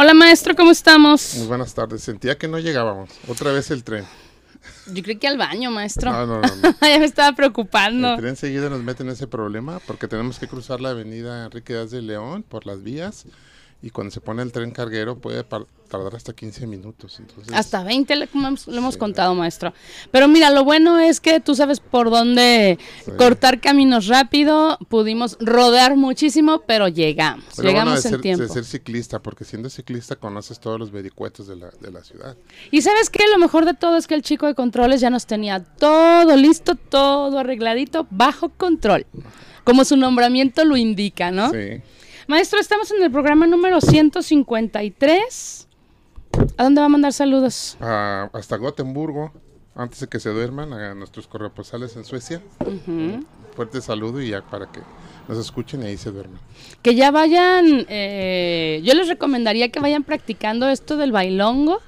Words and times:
Hola 0.00 0.14
maestro, 0.14 0.54
¿cómo 0.54 0.70
estamos? 0.70 1.34
Muy 1.38 1.48
buenas 1.48 1.74
tardes. 1.74 2.04
Sentía 2.04 2.38
que 2.38 2.46
no 2.46 2.60
llegábamos. 2.60 3.10
Otra 3.26 3.50
vez 3.50 3.72
el 3.72 3.82
tren. 3.82 4.04
Yo 4.86 5.02
creí 5.02 5.16
que 5.16 5.26
al 5.26 5.36
baño, 5.36 5.72
maestro. 5.72 6.12
No, 6.12 6.24
no, 6.24 6.40
no. 6.40 6.76
ya 6.80 7.00
me 7.00 7.04
estaba 7.04 7.34
preocupando. 7.34 8.12
El 8.12 8.20
tren 8.20 8.36
seguido 8.36 8.70
nos 8.70 8.80
mete 8.84 9.02
en 9.02 9.08
ese 9.08 9.26
problema 9.26 9.80
porque 9.88 10.06
tenemos 10.06 10.38
que 10.38 10.46
cruzar 10.46 10.80
la 10.80 10.90
avenida 10.90 11.46
Enrique 11.46 11.72
Díaz 11.72 11.90
de 11.90 12.02
León 12.02 12.44
por 12.44 12.64
las 12.64 12.84
vías 12.84 13.24
y 13.80 13.90
cuando 13.90 14.10
se 14.10 14.20
pone 14.20 14.42
el 14.42 14.50
tren 14.50 14.72
carguero 14.72 15.18
puede 15.18 15.44
tardar 15.44 16.16
hasta 16.16 16.32
15 16.32 16.66
minutos. 16.66 17.20
Entonces, 17.20 17.54
hasta 17.54 17.84
20 17.84 18.16
le, 18.16 18.28
hemos 18.32 18.96
contado, 18.96 19.36
maestro. 19.36 19.72
Pero 20.10 20.26
mira, 20.26 20.50
lo 20.50 20.64
bueno 20.64 20.98
es 20.98 21.20
que 21.20 21.38
tú 21.38 21.54
sabes 21.54 21.78
por 21.78 22.10
dónde 22.10 22.76
cortar 23.16 23.60
caminos 23.60 24.08
rápido, 24.08 24.78
pudimos 24.88 25.36
rodear 25.40 25.96
muchísimo, 25.96 26.62
pero 26.66 26.88
llegamos, 26.88 27.56
llegamos 27.56 28.04
en 28.04 28.20
tiempo. 28.20 28.42
De 28.42 28.48
ser 28.48 28.64
ciclista, 28.64 29.20
porque 29.20 29.44
siendo 29.44 29.70
ciclista 29.70 30.16
conoces 30.16 30.58
todos 30.58 30.80
los 30.80 30.90
vericuetos 30.90 31.46
de 31.46 31.54
la, 31.54 31.70
de 31.80 31.92
la 31.92 32.02
ciudad. 32.02 32.36
Y 32.72 32.82
sabes 32.82 33.10
que 33.10 33.24
lo 33.28 33.38
mejor 33.38 33.64
de 33.64 33.74
todo 33.74 33.96
es 33.96 34.08
que 34.08 34.14
el 34.14 34.22
chico 34.22 34.46
de 34.46 34.56
controles 34.56 35.00
ya 35.00 35.10
nos 35.10 35.26
tenía 35.26 35.62
todo 35.62 36.36
listo, 36.36 36.74
todo 36.74 37.38
arregladito, 37.38 38.08
bajo 38.10 38.48
control, 38.48 39.06
como 39.62 39.84
su 39.84 39.96
nombramiento 39.96 40.64
lo 40.64 40.76
indica, 40.76 41.30
¿no? 41.30 41.52
Sí. 41.52 41.80
Maestro, 42.28 42.60
estamos 42.60 42.90
en 42.90 43.02
el 43.02 43.10
programa 43.10 43.46
número 43.46 43.80
153. 43.80 45.66
¿A 46.58 46.62
dónde 46.62 46.82
va 46.82 46.84
a 46.84 46.90
mandar 46.90 47.14
saludos? 47.14 47.78
hasta 47.80 48.58
Gotemburgo, 48.58 49.32
antes 49.74 50.00
de 50.00 50.08
que 50.08 50.20
se 50.20 50.28
duerman, 50.28 50.74
a 50.74 50.94
nuestros 50.94 51.26
corresponsales 51.26 51.96
en 51.96 52.04
Suecia. 52.04 52.42
Fuerte 53.56 53.80
saludo 53.80 54.20
y 54.20 54.28
ya 54.28 54.42
para 54.42 54.70
que 54.70 54.80
nos 55.26 55.38
escuchen 55.38 55.82
y 55.82 55.86
ahí 55.86 55.96
se 55.96 56.10
duerman. 56.10 56.38
Que 56.82 56.94
ya 56.94 57.10
vayan, 57.10 57.86
eh, 57.88 58.82
yo 58.84 58.92
les 58.92 59.08
recomendaría 59.08 59.70
que 59.70 59.80
vayan 59.80 60.04
practicando 60.04 60.68
esto 60.68 60.98
del 60.98 61.12
bailongo 61.12 61.80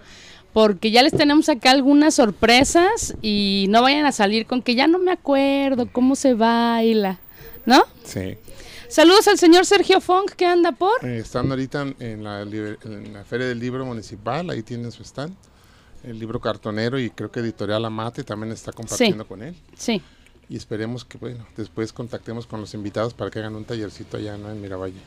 porque 0.55 0.91
ya 0.91 1.03
les 1.03 1.13
tenemos 1.13 1.51
acá 1.51 1.71
algunas 1.71 2.15
sorpresas 2.15 3.15
y 3.21 3.67
no 3.69 3.83
vayan 3.83 4.07
a 4.07 4.13
salir 4.13 4.47
con 4.47 4.63
que 4.63 4.75
ya 4.75 4.87
no 4.87 4.99
me 5.01 5.13
acuerdo 5.13 5.87
cómo 5.93 6.17
se 6.17 6.33
baila, 6.33 7.19
¿no? 7.67 7.85
Sí. 8.05 8.39
Saludos 8.91 9.29
al 9.29 9.39
señor 9.39 9.67
Sergio 9.67 10.01
Funk 10.01 10.33
que 10.33 10.45
anda 10.45 10.73
por. 10.73 11.05
Eh, 11.05 11.19
están 11.19 11.49
ahorita 11.49 11.87
en 12.01 12.25
la, 12.25 12.45
Feria 13.25 13.47
del 13.47 13.61
Libro 13.61 13.87
Municipal, 13.87 14.51
ahí 14.51 14.63
tienen 14.63 14.91
su 14.91 15.05
stand. 15.05 15.33
El 16.03 16.19
libro 16.19 16.41
cartonero 16.41 16.99
y 16.99 17.11
creo 17.11 17.31
que 17.31 17.41
Editorial 17.41 17.85
Amate 17.85 18.25
también 18.25 18.53
está 18.53 18.73
compartiendo 18.73 19.27
con 19.27 19.43
él. 19.43 19.55
Sí. 19.77 20.03
Y 20.49 20.57
esperemos 20.57 21.05
que, 21.05 21.19
bueno, 21.19 21.47
después 21.57 21.93
contactemos 21.93 22.47
con 22.47 22.61
los 22.61 22.75
invitados 22.75 23.15
para 23.15 23.31
que 23.31 23.39
hagan 23.39 23.55
un 23.55 23.65
tallercito 23.65 24.17
allá 24.17 24.37
¿no? 24.37 24.51
en 24.51 24.61
Miravalle. 24.61 25.01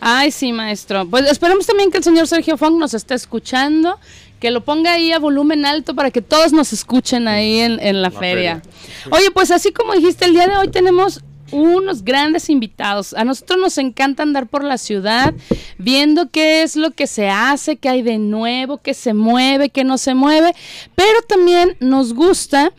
Ay, 0.00 0.30
sí, 0.30 0.52
maestro. 0.52 1.06
Pues 1.06 1.30
esperemos 1.30 1.66
también 1.66 1.90
que 1.90 1.98
el 1.98 2.04
señor 2.04 2.26
Sergio 2.28 2.56
Funk 2.56 2.78
nos 2.78 2.94
esté 2.94 3.14
escuchando, 3.14 3.98
que 4.40 4.50
lo 4.50 4.64
ponga 4.64 4.94
ahí 4.94 5.12
a 5.12 5.18
volumen 5.18 5.66
alto 5.66 5.94
para 5.94 6.10
que 6.10 6.22
todos 6.22 6.54
nos 6.54 6.72
escuchen 6.72 7.28
ahí 7.28 7.58
en, 7.58 8.00
la, 8.00 8.10
feria. 8.10 8.62
Oye, 9.10 9.30
pues 9.30 9.50
así 9.50 9.72
como 9.72 9.92
dijiste, 9.92 10.24
el 10.24 10.32
día 10.32 10.46
de 10.46 10.56
hoy 10.56 10.68
tenemos 10.68 11.22
unos 11.52 12.04
grandes 12.04 12.50
invitados. 12.50 13.14
A 13.14 13.24
nosotros 13.24 13.58
nos 13.58 13.78
encanta 13.78 14.22
andar 14.22 14.46
por 14.46 14.64
la 14.64 14.78
ciudad 14.78 15.34
viendo 15.78 16.30
qué 16.30 16.62
es 16.62 16.76
lo 16.76 16.90
que 16.90 17.06
se 17.06 17.28
hace, 17.28 17.76
qué 17.76 17.88
hay 17.88 18.02
de 18.02 18.18
nuevo, 18.18 18.78
qué 18.78 18.94
se 18.94 19.14
mueve, 19.14 19.70
qué 19.70 19.84
no 19.84 19.98
se 19.98 20.14
mueve, 20.14 20.54
pero 20.94 21.22
también 21.22 21.76
nos 21.80 22.12
gusta 22.12 22.72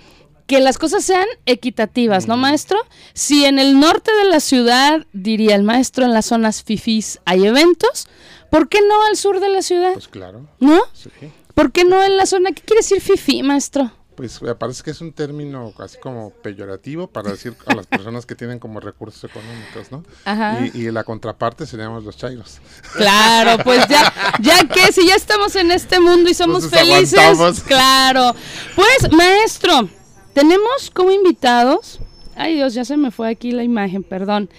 que 0.47 0.61
las 0.61 0.77
cosas 0.77 1.03
sean 1.03 1.27
equitativas, 1.45 2.27
¿no, 2.27 2.37
maestro? 2.37 2.79
Si 3.13 3.45
en 3.45 3.59
el 3.59 3.79
norte 3.79 4.11
de 4.23 4.29
la 4.29 4.39
ciudad, 4.39 5.05
diría 5.11 5.55
el 5.55 5.63
maestro, 5.63 6.05
en 6.05 6.13
las 6.13 6.27
zonas 6.27 6.63
fifís 6.63 7.19
hay 7.25 7.45
eventos, 7.45 8.07
¿por 8.49 8.69
qué 8.69 8.79
no 8.81 9.03
al 9.09 9.17
sur 9.17 9.41
de 9.41 9.49
la 9.49 9.61
ciudad? 9.61 9.93
Pues 9.93 10.07
claro. 10.07 10.47
¿No? 10.59 10.79
Sí. 10.93 11.09
¿Por 11.53 11.71
qué 11.71 11.83
no 11.83 12.01
en 12.01 12.17
la 12.17 12.25
zona? 12.25 12.51
¿Qué 12.51 12.61
quiere 12.61 12.79
decir 12.79 13.01
fifí, 13.01 13.43
maestro? 13.43 13.91
Pues 14.17 14.41
me 14.41 14.55
parece 14.55 14.81
que 14.81 14.89
es 14.89 14.99
un 14.99 15.13
término 15.13 15.71
casi 15.77 15.99
como 15.99 16.31
peyorativo 16.31 17.05
para 17.05 17.29
decir 17.29 17.53
a 17.67 17.75
las 17.75 17.85
personas 17.85 18.25
que 18.25 18.33
tienen 18.33 18.57
como 18.57 18.79
recursos 18.79 19.23
económicos, 19.23 19.91
¿no? 19.91 20.03
Ajá. 20.25 20.57
Y, 20.73 20.89
la 20.89 21.03
contraparte 21.03 21.67
seríamos 21.67 22.03
los 22.03 22.17
chairos. 22.17 22.57
Claro, 22.95 23.63
pues 23.63 23.87
ya, 23.87 24.11
ya 24.39 24.67
que 24.67 24.91
si 24.91 25.05
ya 25.05 25.13
estamos 25.13 25.55
en 25.55 25.69
este 25.69 25.99
mundo 25.99 26.31
y 26.31 26.33
somos 26.33 26.67
felices, 26.67 27.61
claro. 27.67 28.35
Pues 28.75 29.11
maestro, 29.11 29.87
tenemos 30.33 30.89
como 30.91 31.11
invitados, 31.11 31.99
ay 32.35 32.55
Dios, 32.55 32.73
ya 32.73 32.85
se 32.85 32.97
me 32.97 33.11
fue 33.11 33.29
aquí 33.29 33.51
la 33.51 33.63
imagen, 33.63 34.01
perdón. 34.01 34.49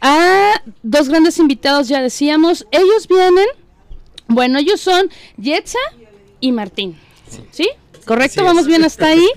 A 0.00 0.62
dos 0.82 1.10
grandes 1.10 1.38
invitados, 1.38 1.88
ya 1.88 2.00
decíamos, 2.00 2.66
ellos 2.70 3.06
vienen, 3.06 3.48
bueno, 4.28 4.58
ellos 4.58 4.80
son 4.80 5.10
Yetza 5.36 5.78
y 6.40 6.52
Martín, 6.52 6.98
¿sí? 7.50 7.68
¿Correcto? 8.04 8.44
Vamos 8.44 8.66
bien 8.66 8.84
hasta 8.84 9.06
ahí. 9.06 9.26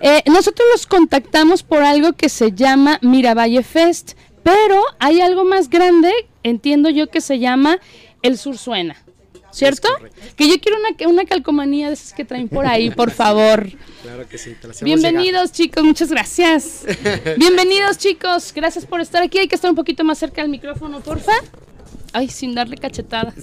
Eh, 0.00 0.22
nosotros 0.26 0.68
los 0.72 0.86
contactamos 0.86 1.62
por 1.62 1.82
algo 1.82 2.12
que 2.12 2.28
se 2.28 2.52
llama 2.52 2.98
Miravalle 3.00 3.62
Fest, 3.62 4.12
pero 4.42 4.80
hay 4.98 5.20
algo 5.20 5.44
más 5.44 5.70
grande, 5.70 6.12
entiendo 6.42 6.90
yo, 6.90 7.08
que 7.08 7.20
se 7.20 7.38
llama 7.38 7.78
El 8.22 8.36
Sur 8.36 8.58
Suena. 8.58 9.02
¿Cierto? 9.50 9.88
Que 10.36 10.48
yo 10.48 10.60
quiero 10.60 10.76
una, 10.78 11.08
una 11.08 11.24
calcomanía 11.24 11.86
de 11.88 11.94
esas 11.94 12.12
que 12.12 12.26
traen 12.26 12.48
por 12.48 12.66
ahí, 12.66 12.90
por 12.90 13.10
favor. 13.10 13.70
Claro 14.02 14.28
que 14.28 14.36
sí. 14.36 14.54
Bienvenidos 14.82 15.50
chicos, 15.50 15.82
muchas 15.82 16.10
gracias. 16.10 16.84
Bienvenidos 17.38 17.96
chicos, 17.96 18.52
gracias 18.54 18.84
por 18.84 19.00
estar 19.00 19.22
aquí. 19.22 19.38
Hay 19.38 19.48
que 19.48 19.54
estar 19.54 19.70
un 19.70 19.76
poquito 19.76 20.04
más 20.04 20.18
cerca 20.18 20.42
del 20.42 20.50
micrófono, 20.50 21.00
porfa. 21.00 21.32
Ay, 22.16 22.30
sin 22.30 22.54
darle 22.54 22.78
cachetadas. 22.78 23.34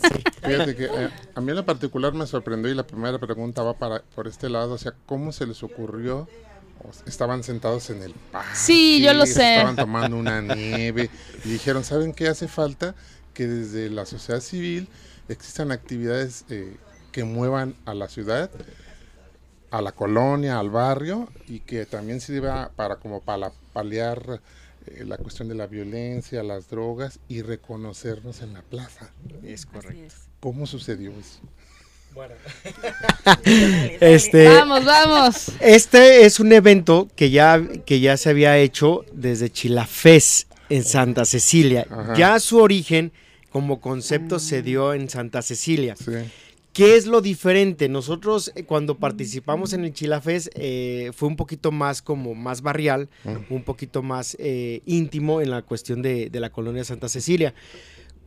Fíjate 0.44 0.76
que 0.76 0.86
eh, 0.86 1.10
a 1.36 1.42
mí 1.42 1.52
en 1.52 1.58
lo 1.58 1.64
particular 1.64 2.12
me 2.14 2.26
sorprendió 2.26 2.72
y 2.72 2.74
la 2.74 2.88
primera 2.88 3.20
pregunta 3.20 3.62
va 3.62 3.78
para 3.78 4.02
por 4.02 4.28
este 4.28 4.50
lado, 4.50 4.74
o 4.74 4.78
sea, 4.80 4.96
¿cómo 5.06 5.32
se 5.32 5.46
les 5.46 5.62
ocurrió? 5.62 6.28
Estaban 7.06 7.44
sentados 7.44 7.92
en 7.92 8.02
el 8.02 8.14
parque. 8.32 8.50
Sí, 8.56 9.00
yo 9.00 9.14
lo 9.14 9.28
sé. 9.28 9.58
Estaban 9.58 9.76
tomando 9.76 10.18
una 10.18 10.42
nieve 10.42 11.12
y 11.46 11.50
dijeron, 11.50 11.84
¿saben 11.84 12.14
qué 12.14 12.28
hace 12.28 12.48
falta? 12.48 12.96
Que 13.36 13.46
desde 13.46 13.92
la 13.92 14.08
sociedad 14.08 14.42
civil 14.42 14.88
existan 15.30 15.72
actividades 15.72 16.46
eh, 16.50 16.76
que 17.12 17.24
muevan 17.26 17.76
a 17.86 17.94
la 17.94 18.10
ciudad, 18.10 18.50
a 19.70 19.84
la 19.84 19.92
colonia, 19.92 20.58
al 20.58 20.72
barrio 20.72 21.30
y 21.48 21.60
que 21.60 21.86
también 21.86 22.22
sirva 22.22 22.72
para 22.76 22.96
como 22.96 23.22
para 23.22 23.52
paliar 23.72 24.42
eh, 24.88 25.04
la 25.06 25.18
cuestión 25.18 25.48
de 25.48 25.56
la 25.56 25.68
violencia, 25.68 26.44
las 26.44 26.70
drogas 26.70 27.20
y 27.28 27.42
reconocernos 27.42 28.42
en 28.42 28.54
la 28.54 28.62
plaza. 28.62 29.12
Es 29.44 29.66
correcto. 29.66 30.14
¿Cómo 30.40 30.66
sucedió 30.66 31.12
eso? 31.12 31.40
Bueno. 32.14 32.36
este, 34.00 34.48
vamos, 34.48 34.86
vamos. 34.86 35.52
Este 35.60 36.26
es 36.26 36.40
un 36.40 36.54
evento 36.54 37.10
que 37.16 37.32
ya, 37.32 37.62
que 37.86 38.00
ya 38.00 38.18
se 38.18 38.30
había 38.30 38.58
hecho 38.58 39.06
desde 39.14 39.50
Chilafés 39.50 40.48
en 40.70 40.84
Santa 40.84 41.26
Cecilia. 41.26 41.88
Ya 42.16 42.40
su 42.40 42.60
origen 42.60 43.12
como 43.50 43.82
concepto 43.82 44.40
se 44.40 44.62
dio 44.62 44.94
en 44.94 45.10
Santa 45.10 45.42
Cecilia. 45.42 45.96
Sí. 45.96 46.12
¿Qué 46.74 46.96
es 46.96 47.06
lo 47.06 47.22
diferente? 47.22 47.88
Nosotros 47.88 48.52
eh, 48.56 48.64
cuando 48.64 48.98
participamos 48.98 49.74
en 49.74 49.86
el 49.86 49.94
Chilafest 49.94 50.48
eh, 50.56 51.12
fue 51.14 51.30
un 51.30 51.36
poquito 51.36 51.72
más 51.72 52.02
como 52.02 52.34
más 52.34 52.64
barrial, 52.64 53.10
un 53.52 53.64
poquito 53.64 54.02
más 54.02 54.36
eh, 54.40 54.82
íntimo 54.88 55.40
en 55.40 55.52
la 55.52 55.62
cuestión 55.62 56.02
de, 56.02 56.32
la 56.34 56.50
colonia 56.50 56.84
Santa 56.84 57.10
Cecilia. 57.10 57.54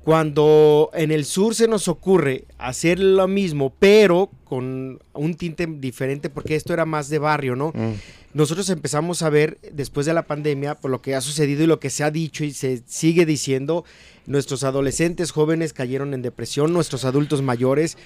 Cuando 0.05 0.91
en 0.95 1.11
el 1.11 1.25
sur 1.25 1.57
se 1.57 1.67
nos 1.67 1.88
ocurre 1.88 2.45
hacer 2.57 3.00
lo 3.00 3.26
mismo, 3.26 3.75
pero 3.81 4.31
con 4.49 5.00
un 5.12 5.35
tinte 5.35 5.67
diferente 5.67 6.31
porque 6.31 6.55
esto 6.55 6.73
era 6.73 6.87
más 6.87 7.09
de 7.09 7.19
barrio, 7.19 7.57
¿no? 7.57 7.73
Mm. 7.75 7.95
Nosotros 8.33 8.69
empezamos 8.71 9.23
a 9.23 9.31
ver 9.31 9.59
después 9.73 10.07
de 10.07 10.12
la 10.15 10.26
pandemia, 10.26 10.75
por 10.75 10.91
lo 10.91 11.00
que 11.03 11.15
ha 11.15 11.21
sucedido 11.21 11.65
y 11.65 11.67
lo 11.67 11.81
que 11.81 11.91
se 11.91 12.05
ha 12.05 12.11
dicho 12.11 12.45
y 12.45 12.53
se 12.53 12.83
sigue 12.87 13.25
diciendo, 13.26 13.85
nuestros 14.26 14.62
adolescentes 14.65 15.31
jóvenes 15.31 15.73
cayeron 15.73 16.12
en 16.12 16.21
depresión, 16.23 16.73
nuestros 16.73 17.05
adultos 17.05 17.43
mayores 17.43 17.97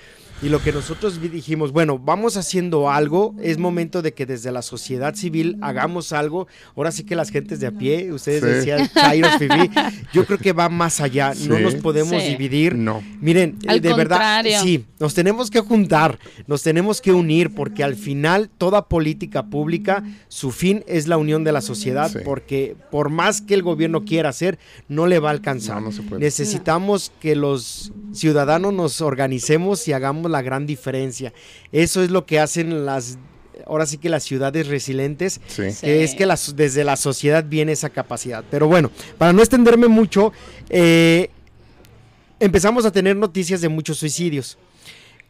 y 0.42 0.48
lo 0.48 0.62
que 0.62 0.72
nosotros 0.72 1.20
dijimos, 1.20 1.72
bueno, 1.72 1.98
vamos 1.98 2.36
haciendo 2.36 2.90
algo, 2.90 3.34
es 3.42 3.58
momento 3.58 4.00
de 4.02 4.14
que 4.14 4.24
desde 4.24 4.52
la 4.52 4.62
sociedad 4.62 5.14
civil 5.14 5.58
hagamos 5.60 6.12
algo. 6.12 6.46
Ahora 6.76 6.92
sí 6.92 7.04
que 7.04 7.16
las 7.16 7.30
gentes 7.30 7.58
de 7.60 7.66
a 7.66 7.72
pie, 7.72 8.12
ustedes 8.12 8.40
Sí. 8.40 8.46
decían, 8.48 8.88
Chairos, 8.94 9.32
Fifi, 9.38 9.70
yo 10.14 10.24
creo 10.26 10.38
que 10.38 10.52
va 10.52 10.68
más 10.68 11.00
allá, 11.00 11.34
no 11.46 11.56
Sí. 11.56 11.62
nos 11.62 11.74
podemos 11.76 12.22
Sí. 12.22 12.30
dividir. 12.30 12.74
No. 12.76 13.02
Miren, 13.20 13.58
Al 13.66 13.80
de 13.80 13.88
verdad, 13.94 14.16
contrario. 14.16 14.62
sí, 14.62 14.84
nos 14.98 15.12
tenemos 15.12 15.50
que 15.50 15.60
juntar, 15.60 16.18
nos 16.46 16.62
tenemos 16.62 17.00
que 17.00 17.12
unir, 17.12 17.54
porque 17.54 17.82
al 17.84 17.94
final 17.96 18.50
toda 18.58 18.88
política 18.88 19.46
pública, 19.46 20.02
su 20.28 20.50
fin 20.50 20.84
es 20.86 21.06
la 21.08 21.16
unión 21.16 21.44
de 21.44 21.52
la 21.52 21.60
sociedad, 21.60 22.10
Sí. 22.10 22.18
porque 22.24 22.76
por 22.90 23.08
más 23.10 23.40
que 23.42 23.54
el 23.54 23.62
gobierno 23.62 24.04
quiera 24.04 24.28
hacer, 24.30 24.58
no 24.88 25.06
le 25.06 25.18
va 25.18 25.28
a 25.28 25.32
alcanzar. 25.32 25.80
No, 25.82 25.90
no. 25.90 26.18
Necesitamos 26.18 27.12
que 27.20 27.36
los 27.36 27.92
ciudadanos 28.12 28.72
nos 28.72 29.00
organicemos 29.00 29.86
y 29.88 29.92
hagamos 29.92 30.30
la 30.30 30.42
gran 30.42 30.66
diferencia. 30.66 31.32
Eso 31.72 32.02
es 32.02 32.10
lo 32.10 32.26
que 32.26 32.40
hacen 32.40 32.84
las, 32.86 33.18
ahora 33.66 33.86
sí 33.86 33.98
que 33.98 34.08
las 34.08 34.22
ciudades 34.24 34.66
resilientes, 34.68 35.40
Sí. 35.46 35.70
Sí. 35.72 35.80
que 35.82 36.02
es 36.04 36.14
que 36.14 36.26
desde 36.56 36.84
la 36.84 36.96
sociedad 36.96 37.44
viene 37.48 37.72
esa 37.72 37.90
capacidad. 37.90 38.44
Pero 38.50 38.66
bueno, 38.68 38.90
para 39.18 39.32
no 39.32 39.40
extenderme 39.40 39.86
mucho, 39.88 40.32
eh, 40.68 41.30
empezamos 42.38 42.84
a 42.86 42.90
tener 42.92 43.16
noticias 43.16 43.60
de 43.60 43.68
muchos 43.68 43.98
suicidios. 43.98 44.56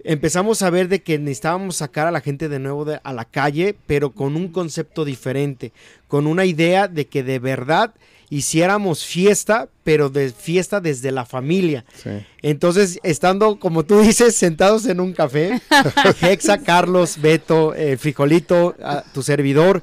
Empezamos 0.04 0.62
a 0.62 0.70
ver 0.70 0.88
de 0.88 1.02
que 1.02 1.18
necesitábamos 1.18 1.76
sacar 1.76 2.06
a 2.06 2.10
la 2.10 2.20
gente 2.20 2.48
de 2.48 2.58
nuevo 2.58 2.84
de- 2.84 3.00
a 3.02 3.12
la 3.12 3.24
calle, 3.24 3.76
pero 3.86 4.10
con 4.10 4.36
un 4.36 4.48
concepto 4.48 5.04
diferente, 5.04 5.72
con 6.08 6.26
una 6.26 6.44
idea 6.44 6.88
de 6.88 7.06
que 7.06 7.22
de 7.22 7.38
verdad 7.38 7.92
hiciéramos 8.30 9.04
fiesta, 9.04 9.68
pero 9.82 10.08
de 10.08 10.30
fiesta 10.30 10.80
desde 10.80 11.10
la 11.10 11.26
familia. 11.26 11.84
Sí. 12.02 12.10
Entonces, 12.42 13.00
estando, 13.02 13.58
como 13.58 13.84
tú 13.84 14.00
dices, 14.00 14.36
sentados 14.36 14.86
en 14.86 15.00
un 15.00 15.12
café, 15.12 15.60
Hexa, 16.22 16.58
Carlos, 16.58 17.20
Beto, 17.20 17.74
el 17.74 17.98
frijolito, 17.98 18.76
a 18.82 19.02
tu 19.12 19.22
servidor, 19.22 19.82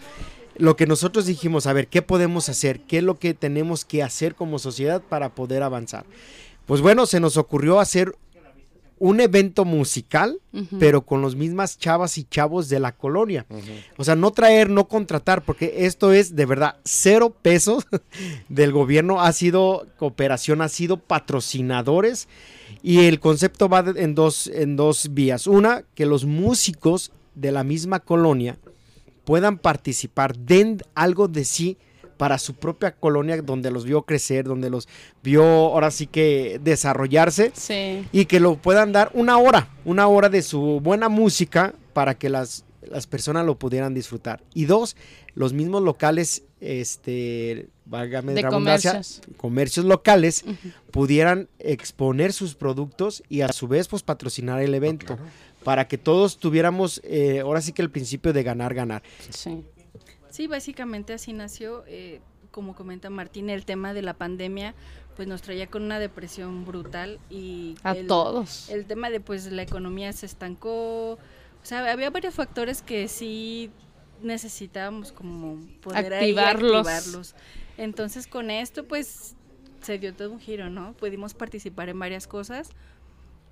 lo 0.57 0.75
que 0.75 0.87
nosotros 0.87 1.25
dijimos, 1.25 1.67
a 1.67 1.73
ver, 1.73 1.87
¿qué 1.87 2.01
podemos 2.01 2.49
hacer? 2.49 2.79
¿Qué 2.79 2.99
es 2.99 3.03
lo 3.03 3.19
que 3.19 3.33
tenemos 3.33 3.85
que 3.85 4.01
hacer 4.01 4.33
como 4.33 4.57
sociedad 4.59 5.01
para 5.07 5.29
poder 5.29 5.61
avanzar? 5.61 6.05
Pues 6.65 6.81
bueno, 6.81 7.05
se 7.05 7.19
nos 7.19 7.37
ocurrió 7.37 7.79
hacer 7.79 8.15
un 8.99 9.19
evento 9.19 9.63
musical, 9.65 10.39
pero 10.79 11.01
con 11.03 11.21
los 11.21 11.35
mismas 11.35 11.77
chavas 11.77 12.17
y 12.17 12.23
chavos 12.23 12.67
de 12.69 12.79
la 12.79 12.93
colonia. 12.93 13.45
O 13.97 14.03
sea, 14.03 14.15
no 14.15 14.31
traer, 14.31 14.69
no 14.69 14.87
contratar, 14.87 15.43
porque 15.43 15.85
esto 15.85 16.11
es 16.13 16.35
de 16.35 16.45
verdad 16.45 16.77
cero 16.83 17.35
pesos 17.41 17.85
del 18.49 18.71
gobierno. 18.71 19.21
Ha 19.21 19.31
sido 19.33 19.85
cooperación, 19.97 20.61
ha 20.61 20.69
sido 20.69 20.97
patrocinadores. 20.97 22.27
Y 22.83 23.05
el 23.05 23.19
concepto 23.19 23.69
va 23.69 23.83
de- 23.83 24.01
en 24.03 24.15
dos, 24.15 24.47
en 24.47 24.75
dos 24.75 25.09
vías. 25.13 25.47
Una, 25.47 25.83
que 25.95 26.05
los 26.05 26.25
músicos 26.25 27.11
de 27.35 27.51
la 27.51 27.63
misma 27.63 27.99
colonia 27.99 28.57
puedan 29.25 29.57
participar, 29.57 30.37
den 30.37 30.81
algo 30.95 31.27
de 31.27 31.43
sí 31.45 31.77
para 32.17 32.37
su 32.39 32.55
propia 32.55 32.91
colonia 32.91 33.41
donde 33.41 33.71
los 33.71 33.85
vio 33.85 34.01
crecer, 34.03 34.45
donde 34.45 34.69
los 34.69 34.87
vio 35.23 35.43
ahora 35.43 35.91
sí 35.91 36.07
que 36.07 36.59
desarrollarse 36.63 37.51
Sí. 37.53 38.05
y 38.11 38.25
que 38.25 38.39
lo 38.39 38.55
puedan 38.57 38.91
dar 38.91 39.11
una 39.13 39.37
hora, 39.37 39.69
una 39.85 40.07
hora 40.07 40.29
de 40.29 40.41
su 40.41 40.79
buena 40.81 41.09
música 41.09 41.73
para 41.93 42.17
que 42.17 42.29
las, 42.29 42.65
las 42.89 43.07
personas 43.07 43.45
lo 43.45 43.57
pudieran 43.59 43.93
disfrutar. 43.93 44.41
Y 44.53 44.65
dos, 44.65 44.95
los 45.35 45.53
mismos 45.53 45.83
locales, 45.83 46.43
este, 46.59 47.67
válgame 47.85 48.33
De 48.33 48.41
la 48.41 48.49
redundancia, 48.49 48.91
comercios. 48.91 49.21
comercios 49.37 49.85
locales 49.85 50.43
pudieran 50.91 51.47
exponer 51.59 52.33
sus 52.33 52.55
productos 52.55 53.23
y 53.29 53.41
a 53.41 53.49
su 53.51 53.67
vez 53.67 53.87
pues 53.87 54.03
patrocinar 54.03 54.61
el 54.61 54.73
evento 54.73 55.05
claro. 55.07 55.23
para 55.63 55.87
que 55.87 55.97
todos 55.97 56.37
tuviéramos 56.37 57.01
eh, 57.03 57.41
ahora 57.41 57.61
sí 57.61 57.73
que 57.73 57.81
el 57.81 57.89
principio 57.91 58.33
de 58.33 58.43
ganar, 58.43 58.73
ganar. 58.73 59.03
Sí. 59.29 59.63
Sí, 60.37 60.45
básicamente 60.45 61.13
así 61.13 61.33
nació. 61.33 61.83
eh, 61.87 62.21
como 62.51 62.75
comenta 62.75 63.09
Martín, 63.09 63.49
el 63.49 63.65
tema 63.65 63.93
de 63.95 64.03
la 64.03 64.13
pandemia 64.13 64.75
pues 65.15 65.27
nos 65.27 65.41
traía 65.41 65.65
con 65.65 65.81
una 65.81 65.97
depresión 65.97 66.63
brutal 66.63 67.19
y 67.27 67.73
A 67.83 67.93
el, 67.93 68.05
todos. 68.05 68.69
el 68.69 68.85
tema 68.85 69.09
de 69.09 69.19
pues 69.19 69.51
la 69.51 69.63
economía 69.63 70.13
se 70.13 70.27
estancó. 70.27 71.13
O 71.13 71.63
sea, 71.63 71.91
había 71.91 72.11
varios 72.11 72.35
factores 72.35 72.83
que 72.83 73.07
sí 73.07 73.71
necesitábamos 74.21 75.11
como 75.11 75.57
poder 75.81 76.13
ahí 76.13 76.29
Activarlos. 76.37 76.87
activarlos. 76.87 77.35
Entonces 77.79 78.27
con 78.27 78.51
esto 78.51 78.85
pues 78.87 79.35
se 79.81 79.97
dio 79.97 80.13
todo 80.13 80.31
un 80.33 80.39
giro, 80.39 80.69
¿no? 80.69 80.93
Pudimos 80.93 81.33
participar 81.33 81.89
en 81.89 81.97
varias 81.97 82.27
cosas. 82.27 82.69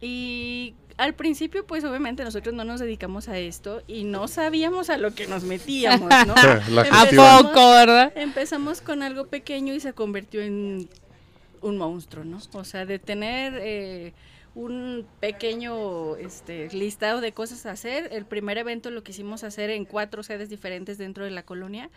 Y 0.02 0.74
al 0.98 1.14
principio, 1.14 1.66
pues 1.66 1.84
obviamente 1.84 2.24
nosotros 2.24 2.54
no 2.54 2.64
nos 2.64 2.80
dedicamos 2.80 3.28
a 3.28 3.38
esto 3.38 3.82
y 3.88 4.04
no 4.04 4.28
sabíamos 4.28 4.90
a 4.90 4.98
lo 4.98 5.14
que 5.14 5.28
nos 5.28 5.44
metíamos, 5.44 6.10
¿no? 6.28 6.34
¿A 6.36 6.62
Empezamos- 6.66 7.44
poco, 7.44 7.72
verdad? 7.72 8.14
Empezamos 8.16 8.82
con 8.82 9.04
algo 9.04 9.28
pequeño 9.28 9.74
y 9.74 9.80
se 9.80 9.94
convirtió 9.94 10.42
en 10.42 10.88
un 11.62 11.78
monstruo, 11.78 12.24
¿no? 12.24 12.40
O 12.54 12.64
sea, 12.64 12.86
de 12.86 13.00
tener 13.00 13.54
eh, 13.62 14.14
un 14.54 15.06
pequeño 15.20 16.16
este, 16.18 16.70
listado 16.70 17.20
de 17.22 17.34
cosas 17.34 17.66
a 17.66 17.72
hacer. 17.72 18.10
El 18.12 18.26
primer 18.26 18.58
evento 18.58 18.92
lo 18.92 19.04
quisimos 19.04 19.44
hacer 19.44 19.70
en 19.72 19.86
cuatro 19.86 20.24
sedes 20.24 20.50
diferentes 20.50 20.98
dentro 20.98 21.26
de 21.26 21.32
la 21.32 21.44
colonia 21.44 21.90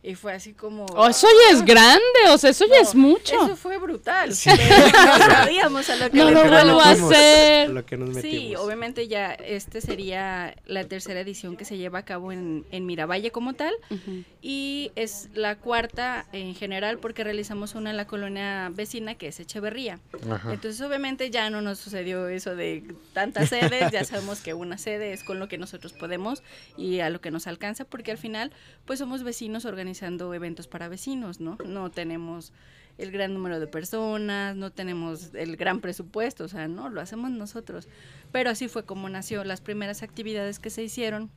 y 0.00 0.14
fue 0.14 0.32
así 0.32 0.52
como... 0.52 0.86
Oh, 0.94 1.08
eso 1.08 1.26
ya 1.26 1.56
es 1.56 1.64
grande, 1.64 2.00
o 2.30 2.38
sea, 2.38 2.50
eso 2.50 2.64
ya 2.66 2.76
No, 2.76 2.82
es 2.88 2.94
mucho. 2.94 3.34
Eso 3.34 3.56
fue 3.56 3.78
brutal. 3.78 4.30
pero 4.44 4.56
no 5.18 5.34
sabíamos 5.34 5.90
a 5.90 5.96
lo 5.96 6.10
que 6.10 6.16
No 6.16 6.24
vuelvo 6.30 6.80
a 6.80 6.90
hacer. 6.90 7.70
Lo 7.70 7.84
que 7.84 7.96
nos 7.96 8.16
Sí, 8.18 8.54
obviamente 8.56 9.08
ya 9.08 9.32
este 9.32 9.80
sería 9.80 10.54
la 10.66 10.84
tercera 10.84 11.20
edición 11.20 11.56
que 11.56 11.64
se 11.64 11.76
lleva 11.78 11.98
a 11.98 12.04
cabo 12.04 12.30
en, 12.30 12.64
en 12.70 12.86
Miravalle 12.86 13.32
como 13.32 13.54
tal 13.54 13.74
Ujú. 13.90 14.22
y 14.40 14.92
es 14.94 15.28
la 15.34 15.56
cuarta 15.56 16.26
en 16.32 16.54
general 16.54 16.98
porque 16.98 17.24
realizamos 17.24 17.74
una 17.74 17.90
en 17.90 17.96
la 17.96 18.06
colonia 18.06 18.70
vecina 18.72 19.16
que 19.16 19.26
es 19.28 19.40
Echeverría. 19.40 19.98
Ajá. 20.30 20.52
Entonces 20.52 20.80
obviamente 20.80 21.30
ya 21.30 21.50
no 21.50 21.60
nos 21.60 21.78
sucedió 21.78 22.28
eso 22.28 22.54
de 22.54 22.84
tantas 23.14 23.48
sedes, 23.48 23.90
ya 23.90 24.04
sabemos 24.04 24.40
que 24.40 24.54
una 24.54 24.78
sede 24.78 25.12
es 25.12 25.24
con 25.24 25.40
lo 25.40 25.48
que 25.48 25.58
nosotros 25.58 25.92
podemos 25.92 26.42
y 26.76 27.00
a 27.00 27.10
lo 27.10 27.20
que 27.20 27.32
nos 27.32 27.48
alcanza 27.48 27.84
porque 27.84 28.12
al 28.12 28.18
final 28.18 28.52
pues 28.86 29.00
somos 29.00 29.24
vecinos 29.24 29.64
organizando 29.88 30.34
eventos 30.34 30.68
para 30.68 30.88
vecinos, 30.88 31.40
¿no? 31.40 31.56
No 31.64 31.90
tenemos 31.90 32.52
el 32.98 33.10
gran 33.10 33.32
número 33.32 33.58
de 33.58 33.66
personas, 33.66 34.54
no 34.54 34.70
tenemos 34.70 35.32
el 35.34 35.56
gran 35.56 35.80
presupuesto, 35.80 36.44
o 36.44 36.48
sea, 36.48 36.68
no, 36.68 36.90
lo 36.90 37.00
hacemos 37.00 37.30
nosotros. 37.30 37.88
Pero 38.30 38.50
así 38.50 38.68
fue 38.68 38.84
como 38.84 39.08
nació. 39.08 39.44
Las 39.44 39.62
primeras 39.62 40.02
actividades 40.02 40.58
que 40.58 40.68
se 40.68 40.82
hicieron 40.82 41.30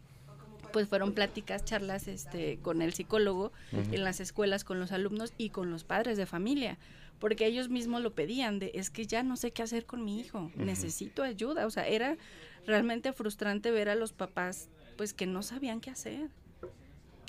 pues 0.73 0.87
fueron 0.87 1.13
pláticas, 1.13 1.63
charlas 1.65 2.07
este, 2.07 2.57
con 2.61 2.81
el 2.81 2.93
psicólogo 2.93 3.51
en 3.71 4.03
las 4.03 4.19
escuelas, 4.19 4.63
con 4.63 4.79
los 4.79 4.91
alumnos 4.91 5.33
y 5.37 5.49
con 5.49 5.69
los 5.69 5.83
padres 5.83 6.17
de 6.17 6.25
familia, 6.25 6.77
porque 7.19 7.45
ellos 7.45 7.67
mismos 7.67 8.01
lo 8.01 8.13
pedían, 8.13 8.59
de 8.59 8.71
es 8.73 8.89
que 8.89 9.05
ya 9.05 9.21
no 9.21 9.35
sé 9.35 9.51
qué 9.51 9.63
hacer 9.63 9.85
con 9.85 10.05
mi 10.05 10.21
hijo, 10.21 10.49
necesito 10.55 11.23
ayuda, 11.23 11.65
o 11.65 11.69
sea, 11.69 11.87
era 11.87 12.17
realmente 12.65 13.11
frustrante 13.11 13.69
ver 13.69 13.89
a 13.89 13.95
los 13.95 14.13
papás 14.13 14.69
pues 14.95 15.13
que 15.13 15.25
no 15.25 15.43
sabían 15.43 15.81
qué 15.81 15.89
hacer, 15.89 16.29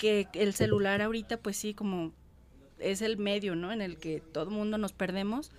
que 0.03 0.27
el 0.33 0.53
celular 0.53 1.01
ahorita 1.01 1.37
pues 1.37 1.55
sí, 1.55 1.73
como 1.73 2.11
es 2.79 3.01
el 3.01 3.17
medio, 3.17 3.55
¿no? 3.55 3.71
En 3.71 3.81
el 3.81 3.97
que 3.97 4.19
todo 4.19 4.49
mundo 4.51 4.77
nos 4.77 4.91
perdemos, 4.91 5.49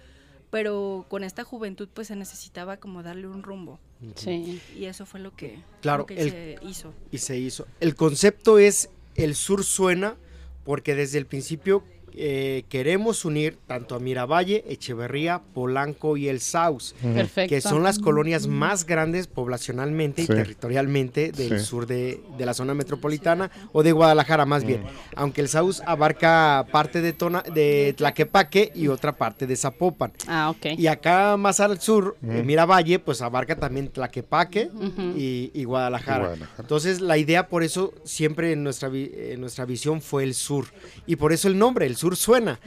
pero 0.50 1.06
con 1.08 1.24
esta 1.24 1.44
juventud 1.44 1.88
pues 1.94 2.08
se 2.08 2.16
necesitaba 2.16 2.76
como 2.76 3.02
darle 3.02 3.26
un 3.26 3.42
rumbo 3.42 3.80
Sí. 4.16 4.60
y 4.76 4.84
eso 4.84 5.06
fue 5.06 5.20
lo 5.20 5.34
que, 5.34 5.58
Claro, 5.80 6.00
lo 6.02 6.06
que 6.06 6.20
el- 6.20 6.30
se 6.30 6.58
hizo. 6.62 6.92
y 7.10 7.18
se 7.18 7.38
hizo. 7.38 7.66
El 7.80 7.94
concepto 7.94 8.58
es 8.58 8.90
el 9.14 9.34
sur 9.34 9.64
suena 9.64 10.16
porque 10.64 10.94
desde 10.94 11.16
el 11.16 11.24
principio 11.26 11.82
eh, 12.16 12.64
queremos 12.68 13.24
unir 13.24 13.58
tanto 13.66 13.94
a 13.94 13.98
Miravalle, 14.00 14.64
Echeverría, 14.68 15.40
Polanco 15.52 16.16
y 16.16 16.28
el 16.28 16.40
Saus, 16.40 16.94
Perfecto. 17.02 17.48
que 17.48 17.60
son 17.60 17.82
las 17.82 17.98
colonias 17.98 18.46
más 18.46 18.86
grandes 18.86 19.26
poblacionalmente 19.26 20.22
y 20.22 20.26
territorialmente 20.26 21.32
del 21.32 21.58
Sí. 21.60 21.64
sur 21.66 21.86
de, 21.86 22.20
de 22.38 22.46
la 22.46 22.54
zona 22.54 22.74
metropolitana 22.74 23.50
o 23.72 23.82
de 23.82 23.92
Guadalajara 23.92 24.44
más 24.46 24.64
bien. 24.64 24.82
Aunque 25.16 25.40
el 25.40 25.48
Saus 25.48 25.82
abarca 25.86 26.66
parte 26.72 27.00
de, 27.00 27.12
Tona, 27.12 27.42
de 27.42 27.94
Tlaquepaque 27.96 28.72
y 28.74 28.88
otra 28.88 29.16
parte 29.16 29.46
de 29.46 29.56
Zapopan. 29.56 30.12
Ah, 30.26 30.50
ok. 30.50 30.78
Y 30.78 30.86
acá 30.86 31.36
más 31.36 31.60
al 31.60 31.80
sur, 31.80 32.16
eh, 32.22 32.42
Miravalle, 32.44 32.98
pues 32.98 33.22
abarca 33.22 33.56
también 33.56 33.88
Tlaquepaque 33.88 34.70
y, 35.16 35.50
y 35.54 35.64
Guadalajara. 35.64 36.18
Guadalajara. 36.18 36.54
Entonces 36.60 37.00
la 37.00 37.16
idea 37.18 37.48
por 37.48 37.62
eso 37.62 37.92
siempre 38.04 38.52
en 38.52 38.62
nuestra, 38.62 38.88
vi- 38.88 39.10
en 39.14 39.40
nuestra 39.40 39.64
visión 39.64 40.00
fue 40.00 40.24
el 40.24 40.34
sur. 40.34 40.66
Y 41.06 41.16
por 41.16 41.32
eso 41.32 41.48
el 41.48 41.58
nombre, 41.58 41.86
el 41.86 41.96
sur 41.96 42.03
sur 42.04 42.16
suena. 42.16 42.60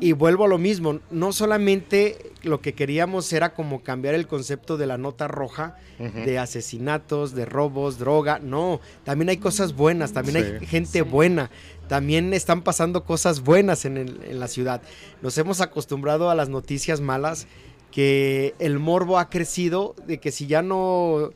Y 0.00 0.12
vuelvo 0.12 0.44
a 0.46 0.48
lo 0.48 0.58
mismo, 0.58 0.98
no 1.12 1.32
solamente 1.32 2.32
lo 2.42 2.60
que 2.60 2.72
queríamos 2.74 3.32
era 3.32 3.54
como 3.54 3.82
cambiar 3.84 4.14
el 4.16 4.26
concepto 4.26 4.76
de 4.76 4.86
la 4.88 4.98
nota 4.98 5.28
roja, 5.28 5.76
de 5.98 6.38
asesinatos, 6.38 7.34
de 7.34 7.44
robos, 7.44 7.98
droga, 7.98 8.38
no, 8.40 8.80
también 9.04 9.28
hay 9.28 9.36
cosas 9.36 9.74
buenas, 9.76 10.12
también 10.12 10.36
hay 10.38 10.58
Sí. 10.60 10.66
gente 10.66 11.02
buena, 11.02 11.50
también 11.88 12.32
están 12.34 12.62
pasando 12.62 13.04
cosas 13.04 13.42
buenas 13.42 13.84
en, 13.84 13.96
el- 13.98 14.18
en 14.24 14.40
la 14.40 14.48
ciudad. 14.48 14.80
Nos 15.22 15.36
hemos 15.38 15.60
acostumbrado 15.60 16.30
a 16.30 16.34
las 16.34 16.48
noticias 16.48 17.00
malas, 17.00 17.46
que 17.92 18.54
el 18.60 18.78
morbo 18.78 19.18
ha 19.18 19.28
crecido, 19.30 19.94
de 20.06 20.18
que 20.18 20.30
si 20.32 20.46
ya 20.46 20.62
no 20.62 21.30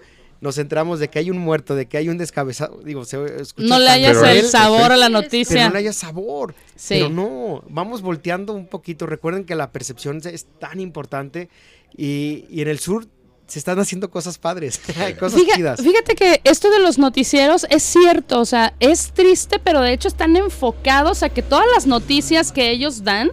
nos 0.44 0.58
enteramos 0.58 1.00
de 1.00 1.08
que 1.08 1.18
hay 1.18 1.30
un 1.30 1.38
muerto, 1.38 1.74
de 1.74 1.86
que 1.86 1.96
hay 1.96 2.10
un 2.10 2.18
descabezado, 2.18 2.78
digo, 2.84 3.04
se 3.06 3.16
escucha 3.40 3.66
No 3.66 3.78
le 3.78 3.88
hayas 3.88 4.16
el 4.18 4.36
él- 4.36 4.44
sabor 4.46 4.92
a 4.92 4.96
la 4.98 5.06
Sí, 5.06 5.12
pero 5.12 5.22
noticia. 5.22 5.66
no 5.68 5.72
le 5.72 5.78
haya 5.78 5.92
sabor. 5.94 6.54
Sí. 6.76 6.94
Pero 6.96 7.08
no, 7.08 7.64
vamos 7.68 8.02
volteando 8.02 8.52
un 8.52 8.66
poquito. 8.66 9.06
Recuerden 9.06 9.44
que 9.44 9.54
la 9.54 9.72
percepción 9.72 10.20
es 10.24 10.46
tan 10.60 10.80
importante 10.80 11.48
y, 11.96 12.44
y 12.50 12.60
en 12.60 12.68
el 12.68 12.78
sur 12.78 13.06
se 13.46 13.58
están 13.58 13.78
haciendo 13.78 14.10
cosas 14.10 14.38
padres, 14.38 14.78
cosas 15.18 15.38
Fíjate, 15.40 15.56
chidas. 15.56 15.80
fíjate 15.82 16.14
que 16.14 16.40
esto 16.44 16.70
de 16.70 16.78
los 16.78 16.98
noticieros 16.98 17.66
es 17.70 17.82
cierto, 17.82 18.40
o 18.40 18.44
sea, 18.44 18.74
es 18.80 19.12
triste, 19.12 19.58
pero 19.58 19.80
de 19.80 19.92
hecho 19.92 20.08
están 20.08 20.36
enfocados 20.36 21.22
a 21.22 21.28
que 21.30 21.42
todas 21.42 21.66
las 21.74 21.86
noticias 21.86 22.52
que 22.52 22.70
ellos 22.70 23.04
dan 23.04 23.30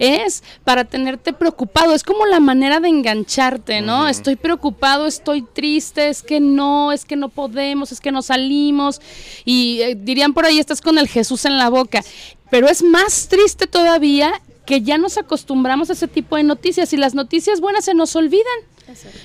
es 0.00 0.42
para 0.64 0.84
tenerte 0.84 1.32
preocupado, 1.32 1.94
es 1.94 2.02
como 2.02 2.26
la 2.26 2.40
manera 2.40 2.80
de 2.80 2.88
engancharte, 2.88 3.82
¿no? 3.82 4.08
Estoy 4.08 4.34
preocupado, 4.34 5.06
estoy 5.06 5.42
triste, 5.42 6.08
es 6.08 6.22
que 6.22 6.40
no, 6.40 6.90
es 6.90 7.04
que 7.04 7.16
no 7.16 7.28
podemos, 7.28 7.92
es 7.92 8.00
que 8.00 8.10
no 8.10 8.22
salimos. 8.22 9.00
Y 9.44 9.82
eh, 9.82 9.94
dirían 9.94 10.32
por 10.32 10.46
ahí 10.46 10.58
estás 10.58 10.80
con 10.80 10.98
el 10.98 11.06
Jesús 11.06 11.44
en 11.44 11.58
la 11.58 11.68
boca, 11.68 12.02
pero 12.50 12.66
es 12.68 12.82
más 12.82 13.28
triste 13.28 13.66
todavía 13.66 14.32
que 14.64 14.82
ya 14.82 14.98
nos 14.98 15.18
acostumbramos 15.18 15.90
a 15.90 15.92
ese 15.92 16.08
tipo 16.08 16.36
de 16.36 16.44
noticias. 16.44 16.92
Y 16.92 16.96
las 16.96 17.14
noticias 17.14 17.60
buenas 17.60 17.84
se 17.84 17.94
nos 17.94 18.16
olvidan. 18.16 18.46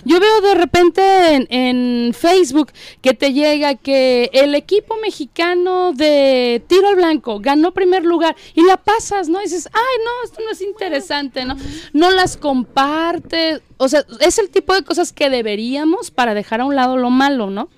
Yo 0.04 0.19
veo 0.19 0.41
de 0.41 0.56
repente 0.56 1.47
en, 1.49 2.13
Facebook 2.13 2.71
que 3.01 3.13
te 3.13 3.34
llega 3.34 3.75
que 3.75 4.30
el 4.34 4.56
equipo 4.56 4.95
mexicano 4.97 5.91
de 5.93 6.63
tiro 6.67 6.88
al 6.88 6.95
blanco 6.95 7.39
ganó 7.39 7.73
primer 7.73 8.06
lugar 8.06 8.36
y 8.54 8.63
la 8.63 8.78
pasas, 8.78 9.30
¿no? 9.30 9.39
Dices, 9.39 9.67
ay, 9.73 10.04
no, 10.04 10.12
esto 10.23 10.41
no 10.43 10.51
es 10.51 10.62
interesante, 10.62 11.45
¿no? 11.45 11.56
No 11.93 12.12
las 12.12 12.38
compartes. 12.38 13.62
O 13.78 13.89
sea, 13.89 14.06
es 14.21 14.38
el 14.39 14.49
tipo 14.49 14.73
de 14.73 14.84
cosas 14.84 15.12
que 15.12 15.30
deberíamos 15.30 16.12
para 16.12 16.34
dejar 16.34 16.62
a 16.62 16.65
un 16.65 16.75
lado 16.75 16.97
lo 16.97 17.10
malo, 17.10 17.49
¿no? 17.49 17.69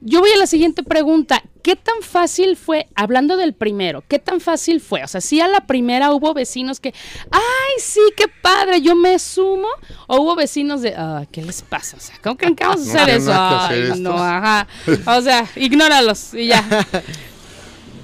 Yo 0.00 0.20
voy 0.20 0.30
a 0.30 0.36
la 0.36 0.46
siguiente 0.46 0.82
pregunta. 0.82 1.42
¿Qué 1.62 1.74
tan 1.74 2.00
fácil 2.00 2.56
fue, 2.56 2.86
hablando 2.94 3.36
del 3.36 3.52
primero, 3.52 4.04
qué 4.06 4.20
tan 4.20 4.40
fácil 4.40 4.80
fue? 4.80 5.02
O 5.02 5.08
sea, 5.08 5.20
si 5.20 5.40
a 5.40 5.48
la 5.48 5.66
primera 5.66 6.12
hubo 6.12 6.32
vecinos 6.32 6.78
que, 6.78 6.94
ay, 7.32 7.74
sí, 7.80 8.00
qué 8.16 8.26
padre, 8.40 8.80
yo 8.80 8.94
me 8.94 9.18
sumo, 9.18 9.66
o 10.06 10.20
hubo 10.20 10.36
vecinos 10.36 10.80
de, 10.80 10.94
ah, 10.96 11.24
¿qué 11.32 11.42
les 11.42 11.62
pasa? 11.62 11.96
O 11.96 12.00
sea, 12.00 12.14
¿cómo 12.22 12.36
creen 12.36 12.54
que 12.54 12.64
vamos 12.64 12.88
a 12.88 12.92
hacer 13.02 13.16
eso? 13.16 13.32
Ay, 13.34 14.00
no, 14.00 14.12
ajá. 14.12 14.68
O 15.06 15.20
sea, 15.22 15.48
ignóralos 15.56 16.34
y 16.34 16.46
ya. 16.46 16.64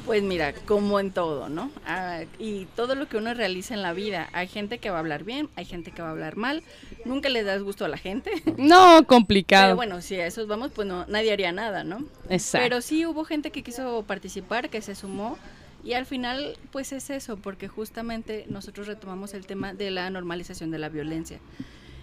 Pues 0.05 0.23
mira, 0.23 0.53
como 0.53 0.99
en 0.99 1.13
todo, 1.13 1.49
¿no? 1.49 1.71
Ah, 1.87 2.23
y 2.39 2.67
todo 2.77 2.95
lo 2.95 3.09
que 3.09 3.17
uno 3.17 3.35
realiza 3.35 3.75
en 3.75 3.83
la 3.83 3.93
vida, 3.93 4.29
hay 4.33 4.49
gente 4.49 4.79
que 4.79 4.91
va 4.91 4.97
a 4.97 5.01
hablar 5.01 5.23
bien, 5.23 5.49
hay 5.55 5.65
gente 5.65 5.93
que 5.93 6.03
va 6.03 6.09
a 6.09 6.11
hablar 6.11 6.37
mal, 6.37 6.63
nunca 7.05 7.29
le 7.29 7.45
das 7.45 7.63
gusto 7.63 7.85
a 7.85 7.89
la 7.89 7.99
gente. 7.99 8.31
No, 8.59 9.07
complicado. 9.07 9.65
Pero 9.65 9.77
bueno, 9.77 10.01
si 10.03 10.17
a 10.17 10.27
esos 10.27 10.47
vamos, 10.47 10.71
pues 10.73 10.87
no, 10.87 11.05
nadie 11.07 11.33
haría 11.33 11.53
nada, 11.53 11.85
¿no? 11.85 12.05
Exacto. 12.29 12.65
Pero 12.65 12.81
sí 12.81 13.07
hubo 13.07 13.25
gente 13.25 13.51
que 13.51 13.63
quiso 13.63 14.05
participar, 14.07 14.71
que 14.71 14.83
se 14.83 14.95
sumó. 14.95 15.39
Y 15.85 15.95
al 15.95 16.07
final, 16.07 16.57
pues 16.71 16.93
es 16.93 17.11
eso, 17.11 17.37
porque 17.37 17.67
justamente 17.67 18.45
nosotros 18.49 18.87
retomamos 18.87 19.35
el 19.35 19.47
tema 19.47 19.75
de 19.75 19.91
la 19.91 20.09
normalización 20.11 20.71
de 20.71 20.79
la 20.79 20.89
violencia. 20.89 21.41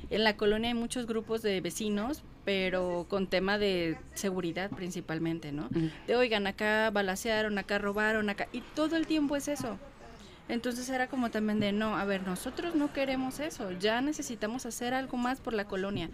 En 0.10 0.24
la 0.24 0.36
colonia 0.38 0.70
hay 0.70 0.74
muchos 0.74 1.06
grupos 1.06 1.42
de 1.42 1.62
vecinos, 1.62 2.24
pero 2.46 3.06
con 3.10 3.28
tema 3.28 3.58
de 3.60 3.98
seguridad 4.16 4.72
principalmente, 4.72 5.52
¿no? 5.52 5.70
De, 6.08 6.16
oigan, 6.16 6.48
acá 6.48 6.90
balacearon, 6.90 7.58
acá 7.60 7.78
robaron, 7.78 8.30
acá... 8.30 8.48
Y 8.52 8.62
todo 8.62 8.96
el 8.96 9.06
tiempo 9.06 9.36
es 9.36 9.48
eso. 9.48 9.78
Entonces 10.48 10.90
era 10.90 11.08
como 11.08 11.30
también 11.30 11.60
de, 11.60 11.72
no, 11.72 11.96
a 11.96 12.06
ver, 12.06 12.24
nosotros 12.26 12.74
no 12.74 12.92
queremos 12.92 13.40
eso, 13.40 13.72
ya 13.74 14.02
necesitamos 14.02 14.66
hacer 14.66 14.96
algo 14.96 15.16
más 15.16 15.40
por 15.42 15.54
la 15.54 15.66
colonia. 15.66 16.10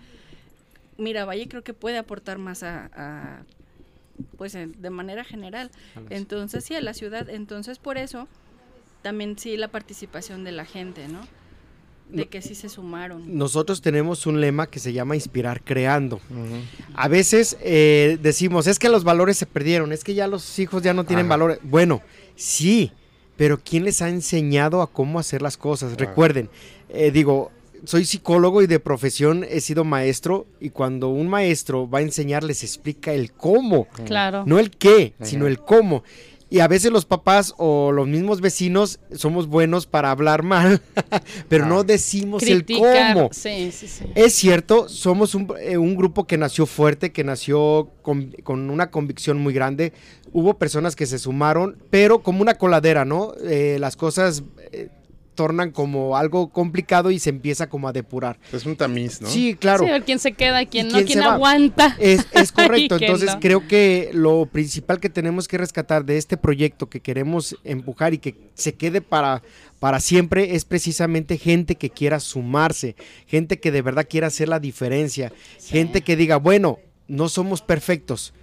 Miravalle 0.97 1.47
creo 1.47 1.63
que 1.63 1.73
puede 1.73 1.97
aportar 1.97 2.37
más 2.37 2.63
a, 2.63 2.89
a, 2.93 3.43
pues 4.37 4.55
en- 4.55 4.81
de 4.81 4.89
manera 4.89 5.23
general. 5.23 5.71
Entonces 6.09 6.65
sí, 6.65 6.75
a 6.75 6.81
la 6.81 6.93
ciudad. 6.93 7.29
Entonces 7.29 7.79
por 7.79 7.97
eso 7.97 8.27
también 9.01 9.37
sí 9.37 9.55
la 9.55 9.69
participación 9.69 10.43
de 10.43 10.51
la 10.51 10.65
gente, 10.65 11.07
¿no? 11.07 11.21
De 12.09 12.27
que 12.27 12.41
sí 12.41 12.53
se 12.55 12.69
sumaron. 12.69 13.35
Nosotros 13.37 13.81
tenemos 13.81 14.25
un 14.27 14.39
lema 14.39 14.67
que 14.67 14.79
se 14.79 14.93
llama 14.93 15.15
inspirar 15.15 15.61
creando. 15.63 16.19
A 16.93 17.07
veces 17.07 17.57
eh, 17.61 18.17
decimos, 18.21 18.67
es 18.67 18.79
que 18.79 18.89
los 18.89 19.03
valores 19.03 19.37
se 19.37 19.45
perdieron, 19.45 19.91
es 19.91 20.03
que 20.03 20.13
ya 20.13 20.27
los 20.27 20.59
hijos 20.59 20.83
ya 20.83 20.93
no 20.93 21.03
tienen 21.03 21.25
Ajá. 21.25 21.31
valores. 21.33 21.59
Bueno, 21.63 22.01
sí, 22.35 22.91
pero 23.37 23.59
¿quién 23.59 23.83
les 23.83 24.01
ha 24.01 24.09
enseñado 24.09 24.81
a 24.81 24.91
cómo 24.91 25.19
hacer 25.19 25.41
las 25.41 25.57
cosas? 25.57 25.93
Ajá. 25.93 25.97
Recuerden, 26.05 26.49
eh, 26.89 27.11
digo, 27.11 27.51
soy 27.83 28.05
psicólogo 28.05 28.61
y 28.61 28.67
de 28.67 28.79
profesión 28.79 29.43
he 29.47 29.59
sido 29.59 29.83
maestro 29.83 30.47
y 30.59 30.69
cuando 30.69 31.09
un 31.09 31.27
maestro 31.27 31.89
va 31.89 31.99
a 31.99 32.01
enseñar 32.03 32.43
les 32.43 32.63
explica 32.63 33.13
el 33.13 33.31
cómo, 33.33 33.87
Claro. 34.05 34.43
no 34.45 34.59
el 34.59 34.71
qué, 34.71 35.13
sino 35.21 35.47
el 35.47 35.59
cómo. 35.59 36.03
Y 36.49 36.59
a 36.59 36.67
veces 36.67 36.91
los 36.91 37.05
papás 37.05 37.53
o 37.57 37.91
los 37.91 38.07
mismos 38.07 38.39
vecinos 38.39 38.99
somos 39.15 39.47
buenos 39.47 39.87
para 39.87 40.11
hablar 40.11 40.43
mal, 40.43 40.79
pero 41.49 41.65
Ah. 41.65 41.67
no 41.69 41.83
decimos 41.83 42.43
el 42.43 42.63
cómo. 42.65 43.29
Sí, 43.31 43.71
sí, 43.71 43.87
sí. 43.87 44.05
Es 44.13 44.33
cierto, 44.35 44.87
somos 44.87 45.33
un, 45.33 45.51
eh, 45.59 45.77
un 45.77 45.95
grupo 45.95 46.27
que 46.27 46.37
nació 46.37 46.65
fuerte, 46.67 47.11
que 47.11 47.23
nació 47.23 47.89
con, 48.03 48.31
con 48.43 48.69
una 48.69 48.91
convicción 48.91 49.39
muy 49.39 49.53
grande. 49.53 49.91
Hubo 50.33 50.53
personas 50.59 50.95
que 50.95 51.05
se 51.07 51.17
sumaron, 51.17 51.77
pero 51.89 52.19
como 52.21 52.41
una 52.41 52.55
coladera, 52.55 53.05
¿no? 53.05 53.33
Eh, 53.43 53.77
las 53.79 53.95
cosas 53.95 54.43
eh, 54.71 54.89
tornan 55.35 55.71
como 55.71 56.17
algo 56.17 56.49
complicado 56.49 57.11
y 57.11 57.19
se 57.19 57.29
empieza 57.29 57.67
como 57.67 57.87
a 57.87 57.93
depurar. 57.93 58.39
Es 58.51 58.65
un 58.65 58.75
tamiz, 58.75 59.21
¿no? 59.21 59.29
Sí, 59.29 59.55
claro. 59.55 59.83
Sí, 59.83 59.89
a 59.89 59.93
ver 59.93 60.03
quién 60.03 60.19
se 60.19 60.31
queda 60.31 60.61
y 60.61 60.67
quién 60.67 60.89
¿Y 60.89 60.93
no, 60.93 61.03
quién 61.03 61.21
aguanta. 61.21 61.95
Es, 61.99 62.25
es 62.31 62.51
correcto, 62.53 62.97
entonces 62.99 63.33
no. 63.33 63.39
creo 63.39 63.67
que 63.67 64.09
lo 64.13 64.45
principal 64.47 64.99
que 64.99 65.09
tenemos 65.09 65.47
que 65.47 65.57
rescatar 65.57 66.05
de 66.05 66.17
este 66.17 66.37
proyecto 66.37 66.89
que 66.89 67.01
queremos 67.01 67.55
empujar 67.63 68.13
y 68.13 68.17
que 68.17 68.35
se 68.55 68.73
quede 68.73 69.01
para, 69.01 69.43
para 69.79 69.99
siempre 69.99 70.55
es 70.55 70.65
precisamente 70.65 71.37
gente 71.37 71.75
que 71.75 71.89
quiera 71.89 72.19
sumarse, 72.19 72.95
gente 73.27 73.59
que 73.59 73.71
de 73.71 73.81
verdad 73.81 74.07
quiera 74.09 74.27
hacer 74.27 74.49
la 74.49 74.59
diferencia, 74.59 75.31
gente 75.63 76.01
que 76.01 76.15
diga, 76.15 76.37
bueno, 76.37 76.79
no 77.07 77.29
somos 77.29 77.61
perfectos, 77.61 78.33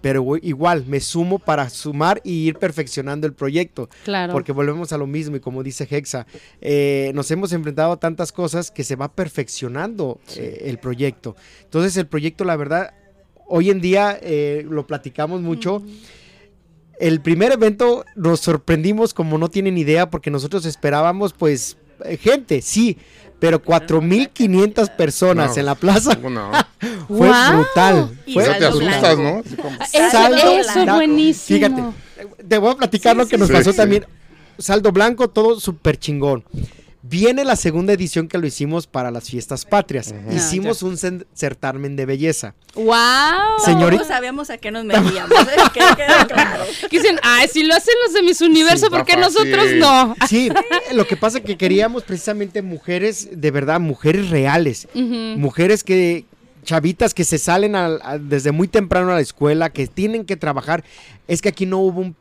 pero 0.00 0.36
igual 0.40 0.84
me 0.86 1.00
sumo 1.00 1.38
para 1.38 1.68
sumar 1.68 2.20
y 2.24 2.48
ir 2.48 2.56
perfeccionando 2.56 3.26
el 3.26 3.34
proyecto. 3.34 3.88
Claro. 4.04 4.32
Porque 4.32 4.52
volvemos 4.52 4.92
a 4.92 4.98
lo 4.98 5.06
mismo 5.06 5.36
y 5.36 5.40
como 5.40 5.62
dice 5.62 5.86
Hexa, 5.90 6.26
eh, 6.60 7.12
nos 7.14 7.30
hemos 7.30 7.52
enfrentado 7.52 7.92
a 7.92 8.00
tantas 8.00 8.32
cosas 8.32 8.70
que 8.70 8.84
se 8.84 8.96
va 8.96 9.12
perfeccionando 9.12 10.20
eh, 10.36 10.62
el 10.66 10.78
proyecto. 10.78 11.36
Entonces 11.62 11.96
el 11.96 12.06
proyecto, 12.06 12.44
la 12.44 12.56
verdad, 12.56 12.94
hoy 13.46 13.70
en 13.70 13.80
día 13.80 14.18
eh, 14.22 14.66
lo 14.68 14.86
platicamos 14.86 15.40
mucho. 15.42 15.82
El 16.98 17.20
primer 17.20 17.52
evento 17.52 18.04
nos 18.14 18.40
sorprendimos 18.40 19.14
como 19.14 19.38
no 19.38 19.48
tienen 19.48 19.78
idea 19.78 20.10
porque 20.10 20.30
nosotros 20.30 20.66
esperábamos 20.66 21.32
pues 21.32 21.78
gente, 22.18 22.62
sí, 22.62 22.96
pero 23.40 23.60
4.500 23.62 24.90
personas 24.96 25.54
No. 25.56 25.60
en 25.60 25.66
la 25.66 25.74
plaza. 25.74 26.14
No. 26.16 26.50
Fue 27.08 27.26
¡Guau! 27.28 27.56
brutal. 27.56 28.10
Y 28.26 28.34
Fue 28.34 28.44
te 28.44 28.66
asustas, 28.66 29.16
blanco. 29.16 29.42
¿no? 29.56 29.62
Como- 29.62 29.76
Eso, 29.92 30.10
Saldo 30.10 30.36
eso 30.36 30.72
blanco. 30.74 30.94
buenísimo. 30.94 31.56
Fíjate, 31.58 31.82
te 32.48 32.58
voy 32.58 32.70
a 32.72 32.76
platicar 32.76 33.12
Sí, 33.14 33.18
lo 33.18 33.24
que 33.26 33.36
sí, 33.36 33.40
nos 33.40 33.48
sí. 33.48 33.54
pasó 33.54 33.72
también. 33.72 34.06
Saldo 34.58 34.92
blanco, 34.92 35.28
todo 35.28 35.58
súper 35.58 35.98
chingón. 35.98 36.44
Viene 37.02 37.44
la 37.44 37.56
segunda 37.56 37.94
edición 37.94 38.28
que 38.28 38.36
lo 38.36 38.46
hicimos 38.46 38.86
para 38.86 39.10
las 39.10 39.24
fiestas 39.30 39.64
patrias. 39.64 40.12
Ujú. 40.12 40.36
Hicimos 40.36 40.82
un 40.82 40.98
certamen 41.32 41.96
de 41.96 42.04
belleza. 42.04 42.54
¡Wow! 42.74 42.86
Señorita- 43.64 44.02
Todos 44.02 44.08
sabíamos 44.08 44.50
a 44.50 44.58
qué 44.58 44.70
nos 44.70 44.84
metíamos, 44.84 45.32
¿eh? 45.32 45.56
que 45.74 45.80
quede 45.80 46.26
claro. 46.28 46.64
Que 46.90 46.98
dicen, 46.98 47.18
ay, 47.22 47.48
si 47.48 47.62
lo 47.62 47.74
hacen 47.74 47.94
los 48.04 48.12
de 48.14 48.22
mis 48.22 48.40
universo, 48.42 48.86
Sí, 48.86 48.90
¿por 48.90 49.06
qué 49.06 49.14
papá, 49.14 49.24
nosotros 49.26 49.66
sí. 49.70 49.78
no? 49.78 50.14
Sí, 50.28 50.50
lo 50.92 51.06
que 51.06 51.16
pasa 51.16 51.38
es 51.38 51.44
que 51.44 51.56
queríamos 51.56 52.02
precisamente 52.02 52.60
mujeres, 52.60 53.28
de 53.32 53.50
verdad, 53.50 53.80
mujeres 53.80 54.28
reales. 54.28 54.86
Mujeres 54.94 55.82
que, 55.84 56.26
chavitas 56.64 57.14
que 57.14 57.24
se 57.24 57.38
salen 57.38 57.76
a- 57.76 58.18
desde 58.20 58.52
muy 58.52 58.68
temprano 58.68 59.10
a 59.10 59.14
la 59.14 59.20
escuela, 59.22 59.70
que 59.70 59.86
tienen 59.86 60.26
que 60.26 60.36
trabajar. 60.36 60.84
Es 61.28 61.40
que 61.40 61.48
aquí 61.48 61.64
no 61.64 61.78
hubo 61.78 62.00
un, 62.02 62.12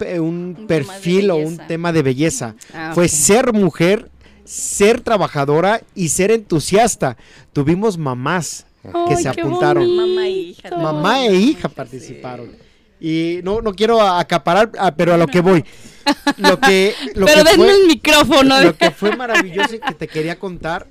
perfil 0.67 1.31
o 1.31 1.35
un 1.35 1.57
tema 1.67 1.91
de 1.91 2.01
belleza. 2.01 2.55
Ah, 2.73 2.91
Fue 2.95 3.09
ser 3.09 3.51
mujer, 3.51 4.09
ser 4.49 5.01
trabajadora 5.01 5.81
y 5.93 6.09
ser 6.09 6.31
entusiasta. 6.31 7.17
Tuvimos 7.53 7.99
mamás 7.99 8.65
que 8.81 9.13
Ay, 9.15 9.21
se 9.21 9.29
apuntaron. 9.29 9.83
bonito. 9.85 10.07
Mamá 10.07 10.25
e 10.25 10.31
hija. 10.31 10.69
Mamá 10.75 11.25
e 11.27 11.35
hija 11.35 11.69
participaron. 11.69 12.51
Y 12.99 13.41
no, 13.43 13.61
no 13.61 13.73
quiero 13.75 14.01
acaparar, 14.01 14.71
ah, 14.79 14.95
pero 14.95 15.13
a 15.13 15.17
lo 15.17 15.27
que 15.27 15.41
voy. 15.41 15.63
Lo 16.37 16.59
que, 16.59 16.95
lo 17.13 17.27
pero 17.27 17.43
que 17.43 17.49
denme 17.51 17.65
fue, 17.65 17.81
el 17.81 17.87
micrófono. 17.87 18.61
Lo 18.61 18.75
que 18.75 18.89
fue 18.89 19.15
maravilloso 19.15 19.75
y 19.75 19.79
que 19.79 19.93
te 19.93 20.07
quería 20.07 20.39
contar 20.39 20.87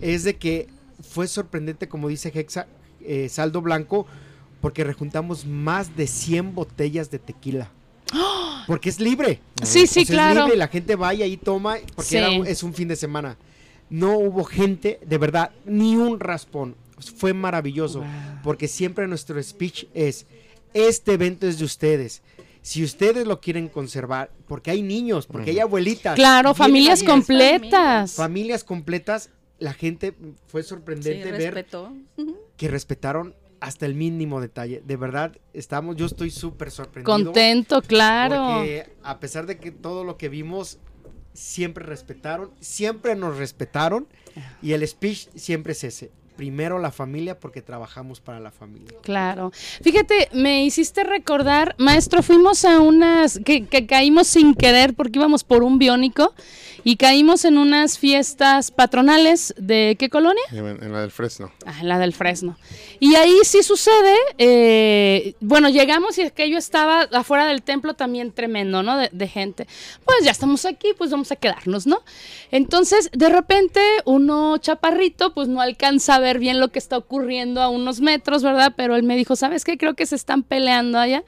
es 0.00 0.22
de 0.22 0.36
que 0.36 0.68
fue 1.02 1.26
sorprendente, 1.26 1.88
como 1.88 2.06
dice 2.06 2.30
Hexa, 2.32 2.68
eh, 3.00 3.28
saldo 3.28 3.62
blanco, 3.62 4.06
porque 4.60 4.84
rejuntamos 4.84 5.44
más 5.44 5.96
de 5.96 6.06
100 6.06 6.54
botellas 6.54 7.10
de 7.10 7.18
tequila. 7.18 7.72
Porque 8.66 8.88
es 8.88 9.00
libre. 9.00 9.40
Sí, 9.62 9.80
sí, 9.80 9.84
O 9.84 9.86
sea, 9.86 10.02
es 10.02 10.08
claro. 10.10 10.44
libre 10.44 10.56
la 10.58 10.68
gente 10.68 10.96
va 10.96 11.14
y 11.14 11.22
ahí 11.22 11.36
toma, 11.36 11.76
porque 11.94 12.08
Sí. 12.10 12.16
era 12.16 12.30
un- 12.30 12.46
es 12.46 12.62
un 12.62 12.74
fin 12.74 12.88
de 12.88 12.96
semana. 12.96 13.36
No 13.88 14.18
hubo 14.18 14.44
gente, 14.44 15.00
de 15.04 15.18
verdad, 15.18 15.50
ni 15.64 15.96
un 15.96 16.20
raspón. 16.20 16.76
Fue 17.16 17.32
maravilloso, 17.32 18.04
porque 18.44 18.68
siempre 18.68 19.06
nuestro 19.08 19.42
speech 19.42 19.86
es, 19.94 20.26
este 20.74 21.14
evento 21.14 21.46
es 21.46 21.58
de 21.58 21.64
ustedes. 21.64 22.22
Si 22.62 22.84
ustedes 22.84 23.26
lo 23.26 23.40
quieren 23.40 23.68
conservar, 23.68 24.30
porque 24.46 24.70
hay 24.70 24.82
niños, 24.82 25.26
porque 25.26 25.50
hay 25.50 25.58
abuelitas. 25.60 26.14
Claro, 26.14 26.52
familias 26.54 27.00
ahí, 27.00 27.06
completas. 27.06 28.12
familias 28.12 28.64
completas, 28.64 29.30
la 29.58 29.72
gente 29.72 30.14
fue 30.46 30.62
Sí, 30.62 30.68
sorprendente 30.68 31.32
ver 31.32 31.54
respetó. 31.54 31.92
que 32.58 32.68
respetaron 32.68 33.34
hasta 33.60 33.86
el 33.86 33.94
mínimo 33.94 34.40
detalle. 34.40 34.82
De 34.84 34.96
verdad, 34.96 35.36
estamos, 35.52 35.96
yo 35.96 36.06
estoy 36.06 36.30
súper 36.30 36.70
sorprendido. 36.70 37.12
Contento, 37.12 37.82
claro. 37.82 38.56
Porque 38.58 38.90
a 39.02 39.20
pesar 39.20 39.46
de 39.46 39.58
que 39.58 39.70
todo 39.70 40.04
lo 40.04 40.16
que 40.16 40.28
vimos, 40.28 40.78
siempre 41.32 41.84
respetaron, 41.84 42.50
siempre 42.60 43.14
nos 43.14 43.36
respetaron. 43.36 44.08
Y 44.62 44.72
el 44.72 44.86
speech 44.86 45.28
siempre 45.34 45.72
es 45.72 45.84
ese. 45.84 46.10
Primero 46.40 46.78
la 46.78 46.90
familia 46.90 47.38
porque 47.38 47.60
trabajamos 47.60 48.18
para 48.18 48.40
la 48.40 48.50
familia. 48.50 48.96
Claro. 49.02 49.52
Fíjate, 49.82 50.30
me 50.32 50.64
hiciste 50.64 51.04
recordar, 51.04 51.74
maestro, 51.76 52.22
fuimos 52.22 52.64
a 52.64 52.80
unas, 52.80 53.38
que, 53.44 53.66
que 53.66 53.86
caímos 53.86 54.26
sin 54.26 54.54
querer 54.54 54.94
porque 54.94 55.18
íbamos 55.18 55.44
por 55.44 55.62
un 55.62 55.78
biónico 55.78 56.32
y 56.82 56.96
caímos 56.96 57.44
en 57.44 57.58
unas 57.58 57.98
fiestas 57.98 58.70
patronales 58.70 59.54
de 59.58 59.96
qué 59.98 60.08
colonia? 60.08 60.42
En, 60.50 60.66
en 60.66 60.92
la 60.92 61.02
del 61.02 61.10
Fresno. 61.10 61.52
Ah, 61.66 61.82
la 61.82 61.98
del 61.98 62.14
Fresno. 62.14 62.56
Y 63.00 63.16
ahí 63.16 63.36
sí 63.44 63.62
sucede, 63.62 64.16
eh, 64.38 65.34
bueno, 65.40 65.68
llegamos 65.68 66.16
y 66.18 66.22
aquello 66.22 66.56
estaba 66.56 67.02
afuera 67.12 67.46
del 67.46 67.62
templo 67.62 67.94
también 67.94 68.32
tremendo, 68.32 68.82
¿no? 68.82 68.96
De, 68.96 69.10
de 69.12 69.28
gente. 69.28 69.66
Pues 70.04 70.24
ya 70.24 70.30
estamos 70.30 70.64
aquí, 70.64 70.88
pues 70.96 71.10
vamos 71.10 71.30
a 71.32 71.36
quedarnos, 71.36 71.86
¿no? 71.86 72.02
Entonces, 72.50 73.10
de 73.12 73.28
repente, 73.28 73.80
uno 74.04 74.56
chaparrito, 74.58 75.34
pues 75.34 75.48
no 75.48 75.60
alcanza 75.60 76.14
a 76.14 76.18
ver 76.18 76.29
bien 76.38 76.60
lo 76.60 76.68
que 76.68 76.78
está 76.78 76.96
ocurriendo 76.96 77.60
a 77.60 77.68
unos 77.68 78.00
metros, 78.00 78.42
¿verdad? 78.42 78.74
Pero 78.76 78.96
él 78.96 79.02
me 79.02 79.16
dijo, 79.16 79.36
¿sabes 79.36 79.64
qué? 79.64 79.76
Creo 79.76 79.94
que 79.94 80.06
se 80.06 80.14
están 80.14 80.42
peleando 80.42 80.98
allá. 80.98 81.24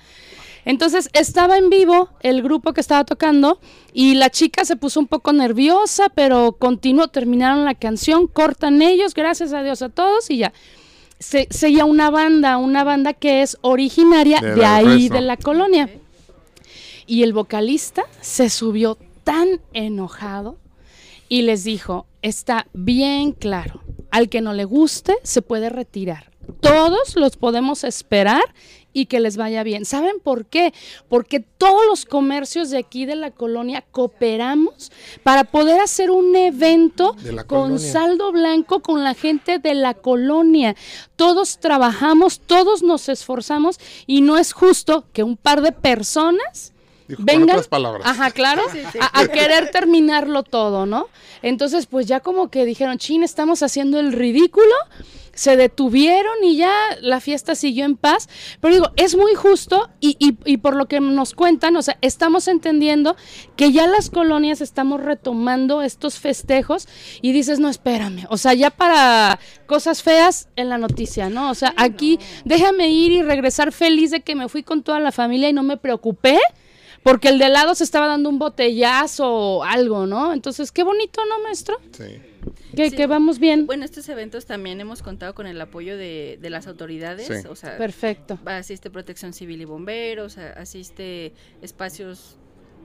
Entonces 0.64 1.10
estaba 1.12 1.56
en 1.58 1.70
vivo 1.70 2.10
el 2.20 2.42
grupo 2.42 2.72
que 2.72 2.80
estaba 2.80 3.04
tocando 3.04 3.58
y 3.92 4.14
la 4.14 4.30
chica 4.30 4.64
se 4.64 4.76
puso 4.76 5.00
un 5.00 5.08
poco 5.08 5.32
nerviosa, 5.32 6.08
pero 6.14 6.52
continuó, 6.52 7.08
terminaron 7.08 7.64
la 7.64 7.74
canción, 7.74 8.28
cortan 8.28 8.80
ellos, 8.80 9.14
gracias 9.14 9.52
a 9.52 9.62
Dios 9.62 9.82
a 9.82 9.88
todos 9.88 10.30
y 10.30 10.38
ya. 10.38 10.52
Se, 11.18 11.46
seguía 11.50 11.84
una 11.84 12.10
banda, 12.10 12.58
una 12.58 12.84
banda 12.84 13.12
que 13.12 13.42
es 13.42 13.56
originaria 13.60 14.40
De 14.40 14.54
de, 14.54 14.64
ahí, 14.64 15.08
de 15.08 15.20
la 15.20 15.36
colonia. 15.36 15.88
Y 17.06 17.22
el 17.22 17.32
vocalista 17.32 18.04
se 18.20 18.48
subió 18.48 18.98
tan 19.24 19.60
enojado 19.72 20.56
y 21.28 21.42
les 21.42 21.64
dijo, 21.64 22.06
está 22.22 22.66
bien 22.72 23.32
claro, 23.32 23.82
al 24.12 24.29
que 24.29 24.40
no 24.40 24.53
le 24.53 24.64
guste 24.64 25.16
se 25.25 25.42
puede 25.42 25.68
retirar. 25.68 26.31
Todos 26.61 27.16
los 27.16 27.37
podemos 27.37 27.83
esperar 27.83 28.42
y 28.92 29.07
que 29.07 29.20
les 29.20 29.37
vaya 29.37 29.62
bien. 29.62 29.85
¿Saben 29.85 30.20
por 30.22 30.44
qué? 30.44 30.75
Porque 31.09 31.40
todos 31.40 31.81
los 31.87 32.05
comercios 32.05 32.70
de 32.70 32.79
aquí 32.79 33.07
de 33.07 33.16
la 33.16 33.31
colonia 33.31 33.85
cooperamos 33.90 34.92
para 35.22 35.44
poder 35.44 35.81
hacer 35.81 36.11
un 36.11 36.37
evento 36.37 37.16
con 37.46 37.46
colonia. 37.46 37.79
saldo 37.79 38.33
blanco 38.33 38.81
con 38.81 39.03
la 39.03 39.14
gente 39.14 39.59
de 39.59 39.75
la 39.75 39.94
colonia. 39.94 40.77
Todos 41.16 41.59
trabajamos, 41.59 42.40
todos 42.40 42.83
nos 42.83 43.09
esforzamos 43.09 43.79
y 44.07 44.20
no 44.20 44.37
es 44.37 44.53
justo 44.53 45.05
que 45.12 45.22
un 45.22 45.37
par 45.37 45.62
de 45.62 45.72
personas 45.72 46.71
Dijo 47.08 47.18
con 47.18 47.26
vengan, 47.26 47.50
otras 47.50 47.68
palabras. 47.68 48.06
ajá, 48.06 48.30
claro, 48.30 48.62
A, 49.00 49.20
a 49.20 49.26
querer 49.28 49.70
terminarlo 49.70 50.42
todo, 50.42 50.86
¿no? 50.86 51.08
Entonces, 51.42 51.86
pues 51.86 52.06
ya 52.06 52.20
como 52.20 52.50
que 52.50 52.64
dijeron, 52.64 52.98
chin, 52.98 53.22
estamos 53.22 53.62
haciendo 53.62 53.98
el 53.98 54.12
ridículo, 54.12 54.74
se 55.34 55.56
detuvieron 55.56 56.44
y 56.44 56.56
ya 56.58 56.70
la 57.00 57.18
fiesta 57.18 57.54
siguió 57.54 57.86
en 57.86 57.96
paz. 57.96 58.28
Pero 58.60 58.74
digo, 58.74 58.90
es 58.96 59.16
muy 59.16 59.34
justo 59.34 59.88
y, 59.98 60.14
y- 60.18 60.36
y 60.44 60.58
por 60.58 60.76
lo 60.76 60.86
que 60.86 61.00
nos 61.00 61.32
cuentan, 61.34 61.74
o 61.76 61.82
sea, 61.82 61.96
estamos 62.02 62.48
entendiendo 62.48 63.16
que 63.56 63.72
ya 63.72 63.86
las 63.86 64.10
colonias 64.10 64.60
estamos 64.60 65.00
retomando 65.02 65.80
estos 65.82 66.18
festejos 66.18 66.86
y 67.22 67.32
dices, 67.32 67.60
no, 67.60 67.70
espérame, 67.70 68.26
o 68.28 68.36
sea, 68.36 68.52
ya 68.54 68.70
para 68.70 69.38
cosas 69.66 70.02
feas 70.02 70.48
en 70.54 70.68
la 70.68 70.76
noticia, 70.76 71.30
¿no? 71.30 71.50
O 71.50 71.54
sea, 71.54 71.72
aquí 71.78 72.18
déjame 72.44 72.88
ir 72.90 73.10
y 73.12 73.22
regresar 73.22 73.72
feliz 73.72 74.10
de 74.10 74.20
que 74.20 74.34
me 74.34 74.48
fui 74.50 74.62
con 74.62 74.82
toda 74.82 75.00
la 75.00 75.12
familia 75.12 75.48
y 75.48 75.52
no 75.54 75.62
me 75.62 75.78
preocupé. 75.78 76.38
Porque 77.02 77.28
el 77.28 77.38
de 77.38 77.48
lado 77.48 77.74
se 77.74 77.84
estaba 77.84 78.06
dando 78.06 78.28
un 78.28 78.38
botellazo 78.38 79.28
o 79.28 79.64
algo, 79.64 80.06
¿no? 80.06 80.32
Entonces, 80.32 80.70
qué 80.70 80.82
bonito, 80.84 81.20
¿no, 81.26 81.42
maestro? 81.42 81.76
Sí. 81.92 82.20
Que, 82.76 82.90
Sí. 82.90 82.96
que 82.96 83.06
vamos 83.06 83.38
bien. 83.38 83.66
Bueno, 83.66 83.84
estos 83.84 84.08
eventos 84.08 84.46
también 84.46 84.80
hemos 84.80 85.02
contado 85.02 85.34
con 85.34 85.46
el 85.46 85.60
apoyo 85.60 85.96
de, 85.96 86.38
de 86.40 86.50
las 86.50 86.66
autoridades, 86.66 87.26
Sí. 87.26 87.46
o 87.48 87.54
sea, 87.54 87.76
Perfecto. 87.76 88.38
asiste 88.46 88.88
Protección 88.90 89.32
Civil 89.32 89.60
y 89.60 89.64
Bomberos, 89.64 90.38
asiste 90.38 91.34
espacios 91.60 92.36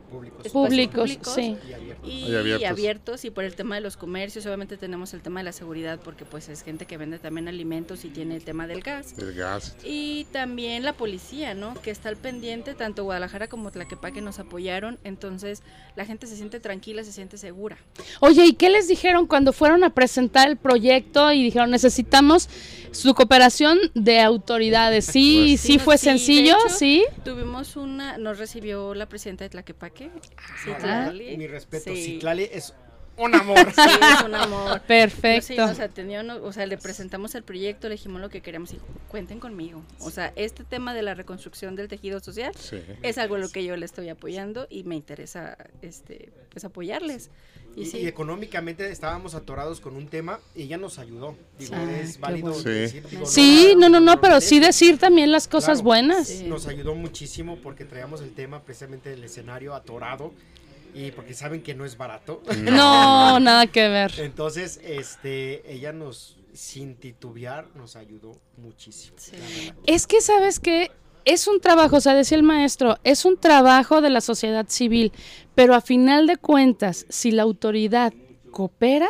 Públicos. 0.10 0.48
Públicos, 0.52 1.18
sí. 1.36 1.58
y 1.70 1.74
abiertos. 1.74 2.10
y 2.10 2.12
Y 2.32 2.36
abiertos. 2.36 2.70
abiertos. 2.70 3.26
y 3.26 3.30
por 3.32 3.44
el 3.44 3.56
tema 3.56 3.76
de 3.76 3.82
los 3.82 3.98
comercios 3.98 4.46
obviamente 4.46 4.78
tenemos 4.78 5.14
el 5.14 5.22
tema 5.22 5.40
de 5.42 5.46
la 5.46 5.52
seguridad 5.52 6.00
porque 6.04 6.24
pues 6.26 6.48
es 6.50 6.62
gente 6.64 6.86
que 6.86 6.98
vende 6.98 7.20
también 7.20 7.48
alimentos 7.48 8.06
y 8.06 8.10
tiene 8.10 8.36
el 8.36 8.44
tema 8.44 8.68
del 8.68 8.82
gas 8.82 9.14
El 9.18 9.34
gas. 9.34 9.76
y 9.84 10.26
también 10.32 10.84
la 10.84 10.94
policía 10.94 11.54
no 11.54 11.74
que 11.82 11.92
está 11.92 12.10
al 12.10 12.18
pendiente 12.18 12.74
tanto 12.74 13.04
Guadalajara 13.04 13.48
como 13.48 13.72
Tlaquepaque 13.72 14.22
nos 14.22 14.40
apoyaron 14.40 14.98
entonces 15.04 15.62
la 15.96 16.06
gente 16.06 16.28
se 16.28 16.36
siente 16.36 16.60
tranquila 16.60 17.04
se 17.04 17.12
siente 17.12 17.38
segura 17.38 17.78
Oye, 18.20 18.46
¿y 18.46 18.54
qué 18.54 18.70
les 18.70 18.88
dijeron 18.88 19.28
cuando 19.28 19.52
fueron 19.54 19.84
a 19.84 19.90
presentar 19.94 20.48
el 20.50 20.58
proyecto 20.58 21.32
y 21.32 21.44
dijeron 21.44 21.70
necesitamos 21.72 22.50
su 22.92 23.14
cooperación 23.14 23.78
de 23.94 24.22
autoridades? 24.22 25.06
Sí, 25.06 25.50
Pues- 25.50 25.62
sí, 25.62 25.68
Sí, 25.74 25.80
fue 25.80 25.98
sí, 25.98 26.06
sencillo, 26.06 26.56
hecho, 26.66 26.76
sí. 26.76 27.04
tuvimos 27.26 27.76
una 27.76 28.18
nos 28.18 28.38
recibió 28.40 28.94
la 28.94 29.06
presidenta 29.08 29.44
de 29.44 29.50
Tlaquepaque 29.50 29.97
sí, 30.64 30.72
Ah, 30.74 30.78
Tlali. 30.80 31.38
Mi 31.38 31.48
respeto, 31.48 31.94
Sí. 31.94 32.04
Citlali 32.04 32.50
es 32.52 32.74
un 33.18 33.34
amor. 33.34 33.58
Sí, 33.74 33.82
es 33.82 34.22
un 34.26 34.36
amor. 34.36 34.80
Perfecto. 34.88 35.48
Sí, 35.48 35.58
nos 35.58 35.80
atendió, 35.80 36.22
no- 36.24 36.36
o 36.44 36.54
sea, 36.54 36.66
le 36.68 36.78
presentamos 36.78 37.34
el 37.36 37.44
proyecto, 37.44 37.88
le 37.90 37.96
dijimos 37.96 38.22
lo 38.22 38.30
que 38.30 38.42
queríamos 38.42 38.72
y 38.74 38.80
cuenten 39.08 39.40
conmigo. 39.40 39.82
O 40.00 40.12
sea, 40.12 40.32
este 40.36 40.64
tema 40.64 40.94
de 40.94 41.02
la 41.02 41.16
reconstrucción 41.16 41.76
del 41.76 41.88
tejido 41.88 42.20
social 42.20 42.54
Sí. 42.56 42.80
es 43.02 43.18
algo 43.18 43.36
en 43.36 43.42
lo 43.42 43.50
que 43.50 43.64
yo 43.64 43.76
le 43.76 43.86
estoy 43.86 44.10
apoyando 44.10 44.68
y 44.70 44.84
me 44.84 44.96
interesa 44.96 45.58
este 45.82 46.32
pues 46.52 46.64
apoyarles. 46.66 47.30
Y, 47.78 47.86
sí, 47.86 48.08
económicamente 48.08 48.90
estábamos 48.92 49.36
atorados 49.36 49.80
con 49.80 49.96
un 49.96 50.08
tema 50.08 50.40
y 50.56 50.64
ella 50.64 50.78
nos 50.78 50.98
ayudó. 50.98 51.36
Digo, 51.60 51.76
Ah, 51.76 51.92
es 52.02 52.20
válido 52.20 52.48
bueno. 52.52 52.64
Sí. 52.64 52.70
decir. 52.70 53.08
digo, 53.08 53.26
Sí, 53.28 53.76
no, 53.78 53.88
no, 53.88 54.00
no, 54.00 54.20
pero 54.20 54.42
sí 54.42 54.60
decir 54.60 54.98
también 54.98 55.32
las 55.32 55.48
cosas 55.48 55.78
Claro. 55.78 55.84
buenas. 55.84 56.28
Sí. 56.28 56.44
Nos 56.46 56.66
ayudó 56.68 56.96
muchísimo 56.96 57.58
porque 57.62 57.86
traíamos 57.86 58.22
el 58.22 58.34
tema 58.34 58.64
precisamente 58.64 59.12
del 59.12 59.24
escenario 59.24 59.76
atorado 59.76 60.34
y 60.96 61.12
porque 61.12 61.36
saben 61.36 61.62
que 61.62 61.76
no 61.76 61.86
es 61.86 61.98
barato. 61.98 62.42
No, 62.64 63.40
nada 63.40 63.68
que 63.68 63.88
ver. 63.90 64.12
Entonces, 64.18 64.80
este, 64.84 65.72
ella 65.72 65.94
nos, 65.94 66.36
sin 66.54 66.96
titubear, 66.96 67.68
nos 67.76 67.96
ayudó 67.96 68.32
muchísimo. 68.58 69.16
Sí. 69.20 69.34
Es 69.86 70.08
que, 70.08 70.20
¿sabes 70.22 70.60
qué? 70.60 70.90
Es 71.28 71.50
un 71.50 71.60
trabajo, 71.60 71.98
o 71.98 72.00
sea, 72.00 72.14
decía 72.14 72.38
el 72.38 72.44
maestro, 72.44 73.00
es 73.04 73.26
un 73.26 73.36
trabajo 73.36 74.00
de 74.00 74.10
la 74.10 74.22
sociedad 74.22 74.66
civil, 74.70 75.12
pero 75.56 75.76
a 75.76 75.82
final 75.82 76.26
de 76.26 76.38
cuentas, 76.38 77.06
si 77.10 77.32
la 77.32 77.44
autoridad 77.44 78.14
coopera, 78.50 79.10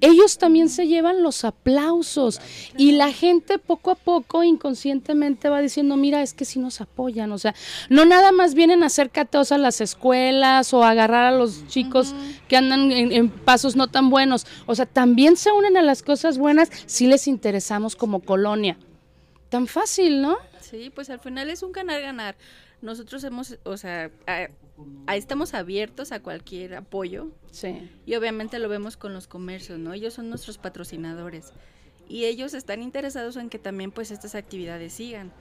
ellos 0.00 0.38
también 0.38 0.68
se 0.68 0.86
llevan 0.86 1.24
los 1.24 1.44
aplausos 1.44 2.40
y 2.78 2.92
la 2.92 3.12
gente 3.12 3.58
poco 3.58 3.90
a 3.90 3.96
poco 3.96 4.44
inconscientemente 4.44 5.48
va 5.48 5.60
diciendo, 5.60 5.96
mira, 5.96 6.22
es 6.22 6.34
que 6.34 6.44
sí 6.44 6.60
nos 6.60 6.80
apoyan, 6.80 7.32
o 7.32 7.38
sea, 7.38 7.52
no 7.88 8.04
nada 8.04 8.30
más 8.30 8.54
vienen 8.54 8.84
a 8.84 8.86
hacer 8.86 9.10
cateos 9.10 9.50
a 9.50 9.58
las 9.58 9.80
escuelas 9.80 10.72
o 10.72 10.84
a 10.84 10.90
agarrar 10.90 11.34
a 11.34 11.36
los 11.36 11.66
chicos 11.66 12.14
que 12.46 12.56
andan 12.56 12.92
en, 12.92 13.10
en 13.10 13.28
pasos 13.28 13.74
no 13.74 13.88
tan 13.88 14.08
buenos, 14.08 14.46
o 14.66 14.76
sea, 14.76 14.86
también 14.86 15.36
se 15.36 15.50
unen 15.50 15.76
a 15.76 15.82
las 15.82 16.04
cosas 16.04 16.38
buenas 16.38 16.70
si 16.86 17.08
les 17.08 17.26
interesamos 17.26 17.96
como 17.96 18.20
colonia. 18.20 18.78
Tan 19.48 19.66
fácil, 19.66 20.22
¿no? 20.22 20.36
Sí, 20.70 20.90
pues 20.94 21.10
al 21.10 21.20
final 21.20 21.50
es 21.50 21.62
un 21.62 21.72
ganar-ganar. 21.72 22.36
Nosotros 22.82 23.22
hemos, 23.24 23.58
o 23.64 23.76
sea, 23.76 24.10
a- 24.26 24.48
a- 25.06 25.16
estamos 25.16 25.54
abiertos 25.54 26.12
a 26.12 26.20
cualquier 26.20 26.74
apoyo 26.74 27.30
Sí. 27.50 27.90
y 28.04 28.14
obviamente 28.16 28.58
lo 28.58 28.68
vemos 28.68 28.96
con 28.96 29.14
los 29.14 29.26
comercios, 29.28 29.78
¿no? 29.78 29.92
Ellos 29.92 30.14
son 30.14 30.28
nuestros 30.28 30.58
patrocinadores 30.58 31.52
y 32.08 32.24
ellos 32.24 32.52
están 32.54 32.82
interesados 32.82 33.36
en 33.36 33.48
que 33.48 33.58
también 33.58 33.90
pues 33.92 34.10
estas 34.10 34.34
actividades 34.34 34.92
sigan. 34.92 35.32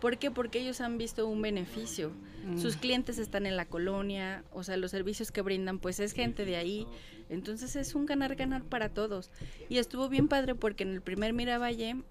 ¿Por 0.00 0.18
qué? 0.18 0.32
Porque 0.32 0.58
ellos 0.58 0.80
han 0.80 0.98
visto 0.98 1.28
un 1.28 1.40
beneficio. 1.42 2.10
Mm. 2.44 2.58
Sus 2.58 2.76
clientes 2.76 3.18
están 3.18 3.46
en 3.46 3.56
la 3.56 3.66
colonia, 3.66 4.42
o 4.52 4.64
sea, 4.64 4.76
los 4.76 4.90
servicios 4.90 5.30
que 5.30 5.42
brindan, 5.42 5.78
pues 5.78 6.00
es 6.00 6.12
gente 6.12 6.44
de 6.44 6.56
ahí. 6.56 6.88
Entonces 7.30 7.76
es 7.76 7.94
un 7.94 8.04
ganar-ganar 8.04 8.64
para 8.64 8.88
todos. 8.88 9.30
Y 9.68 9.78
estuvo 9.78 10.08
bien 10.08 10.26
padre 10.26 10.56
porque 10.56 10.82
en 10.82 10.90
el 10.90 11.00
primer 11.02 11.32
Miravalle, 11.32 12.02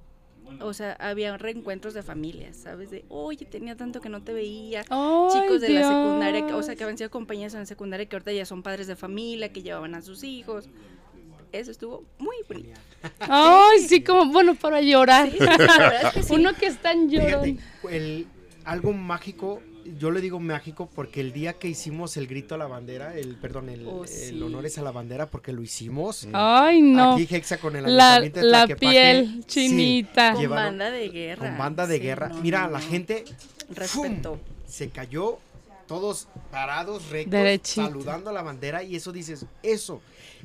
o 0.60 0.74
sea, 0.74 0.94
había 0.94 1.38
reencuentros 1.38 1.94
de 1.94 2.04
familias, 2.04 2.58
¿sabes? 2.58 2.92
De, 2.92 3.06
oye, 3.10 3.46
tenía 3.46 3.76
tanto 3.76 4.02
que 4.02 4.10
no 4.10 4.22
te 4.22 4.34
veía. 4.34 4.84
Chicos 4.84 5.62
de 5.62 5.70
la 5.70 5.88
secundaria, 5.88 6.56
o 6.56 6.64
sea, 6.64 6.76
que 6.76 6.84
habían 6.84 6.98
sido 6.98 7.10
compañeros 7.10 7.54
en 7.54 7.62
la 7.62 7.66
secundaria 7.66 8.06
que 8.08 8.16
ahorita 8.16 8.32
ya 8.32 8.46
son 8.46 8.64
padres 8.64 8.88
de 8.88 8.96
familia, 8.96 9.52
que 9.52 9.62
llevaban 9.62 9.96
a 9.96 10.02
sus 10.02 10.24
hijos. 10.24 10.70
Eso 11.52 11.72
estuvo 11.72 12.06
muy 12.18 12.38
bonito. 12.48 12.80
Ay, 13.20 13.80
sí, 13.80 14.04
como, 14.04 14.32
bueno, 14.32 14.56
para 14.56 14.82
llorar. 14.82 15.30
Sí, 15.30 15.38
la 15.40 15.58
verdad 15.58 16.02
es 16.06 16.14
que 16.14 16.24
sí. 16.24 16.34
Uno 16.34 16.54
que 16.54 16.68
está 16.68 16.94
en 16.94 17.10
llorón. 17.10 17.44
Fíjate, 17.44 17.98
el, 17.98 18.28
algo 18.64 18.94
mágico, 18.94 19.62
yo 19.98 20.12
le 20.12 20.22
digo 20.22 20.40
mágico 20.40 20.90
porque 20.94 21.22
el 21.22 21.34
día 21.34 21.54
que 21.54 21.68
hicimos 21.68 22.18
el 22.18 22.28
grito 22.28 22.56
a 22.56 22.58
la 22.58 22.68
bandera, 22.68 23.16
el 23.18 23.36
perdón, 23.36 23.70
el, 23.70 23.86
Oh, 23.88 24.04
el 24.04 24.10
sí. 24.10 24.42
honores 24.42 24.78
a 24.78 24.82
la 24.82 24.92
bandera 24.92 25.26
porque 25.28 25.52
lo 25.54 25.62
hicimos. 25.62 26.28
Ay, 26.34 26.82
no. 26.82 27.14
Aquí 27.14 27.28
Hexa 27.30 27.58
con 27.58 27.76
el 27.76 27.96
La, 27.98 28.16
ayuntamiento 28.16 28.40
de 28.40 28.46
la 28.52 28.68
piel 28.76 29.44
sí, 29.48 29.68
chinita. 29.68 30.34
Con 30.34 30.42
llevaron- 30.42 30.66
banda 30.78 30.92
de 30.92 31.10
guerra. 31.10 31.48
con 31.50 31.58
banda 31.58 31.88
de 31.88 31.98
Sí, 31.98 32.02
guerra. 32.04 32.30
no, 32.30 32.42
Mira, 32.42 32.62
no, 32.66 32.72
la 32.72 32.80
no. 32.80 32.86
gente 32.88 33.26
Respeto. 33.70 34.30
¡fum! 34.36 34.40
se 34.68 34.90
cayó, 34.90 35.38
todos 35.88 36.28
parados, 36.50 37.10
rectos, 37.10 37.32
Derechito. 37.32 37.86
saludando 37.88 38.30
a 38.30 38.34
la 38.34 38.42
bandera 38.42 38.84
y 38.84 38.96
eso 38.96 39.12
dices, 39.12 39.46
eso, 39.64 40.02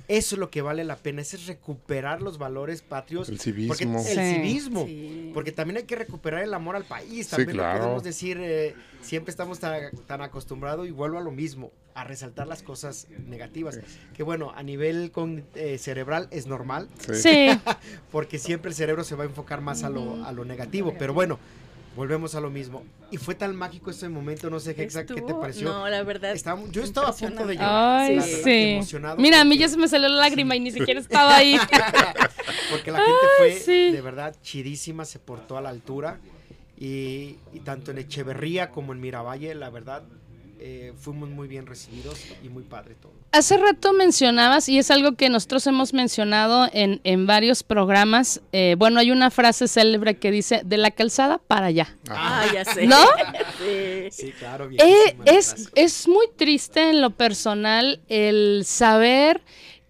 eso 0.09 0.35
es 0.35 0.38
lo 0.38 0.51
que 0.51 0.62
vale 0.62 0.85
la 0.85 0.97
pena, 0.97 1.21
es 1.23 1.47
recuperar 1.47 2.23
los 2.23 2.38
valores 2.38 2.83
patrios. 2.83 3.29
El 3.29 3.37
Porque 3.37 3.85
civismo. 3.85 3.99
el 4.01 4.05
Sí. 4.05 4.35
civismo. 4.35 4.85
Sí. 4.87 5.31
Porque 5.35 5.53
también 5.53 5.79
hay 5.79 5.83
que 5.85 5.97
recuperar 5.97 6.42
el 6.42 6.55
amor 6.55 6.77
al 6.77 6.85
país. 6.85 7.27
Sí, 7.27 7.31
También 7.37 7.57
no 7.57 7.62
claro. 7.62 7.81
podemos 7.81 8.03
decir, 8.05 8.38
eh, 8.40 8.75
siempre 9.01 9.31
estamos 9.31 9.59
tan, 9.59 9.90
tan 10.07 10.23
acostumbrados 10.23 10.87
y 10.87 10.90
vuelvo 10.90 11.19
a 11.19 11.21
lo 11.23 11.31
mismo, 11.33 11.73
a 11.95 12.05
resaltar 12.05 12.47
las 12.47 12.62
cosas 12.62 13.09
negativas. 13.27 13.81
Que 14.14 14.23
bueno, 14.23 14.53
a 14.55 14.62
nivel 14.62 15.11
con, 15.11 15.45
eh, 15.55 15.79
cerebral 15.79 16.29
es 16.31 16.47
normal, 16.47 16.88
Sí. 17.12 17.49
porque 18.12 18.38
siempre 18.38 18.69
el 18.71 18.75
cerebro 18.75 19.03
se 19.05 19.14
va 19.16 19.25
a 19.25 19.27
enfocar 19.27 19.61
más 19.61 19.83
a 19.83 19.90
lo, 19.90 20.25
a 20.25 20.33
lo 20.33 20.45
negativo. 20.45 20.95
Pero 20.99 21.14
bueno, 21.14 21.38
volvemos 21.97 22.35
a 22.35 22.41
lo 22.41 22.51
mismo. 22.51 22.85
Y 23.11 23.17
fue 23.17 23.35
tan 23.35 23.57
mágico 23.57 23.91
este 23.91 24.09
momento, 24.09 24.51
no 24.51 24.61
sé 24.61 24.75
Hexa, 24.81 25.07
qué 25.07 25.21
te 25.21 25.35
pareció. 25.35 25.69
No, 25.73 25.89
la 25.89 26.03
verdad. 26.03 26.33
Estaba- 26.33 26.63
yo 26.71 26.83
estaba 26.83 27.09
a 27.09 27.13
punto 27.13 27.47
de 27.47 27.55
llorar. 27.55 28.01
Ay, 28.03 28.17
verdad, 28.17 28.29
sí. 28.45 28.51
emocionado 28.75 29.17
Mira, 29.17 29.41
a 29.41 29.45
mí 29.45 29.57
ya 29.59 29.69
se 29.69 29.77
me 29.77 29.89
salió 29.89 30.09
la 30.09 30.17
lágrima 30.17 30.55
y 30.55 30.61
ni 30.61 30.71
siquiera 30.71 31.01
estaba 31.01 31.37
ahí. 31.37 31.57
Porque 32.71 32.93
la 32.93 32.99
gente 32.99 33.27
fue 33.39 33.53
sí. 33.55 33.91
de 33.93 34.01
verdad 34.01 34.37
chidísima, 34.43 35.05
se 35.05 35.19
portó 35.19 35.57
a 35.57 35.61
la 35.61 35.71
altura. 35.71 36.21
Y, 36.79 37.39
y 37.55 37.61
tanto 37.65 37.91
en 37.91 37.99
Echeverría 37.99 38.71
como 38.71 38.93
en 38.93 39.01
Miravalle, 39.01 39.55
la 39.55 39.71
verdad, 39.71 40.03
eh, 40.59 40.92
fuimos 40.99 41.29
muy 41.29 41.49
bien 41.49 41.66
recibidos 41.66 42.19
y 42.42 42.49
muy 42.49 42.62
padre 42.62 42.95
todo. 42.95 43.12
Hace 43.33 43.57
rato 43.59 43.92
mencionabas, 43.92 44.69
y 44.69 44.79
es 44.79 44.90
algo 44.90 45.16
que 45.16 45.29
nosotros 45.29 45.66
hemos 45.66 45.92
mencionado 45.92 46.69
en, 46.73 47.01
en 47.05 47.27
varios 47.27 47.62
programas, 47.62 48.40
eh, 48.53 48.75
bueno, 48.79 49.01
hay 49.01 49.11
una 49.11 49.31
frase 49.31 49.69
célebre 49.69 50.16
que 50.19 50.31
dice, 50.31 50.62
de 50.64 50.77
la 50.79 50.90
calzada 50.90 51.38
para 51.38 51.66
allá. 51.66 51.97
Ah, 52.09 52.45
ya 52.53 52.64
sé. 52.64 52.87
¿No? 52.87 52.97
Sí. 53.59 54.09
Sí, 54.11 54.33
claro, 54.38 54.66
Eh, 54.66 54.69
viejísima 54.69 55.25
la 55.25 55.33
es, 55.33 55.71
es 55.75 56.09
muy 56.09 56.27
triste 56.37 56.90
en 56.90 57.01
lo 57.01 57.11
personal 57.11 58.01
el 58.09 58.64
saber 58.66 59.40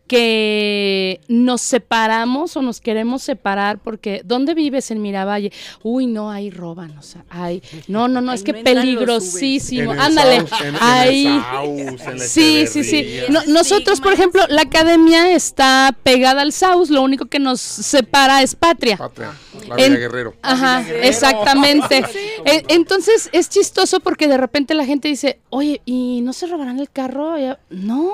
que 0.07 1.21
nos 1.29 1.61
separamos 1.62 2.57
o 2.57 2.62
nos 2.62 2.81
queremos 2.81 3.23
separar 3.23 3.79
porque 3.79 4.23
¿dónde 4.25 4.55
vives 4.55 4.90
en 4.90 5.03
Miravalle? 5.03 5.53
Uy, 5.83 6.07
no, 6.07 6.31
ahí 6.31 6.51
roban, 6.51 6.97
o 6.99 7.03
sea, 7.03 7.25
ay, 7.29 7.62
no, 7.88 8.09
no, 8.09 8.21
no, 8.21 8.33
es 8.33 8.40
Ahí 8.40 8.45
que 8.45 8.53
no 8.55 8.64
peligrosísimo. 8.64 9.92
Ándale, 9.92 10.47
Saus, 10.47 10.61
en- 10.61 10.66
en 10.69 10.75
el 10.75 10.81
ahí. 10.83 11.25
Saus, 11.51 12.01
en 12.03 12.19
la 12.19 12.25
Sí, 12.25 12.66
sí, 12.66 12.85
sí. 12.85 13.07
No- 13.29 13.45
nosotros, 13.47 14.01
por 14.01 14.12
ejemplo, 14.12 14.42
la 14.49 14.62
academia 14.62 15.33
está 15.35 15.97
pegada 16.03 16.42
al 16.42 16.53
Saus, 16.53 16.90
lo 16.90 17.03
único 17.03 17.27
que 17.27 17.38
nos 17.38 17.61
separa 17.61 18.42
es 18.42 18.55
patria. 18.55 18.97
Patria, 18.97 19.33
la 19.69 19.77
En- 19.77 19.95
Guerrero. 19.95 20.35
Ajá, 20.42 20.83
Guerrero. 20.83 21.05
exactamente. 21.09 22.05
Sí. 22.12 22.19
E- 22.45 22.64
Entonces 22.69 23.29
es 23.33 23.49
chistoso 23.51 24.01
porque 24.01 24.29
de 24.29 24.37
repente 24.37 24.75
la 24.75 24.85
gente 24.85 25.09
dice, 25.09 25.40
oye, 25.51 25.81
¿y 25.85 26.21
no 26.23 26.33
se 26.33 26.47
robarán 26.47 26.79
el 26.79 26.88
carro? 26.90 27.35
No. 27.71 28.12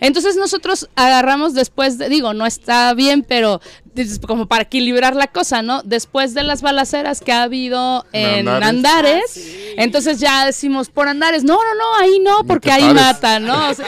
Entonces 0.00 0.36
nosotros 0.36 0.88
agarramos 1.20 1.52
después, 1.54 1.98
de, 1.98 2.08
digo, 2.08 2.32
no 2.34 2.46
está 2.46 2.94
bien, 2.94 3.22
pero 3.22 3.60
como 4.26 4.46
para 4.46 4.62
equilibrar 4.62 5.14
la 5.16 5.26
cosa, 5.26 5.60
¿no? 5.62 5.82
Después 5.82 6.32
de 6.32 6.42
las 6.42 6.62
balaceras 6.62 7.20
que 7.20 7.32
ha 7.32 7.42
habido 7.42 8.06
en 8.12 8.48
Andares. 8.48 8.68
Andares, 8.68 9.24
Ah, 9.26 9.32
sí. 9.34 9.56
entonces 9.76 10.20
ya 10.20 10.46
decimos 10.46 10.88
por 10.88 11.08
Andares, 11.08 11.44
no, 11.44 11.54
no, 11.54 11.74
no, 11.74 11.96
ahí 12.02 12.18
no, 12.20 12.44
porque 12.46 12.70
ahí 12.70 12.94
matan, 12.94 13.44
¿no? 13.44 13.68
O 13.70 13.74
sea, 13.74 13.86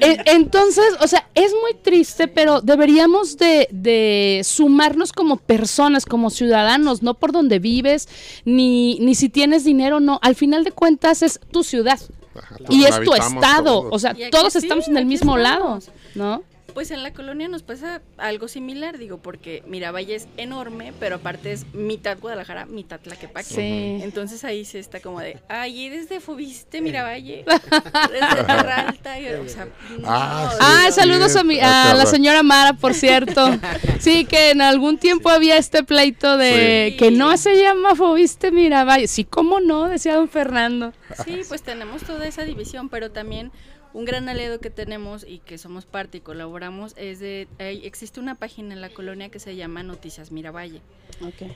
e- 0.00 0.18
Entonces, 0.26 0.84
o 1.00 1.08
sea, 1.08 1.26
es 1.34 1.52
muy 1.62 1.74
triste, 1.82 2.28
pero 2.28 2.60
deberíamos 2.60 3.36
de, 3.36 3.66
de 3.72 4.42
sumarnos 4.44 5.12
como 5.12 5.36
personas, 5.38 6.04
como 6.06 6.30
ciudadanos, 6.30 7.02
no 7.02 7.14
por 7.14 7.32
donde 7.32 7.58
vives, 7.58 8.08
ni, 8.44 8.98
ni 9.00 9.14
si 9.14 9.28
tienes 9.30 9.64
dinero, 9.64 9.98
no. 10.00 10.20
Al 10.22 10.36
final 10.36 10.62
de 10.64 10.70
cuentas 10.72 11.22
es 11.22 11.40
tu 11.50 11.64
ciudad 11.64 11.98
Ajá, 12.36 12.56
y 12.68 12.84
es 12.84 13.00
tu 13.02 13.14
estado. 13.14 13.80
todos. 13.80 13.86
O 13.90 13.98
sea, 13.98 14.14
todos 14.30 14.52
sí, 14.52 14.58
estamos 14.60 14.86
en 14.86 14.96
el 14.98 15.06
mismo 15.06 15.36
lado. 15.38 15.80
¿No? 16.14 16.42
Pues 16.72 16.90
en 16.90 17.04
la 17.04 17.12
colonia 17.12 17.46
nos 17.46 17.62
pasa 17.62 18.02
algo 18.16 18.48
similar, 18.48 18.98
digo, 18.98 19.18
porque 19.18 19.62
Miravalle 19.68 20.16
es 20.16 20.26
enorme, 20.36 20.92
pero 20.98 21.16
aparte 21.16 21.52
es 21.52 21.72
mitad 21.72 22.18
Guadalajara, 22.18 22.66
mitad 22.66 22.98
Tlaquepaque. 22.98 23.44
Sí. 23.54 23.98
Entonces 24.02 24.42
ahí 24.42 24.64
se 24.64 24.80
está 24.80 24.98
como 24.98 25.20
de, 25.20 25.38
ay, 25.48 25.86
eres 25.86 26.08
de 26.08 26.18
Fobiste, 26.18 26.80
Miravalle, 26.80 27.44
eres 28.10 28.36
de 28.36 28.44
Terra 28.44 28.88
Alta, 28.88 29.20
y, 29.20 29.28
o 29.28 29.48
sea, 29.48 29.66
no, 29.66 30.04
Ah, 30.04 30.48
sí. 30.50 30.58
Ah, 30.60 30.90
saludos 30.90 31.36
a, 31.36 31.44
mi, 31.44 31.60
a 31.60 31.94
la 31.94 32.06
señora 32.06 32.42
Mara, 32.42 32.72
por 32.72 32.94
cierto. 32.94 33.50
Sí, 34.00 34.24
que 34.26 34.50
en 34.50 34.60
algún 34.60 34.98
tiempo 34.98 35.30
había 35.30 35.56
este 35.56 35.82
pleito 35.84 36.36
de 36.36 36.88
Sí. 36.90 36.96
que 36.98 37.10
no 37.10 37.36
se 37.38 37.56
llama 37.62 37.94
Fobiste 37.94 38.50
Miravalle. 38.50 39.06
Sí, 39.06 39.24
¿cómo 39.24 39.60
no? 39.60 39.88
Decía 39.88 40.16
don 40.16 40.28
Fernando. 40.28 40.92
Sí, 41.24 41.40
pues 41.48 41.62
tenemos 41.62 42.02
toda 42.02 42.26
esa 42.26 42.44
división, 42.44 42.88
pero 42.90 43.12
también 43.12 43.50
un 43.94 44.04
gran 44.04 44.28
aliado 44.28 44.60
que 44.60 44.68
tenemos 44.70 45.24
y 45.26 45.38
que 45.38 45.56
somos 45.56 45.86
parte 45.86 46.18
y 46.18 46.20
colaboramos 46.20 46.92
es 46.98 47.20
de, 47.20 47.48
hay- 47.58 47.86
existe 47.86 48.20
una 48.20 48.34
página 48.34 48.74
en 48.74 48.80
la 48.82 48.90
colonia 48.90 49.30
que 49.30 49.38
se 49.38 49.56
llama 49.56 49.82
Noticias 49.82 50.30
Miravalle. 50.32 50.82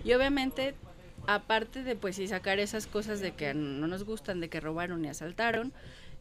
Y 0.05 0.13
obviamente, 0.15 0.75
aparte 1.27 1.83
de 1.83 1.95
pues 1.97 2.17
sí 2.17 2.27
sacar 2.29 2.59
esas 2.61 2.87
cosas 2.87 3.21
de 3.21 3.33
que 3.33 3.53
no 3.55 3.87
nos 3.87 4.05
gustan, 4.05 4.41
de 4.41 4.49
que 4.49 4.61
robaron 4.61 5.05
y 5.05 5.09
asaltaron, 5.09 5.73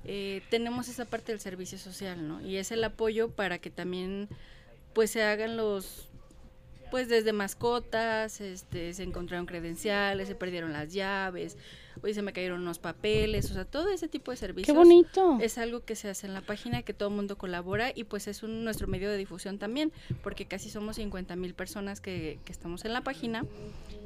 eh, 0.06 0.42
tenemos 0.50 0.88
esa 0.90 1.06
parte 1.06 1.32
del 1.32 1.40
servicio 1.40 1.78
social, 1.78 2.28
¿no? 2.28 2.42
Y 2.42 2.58
es 2.58 2.72
el 2.72 2.84
apoyo 2.84 3.30
para 3.30 3.60
que 3.60 3.70
también 3.70 4.28
pues 4.94 5.12
se 5.12 5.22
hagan 5.24 5.56
los 5.56 6.10
pues 6.90 7.10
desde 7.10 7.34
mascotas, 7.34 8.40
este, 8.42 8.94
se 8.94 9.04
encontraron 9.04 9.46
credenciales, 9.46 10.30
se 10.30 10.36
perdieron 10.36 10.72
las 10.72 10.94
llaves, 10.94 11.58
hoy 12.04 12.14
se 12.14 12.22
me 12.22 12.34
cayeron 12.34 12.62
unos 12.62 12.80
papeles, 12.80 13.50
o 13.52 13.54
sea, 13.54 13.66
todo 13.66 13.90
ese 13.90 14.08
tipo 14.08 14.32
de 14.32 14.38
servicios. 14.38 14.74
Qué 14.74 14.78
bonito. 14.78 15.38
Es 15.42 15.58
algo 15.58 15.82
que 15.86 15.96
se 15.96 16.10
hace 16.10 16.28
en 16.28 16.34
la 16.34 16.42
página, 16.42 16.84
que 16.84 16.94
todo 16.94 17.10
el 17.10 17.16
mundo 17.16 17.38
colabora 17.38 17.92
y 17.94 18.04
pues 18.06 18.28
es 18.28 18.44
un, 18.44 18.64
nuestro 18.64 18.88
medio 18.88 19.10
de 19.10 19.18
difusión 19.18 19.58
también, 19.58 19.92
porque 20.24 20.46
casi 20.46 20.70
somos 20.70 20.98
50 20.98 21.36
mil 21.36 21.54
personas 21.54 22.02
que, 22.02 22.40
que 22.46 22.52
estamos 22.52 22.86
en 22.86 22.94
la 22.94 23.02
página 23.02 23.46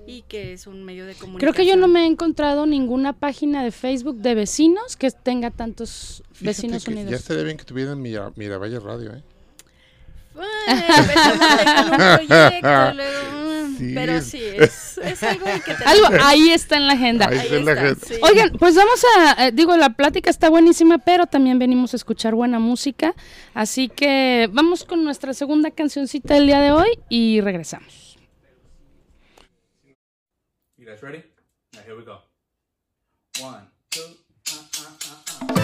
y 0.08 0.24
que 0.24 0.54
es 0.54 0.68
un 0.68 0.84
medio 0.84 1.06
de 1.06 1.14
comunicación. 1.14 1.54
Creo 1.54 1.54
que 1.54 1.70
yo 1.70 1.78
no 1.78 1.88
me 1.88 2.04
he 2.04 2.06
encontrado 2.08 2.66
ninguna 2.66 3.14
página 3.14 3.64
de 3.64 3.72
Facebook 3.72 4.18
de 4.18 4.36
vecinos 4.36 4.96
que 4.96 5.12
tenga 5.12 5.52
tantos 5.52 6.24
Fíjate 6.32 6.46
vecinos 6.46 6.88
unidos. 6.88 7.12
Ya 7.12 7.18
estaría 7.18 7.44
bien 7.44 7.58
que 7.58 7.64
tuvieran 7.64 8.02
Mira, 8.02 8.32
Miravalle 8.36 8.80
Radio, 8.80 9.14
¿eh? 9.14 9.24
Bueno, 10.34 10.50
empezamos 10.98 11.40
con 11.40 11.92
un 11.92 12.28
proyecto, 12.28 12.94
luego, 12.94 13.51
Sí, 13.78 13.92
pero 13.94 14.22
sí, 14.22 14.42
es, 14.58 14.98
es 14.98 15.24
algo 15.24 15.46
que 15.46 15.74
tenemos. 15.78 15.86
Algo 15.86 16.08
ahí 16.24 16.50
está 16.52 16.78
en 16.78 16.88
la 16.88 16.94
agenda. 16.94 17.28
Ahí 17.28 17.38
Ahí 17.40 17.46
está 17.48 17.60
la 17.62 17.72
está, 17.72 17.86
gente. 17.88 18.06
sí. 18.08 18.22
Oigan, 18.24 18.52
pues 18.58 18.76
vamos 18.76 19.04
a, 19.18 19.48
eh, 19.48 19.52
digo, 19.52 19.76
la 19.78 19.92
plática 19.92 20.30
está 20.30 20.50
buenísima, 20.50 20.98
pero 21.00 21.26
también 21.28 21.60
venimos 21.60 21.94
a 21.94 21.98
escuchar 21.98 22.36
buena 22.36 22.60
música. 22.60 23.14
Así 23.54 23.90
que 23.90 24.50
vamos 24.52 24.84
con 24.84 25.04
nuestra 25.04 25.34
segunda 25.34 25.72
cancioncita 25.72 26.34
del 26.36 26.48
día 26.48 26.60
de 26.62 26.72
hoy 26.72 27.00
y 27.10 27.42
regresamos. 27.42 28.18
You 30.78 30.86
guys 30.88 31.02
ready? 31.02 31.24
Now 31.74 31.82
here 31.86 31.96
we 31.96 32.04
go. 32.04 32.20
One, 33.42 33.68
two, 33.90 34.02
uh, 34.02 34.54
uh, 34.54 35.54
uh, 35.54 35.54
uh. 35.58 35.61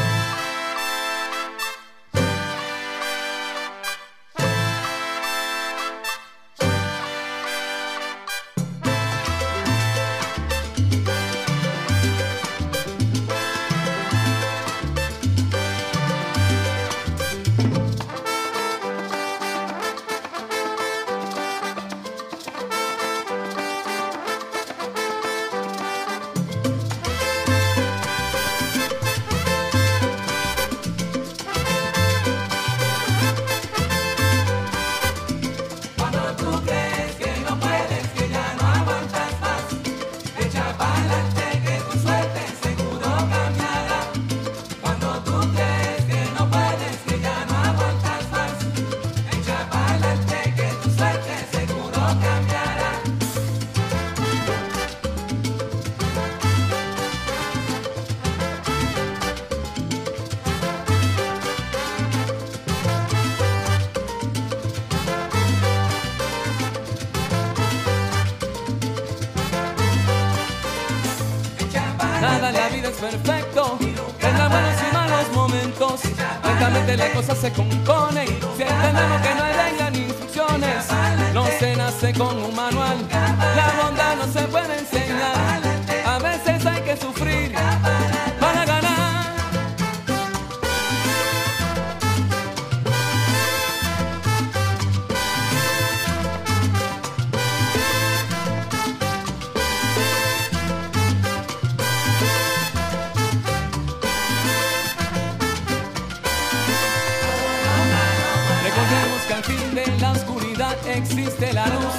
Al 109.38 109.43
fin 109.43 109.76
de 109.76 109.86
la 110.00 110.12
oscuridad 110.13 110.76
existe 110.88 111.54
la 111.54 111.67
luz. 111.67 111.95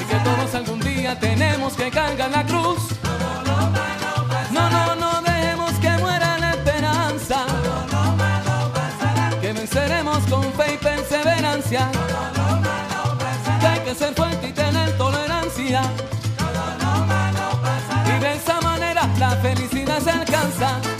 Y 0.00 0.04
que 0.04 0.16
todos 0.16 0.54
algún 0.54 0.80
día 0.80 1.18
tenemos 1.18 1.72
que 1.72 1.90
cargar 1.90 2.30
la 2.30 2.44
cruz. 2.46 2.82
No, 4.52 4.70
no, 4.70 4.94
no 4.94 5.22
dejemos 5.22 5.72
que 5.80 5.90
muera 5.98 6.38
la 6.38 6.50
esperanza. 6.52 7.38
Que 9.40 9.52
venceremos 9.52 10.18
con 10.30 10.44
fe 10.52 10.74
y 10.74 10.76
perseverancia. 10.76 11.90
Hay 13.68 13.80
que 13.80 13.94
ser 13.94 14.14
fuerte 14.14 14.48
y 14.48 14.52
tener 14.52 14.96
tolerancia. 14.96 15.82
Y 18.06 18.20
de 18.20 18.34
esa 18.36 18.60
manera 18.60 19.08
la 19.18 19.30
felicidad 19.30 19.98
se 20.00 20.10
alcanza. 20.10 20.99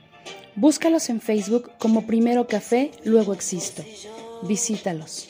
Búscalos 0.55 1.09
en 1.09 1.21
Facebook 1.21 1.71
como 1.79 2.05
Primero 2.05 2.45
Café, 2.45 2.91
luego 3.05 3.33
Existo. 3.33 3.83
Visítalos. 4.43 5.29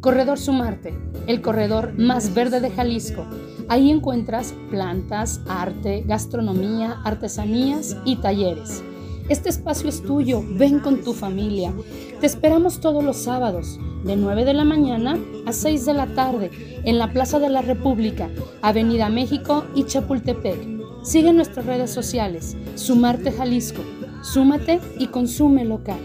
Corredor 0.00 0.38
Sumarte, 0.38 0.92
el 1.28 1.40
corredor 1.40 1.96
más 1.96 2.34
verde 2.34 2.60
de 2.60 2.70
Jalisco. 2.70 3.24
Ahí 3.68 3.90
encuentras 3.90 4.54
plantas, 4.68 5.40
arte, 5.48 6.02
gastronomía, 6.04 7.00
artesanías 7.04 7.96
y 8.04 8.16
talleres. 8.16 8.82
Este 9.28 9.48
espacio 9.48 9.88
es 9.88 10.02
tuyo, 10.02 10.42
ven 10.44 10.80
con 10.80 11.02
tu 11.02 11.12
familia. 11.12 11.72
Te 12.20 12.26
esperamos 12.26 12.80
todos 12.80 13.04
los 13.04 13.16
sábados, 13.16 13.78
de 14.06 14.16
9 14.16 14.44
de 14.44 14.54
la 14.54 14.64
mañana 14.64 15.18
a 15.46 15.52
6 15.52 15.84
de 15.84 15.94
la 15.94 16.06
tarde, 16.06 16.50
en 16.84 16.98
la 16.98 17.12
Plaza 17.12 17.38
de 17.38 17.48
la 17.48 17.60
República, 17.60 18.30
Avenida 18.62 19.08
México 19.08 19.66
y 19.74 19.84
Chapultepec. 19.84 20.76
Sigue 21.02 21.32
nuestras 21.32 21.66
redes 21.66 21.90
sociales, 21.90 22.56
Sumarte 22.76 23.32
Jalisco. 23.32 23.82
Súmate 24.22 24.80
y 24.98 25.08
consume 25.08 25.64
local. 25.64 25.98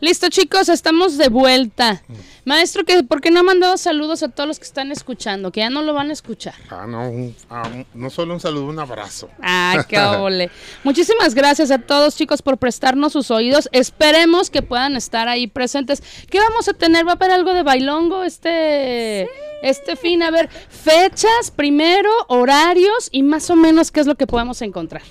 Listo 0.00 0.28
chicos, 0.28 0.68
estamos 0.68 1.18
de 1.18 1.28
vuelta. 1.28 2.02
Maestro, 2.48 2.82
que 2.84 3.02
¿por 3.02 3.20
qué 3.20 3.30
no 3.30 3.40
ha 3.40 3.42
mandado 3.42 3.76
saludos 3.76 4.22
a 4.22 4.28
todos 4.28 4.46
los 4.48 4.58
que 4.58 4.64
están 4.64 4.90
escuchando? 4.90 5.52
Que 5.52 5.60
ya 5.60 5.68
no 5.68 5.82
lo 5.82 5.92
van 5.92 6.08
a 6.08 6.14
escuchar. 6.14 6.54
Ah, 6.70 6.86
no, 6.88 7.10
un- 7.10 7.36
ah, 7.50 7.68
no 7.92 8.08
solo 8.08 8.32
un 8.32 8.40
saludo, 8.40 8.64
un 8.64 8.78
abrazo. 8.78 9.28
Ah, 9.42 9.84
qué 9.86 9.98
ole. 10.00 10.50
Muchísimas 10.82 11.34
gracias 11.34 11.70
a 11.70 11.78
todos 11.78 12.16
chicos 12.16 12.40
por 12.40 12.56
prestarnos 12.56 13.12
sus 13.12 13.30
oídos. 13.30 13.68
Esperemos 13.72 14.48
que 14.48 14.62
puedan 14.62 14.96
estar 14.96 15.28
ahí 15.28 15.46
presentes. 15.46 16.02
¿Qué 16.30 16.40
vamos 16.40 16.66
a 16.68 16.72
tener? 16.72 17.06
¿Va 17.06 17.10
a 17.12 17.14
haber 17.16 17.32
algo 17.32 17.52
de 17.52 17.62
bailongo 17.62 18.24
este, 18.24 19.28
este 19.62 19.96
fin? 19.96 20.22
A 20.22 20.30
ver, 20.30 20.48
fechas 20.48 21.50
primero, 21.54 22.10
horarios 22.28 23.10
y 23.12 23.24
más 23.24 23.50
o 23.50 23.56
menos 23.56 23.90
qué 23.92 24.00
es 24.00 24.06
lo 24.06 24.14
que 24.14 24.26
podemos 24.26 24.62
encontrar. 24.62 25.02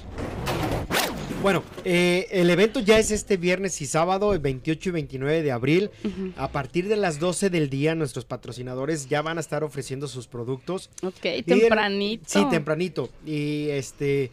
Bueno, 1.42 1.64
eh, 1.86 2.28
el 2.32 2.50
evento 2.50 2.80
ya 2.80 2.98
es 2.98 3.12
este 3.12 3.38
viernes 3.38 3.80
y 3.82 3.86
sábado, 3.86 4.34
el 4.34 4.40
28 4.40 4.90
y 4.90 4.92
29 4.92 5.44
de 5.44 5.52
abril. 5.52 5.92
A 6.36 6.52
partir 6.52 6.88
de 6.88 6.96
las 6.98 7.20
12 7.20 7.50
del 7.50 7.70
día, 7.70 7.96
nuestros 7.96 8.26
patrocinadores 8.26 9.08
ya 9.08 9.22
van 9.22 9.38
a 9.38 9.42
estar 9.42 9.64
ofreciendo 9.64 10.08
sus 10.08 10.28
productos. 10.28 10.90
Ok, 11.04 11.24
Y 11.24 11.28
el- 11.30 11.46
tempranito. 11.46 12.24
sí, 12.28 12.44
tempranito. 12.50 13.10
Y 13.26 13.70
este. 13.70 14.32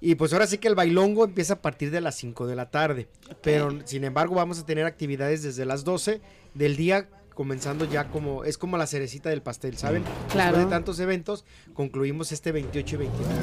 Y 0.00 0.16
pues 0.16 0.32
ahora 0.32 0.48
sí 0.48 0.58
que 0.58 0.66
el 0.66 0.74
bailongo 0.74 1.24
empieza 1.24 1.54
a 1.54 1.62
partir 1.62 1.92
de 1.92 2.00
las 2.00 2.16
5 2.16 2.46
de 2.48 2.56
la 2.56 2.70
tarde. 2.70 3.06
Pero 3.40 3.78
sin 3.84 4.02
embargo, 4.02 4.34
vamos 4.34 4.58
a 4.58 4.66
tener 4.66 4.84
actividades 4.84 5.44
desde 5.44 5.64
las 5.64 5.84
12 5.84 6.20
del 6.54 6.76
día. 6.76 7.08
Comenzando 7.34 7.86
ya 7.86 8.08
como, 8.08 8.44
es 8.44 8.58
como 8.58 8.76
la 8.76 8.86
cerecita 8.86 9.30
del 9.30 9.40
pastel, 9.42 9.78
¿saben? 9.78 10.02
Claro. 10.30 10.48
Después 10.58 10.64
de 10.66 10.70
tantos 10.70 10.98
eventos, 11.00 11.44
concluimos 11.72 12.30
este 12.32 12.52
28 12.52 12.96
y 12.96 12.98
29 12.98 13.40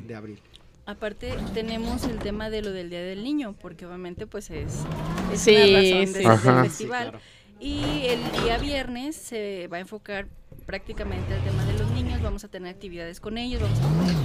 de, 0.00 0.06
de 0.06 0.14
abril. 0.14 0.40
Aparte 0.86 1.34
tenemos 1.52 2.04
el 2.04 2.18
tema 2.18 2.48
de 2.48 2.62
lo 2.62 2.70
del 2.70 2.90
Día 2.90 3.02
del 3.02 3.24
Niño, 3.24 3.56
porque 3.60 3.86
obviamente 3.86 4.26
pues 4.26 4.50
es, 4.50 4.84
es 5.32 5.40
Sí, 5.40 5.50
una 5.50 5.64
razón 5.64 6.06
sí, 6.06 6.12
de 6.12 6.34
este 6.34 6.62
festival. 6.62 7.20
Y 7.58 8.06
el 8.06 8.20
día 8.42 8.58
viernes 8.58 9.16
se 9.16 9.66
va 9.68 9.78
a 9.78 9.80
enfocar 9.80 10.28
prácticamente 10.66 11.34
al 11.34 11.42
tema 11.42 11.64
de 11.64 11.72
los 11.78 11.90
niños, 11.90 12.22
vamos 12.22 12.44
a 12.44 12.48
tener 12.48 12.72
actividades 12.72 13.18
con 13.18 13.36
ellos, 13.38 13.62
vamos 13.62 13.78
a 13.78 13.82
tener 13.82 14.16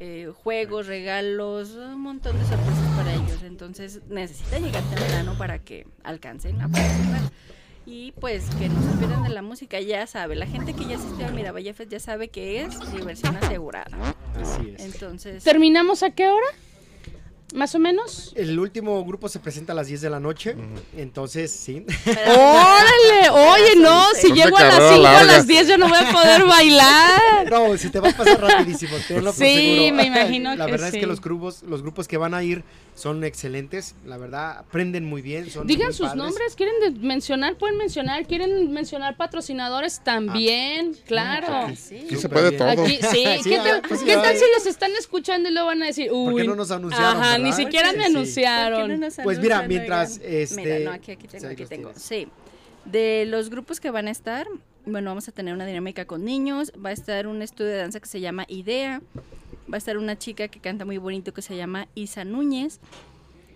eh, 0.00 0.32
juegos, 0.42 0.86
regalos, 0.86 1.70
un 1.70 2.00
montón 2.00 2.38
de 2.38 2.44
sorpresas 2.44 2.96
para 2.96 3.12
ellos. 3.14 3.42
Entonces 3.42 4.00
necesita 4.08 4.58
llegar 4.58 4.82
temprano 4.84 5.34
para 5.36 5.58
que 5.58 5.86
alcancen 6.04 6.60
a 6.60 6.68
participar. 6.68 7.22
Y 7.86 8.12
pues 8.12 8.46
que 8.58 8.68
no 8.68 8.80
se 8.82 8.98
pierdan 8.98 9.22
de 9.24 9.28
la 9.28 9.42
música, 9.42 9.78
ya 9.80 10.06
sabe, 10.06 10.36
la 10.36 10.46
gente 10.46 10.72
que 10.72 10.86
ya 10.86 10.96
asistió 10.96 11.26
a 11.26 11.30
Miravalle 11.30 11.74
Fest 11.74 11.90
ya 11.90 12.00
sabe 12.00 12.28
que 12.28 12.62
es 12.62 12.92
diversión 12.92 13.36
asegurada. 13.36 14.14
Así 14.40 14.74
es. 14.76 14.84
Entonces, 14.84 15.44
¿Terminamos 15.44 16.02
a 16.02 16.10
qué 16.10 16.28
hora? 16.28 16.46
¿Más 17.52 17.74
o 17.74 17.78
menos? 17.78 18.32
El 18.34 18.58
último 18.58 19.04
grupo 19.04 19.28
se 19.28 19.38
presenta 19.38 19.72
a 19.72 19.76
las 19.76 19.86
10 19.86 20.00
de 20.00 20.10
la 20.10 20.18
noche, 20.18 20.56
entonces 20.96 21.52
sí. 21.52 21.84
¡Órale! 22.06 23.30
Oye, 23.30 23.76
no, 23.76 24.06
si 24.14 24.28
Ponte 24.28 24.42
llego 24.42 24.56
a 24.56 24.62
las 24.64 24.74
carrera 24.74 24.94
5 24.94 25.06
a 25.06 25.12
larga. 25.12 25.32
las 25.32 25.46
10 25.46 25.68
yo 25.68 25.78
no 25.78 25.88
voy 25.88 25.98
a 25.98 26.12
poder 26.12 26.44
bailar. 26.46 27.50
No, 27.50 27.76
si 27.76 27.90
te 27.90 28.00
va 28.00 28.08
a 28.08 28.12
pasar 28.12 28.40
rapidísimo, 28.40 28.96
tenlo 29.06 29.32
por 29.32 29.34
Sí, 29.46 29.76
seguro. 29.76 29.94
me 29.96 30.04
imagino 30.06 30.56
La 30.56 30.66
que 30.66 30.72
verdad 30.72 30.88
es 30.88 30.94
sí. 30.94 31.00
que 31.00 31.06
los 31.06 31.20
grupos, 31.20 31.62
los 31.62 31.82
grupos 31.82 32.08
que 32.08 32.16
van 32.16 32.34
a 32.34 32.42
ir 32.42 32.64
son 32.96 33.24
excelentes, 33.24 33.94
la 34.06 34.16
verdad, 34.18 34.58
aprenden 34.58 35.04
muy 35.04 35.20
bien, 35.20 35.50
son 35.50 35.66
Digan 35.66 35.88
muy 35.88 35.94
sus 35.94 36.06
padres. 36.06 36.24
nombres, 36.24 36.54
quieren 36.54 36.74
mencionar, 37.00 37.56
pueden 37.56 37.76
mencionar, 37.76 38.24
quieren 38.26 38.72
mencionar 38.72 39.16
patrocinadores 39.16 40.00
también, 40.04 40.96
claro. 41.06 41.46
Ah, 41.50 41.72
sí. 41.76 42.02
Aquí 42.06 42.16
se 42.16 42.28
puede 42.28 42.52
todo. 42.52 42.68
Aquí, 42.68 42.98
sí, 43.10 43.24
Sí, 43.42 43.50
¿qué 43.50 43.56
ah, 43.58 43.64
tal, 43.64 43.82
pues 43.88 44.02
qué 44.02 44.14
tal 44.14 44.36
si 44.36 44.44
los 44.56 44.66
están 44.66 44.92
escuchando 44.98 45.48
y 45.48 45.52
luego 45.52 45.66
van 45.68 45.82
a 45.82 45.86
decir, 45.86 46.10
uy, 46.12 46.32
¿Por 46.32 46.42
qué 46.42 46.48
no 46.48 46.54
nos 46.56 46.70
anunciaron, 46.70 47.16
Ajá, 47.22 47.33
ni 47.38 47.52
siquiera 47.52 47.92
me 47.92 47.98
Sí. 47.98 47.98
¿Por 47.98 48.06
qué 48.06 48.12
no 48.12 48.18
anunciaron. 48.18 49.00
nos 49.00 49.16
Pues 49.22 49.38
mira, 49.40 49.62
mientras, 49.66 50.18
oigan? 50.18 50.32
este, 50.32 50.62
Mira, 50.62 50.78
no, 50.80 50.90
aquí, 50.92 51.12
aquí 51.12 51.28
tengo, 51.28 51.46
aquí 51.48 51.62
los 51.62 51.68
tengo. 51.68 51.88
tienes. 51.90 52.02
Sí. 52.02 52.28
De 52.84 53.24
los 53.26 53.50
grupos 53.50 53.80
que 53.80 53.90
van 53.90 54.08
a 54.08 54.10
estar, 54.10 54.46
bueno, 54.84 55.10
vamos 55.10 55.28
a 55.28 55.32
tener 55.32 55.54
una 55.54 55.66
dinámica 55.66 56.04
con 56.04 56.24
niños. 56.24 56.72
Va 56.84 56.90
a 56.90 56.92
estar 56.92 57.26
un 57.26 57.42
estudio 57.42 57.70
de 57.70 57.78
danza 57.78 58.00
que 58.00 58.06
se 58.08 58.20
llama 58.20 58.44
Idea. 58.48 59.00
Va 59.72 59.76
a 59.76 59.78
estar 59.78 59.96
una 59.96 60.18
chica 60.18 60.48
que 60.48 60.60
canta 60.60 60.84
muy 60.84 60.98
bonito 60.98 61.32
que 61.32 61.42
se 61.42 61.56
llama 61.56 61.88
Isa 61.94 62.24
Núñez. 62.24 62.80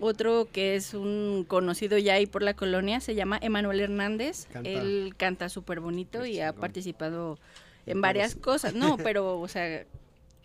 Otro 0.00 0.48
que 0.50 0.76
es 0.76 0.94
un 0.94 1.44
conocido 1.46 1.98
ya 1.98 2.14
ahí 2.14 2.26
por 2.26 2.42
la 2.42 2.54
colonia 2.54 3.00
se 3.00 3.14
llama 3.14 3.38
Emanuel 3.42 3.80
Hernández. 3.80 4.46
Canta. 4.52 4.68
Él 4.68 5.14
canta 5.16 5.48
súper 5.48 5.80
bonito 5.80 6.24
y 6.24 6.40
ha 6.40 6.52
participado 6.52 7.38
en 7.84 8.00
varias 8.00 8.34
cosas. 8.36 8.74
No, 8.74 8.96
pero, 9.04 9.40
o 9.40 9.48
sea, 9.48 9.84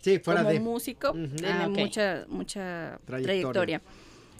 Sí, 0.04 0.18
fuera 0.18 0.40
como 0.42 0.52
de 0.52 0.60
músico 0.60 1.12
tiene 1.12 1.48
Ah, 1.48 1.68
mucha 1.68 2.26
mucha 2.28 2.98
Trayectoria. 3.06 3.22
trayectoria. 3.24 3.82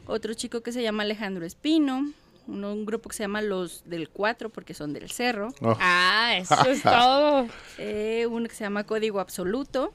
Otro 0.07 0.35
chico 0.35 0.61
que 0.63 0.71
se 0.73 0.83
llama 0.83 1.03
Alejandro 1.05 1.47
Espino, 1.47 2.13
uno- 2.47 2.73
un 2.75 2.85
grupo 2.85 3.09
que 3.09 3.17
se 3.17 3.23
llama 3.23 3.41
Los 3.41 3.83
del 3.89 4.11
Cuatro 4.11 4.51
porque 4.51 4.75
son 4.75 4.93
del 4.93 5.11
Cerro, 5.11 5.49
Oh, 5.63 5.75
Ah, 5.81 6.37
eso 6.39 6.69
es 6.69 6.83
todo. 6.83 7.49
eh, 7.79 8.27
uno 8.31 8.47
que 8.47 8.55
se 8.55 8.65
llama 8.65 8.85
Código 8.85 9.21
Absoluto, 9.21 9.93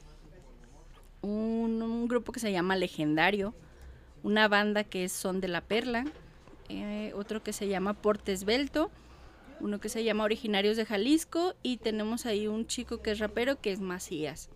un, 1.22 1.82
un 1.82 2.08
grupo 2.08 2.32
que 2.32 2.40
se 2.40 2.50
llama 2.52 2.76
Legendario, 2.76 3.54
una 4.22 4.48
banda 4.48 4.84
que 4.84 5.04
es 5.04 5.12
Son 5.12 5.40
de 5.40 5.48
la 5.48 5.60
Perla, 5.60 6.04
eh, 6.68 7.12
otro 7.14 7.42
que 7.42 7.52
se 7.52 7.68
llama 7.68 7.94
Portes 7.94 8.44
Belto, 8.44 8.90
uno 9.60 9.78
que 9.80 9.88
se 9.88 10.02
llama 10.04 10.24
Originarios 10.24 10.76
de 10.76 10.86
Jalisco 10.86 11.54
y 11.62 11.76
tenemos 11.76 12.26
ahí 12.26 12.46
un 12.48 12.66
chico 12.66 13.02
que 13.02 13.10
es 13.12 13.18
rapero 13.18 13.60
que 13.60 13.70
es 13.72 13.80
Macías. 13.80 14.48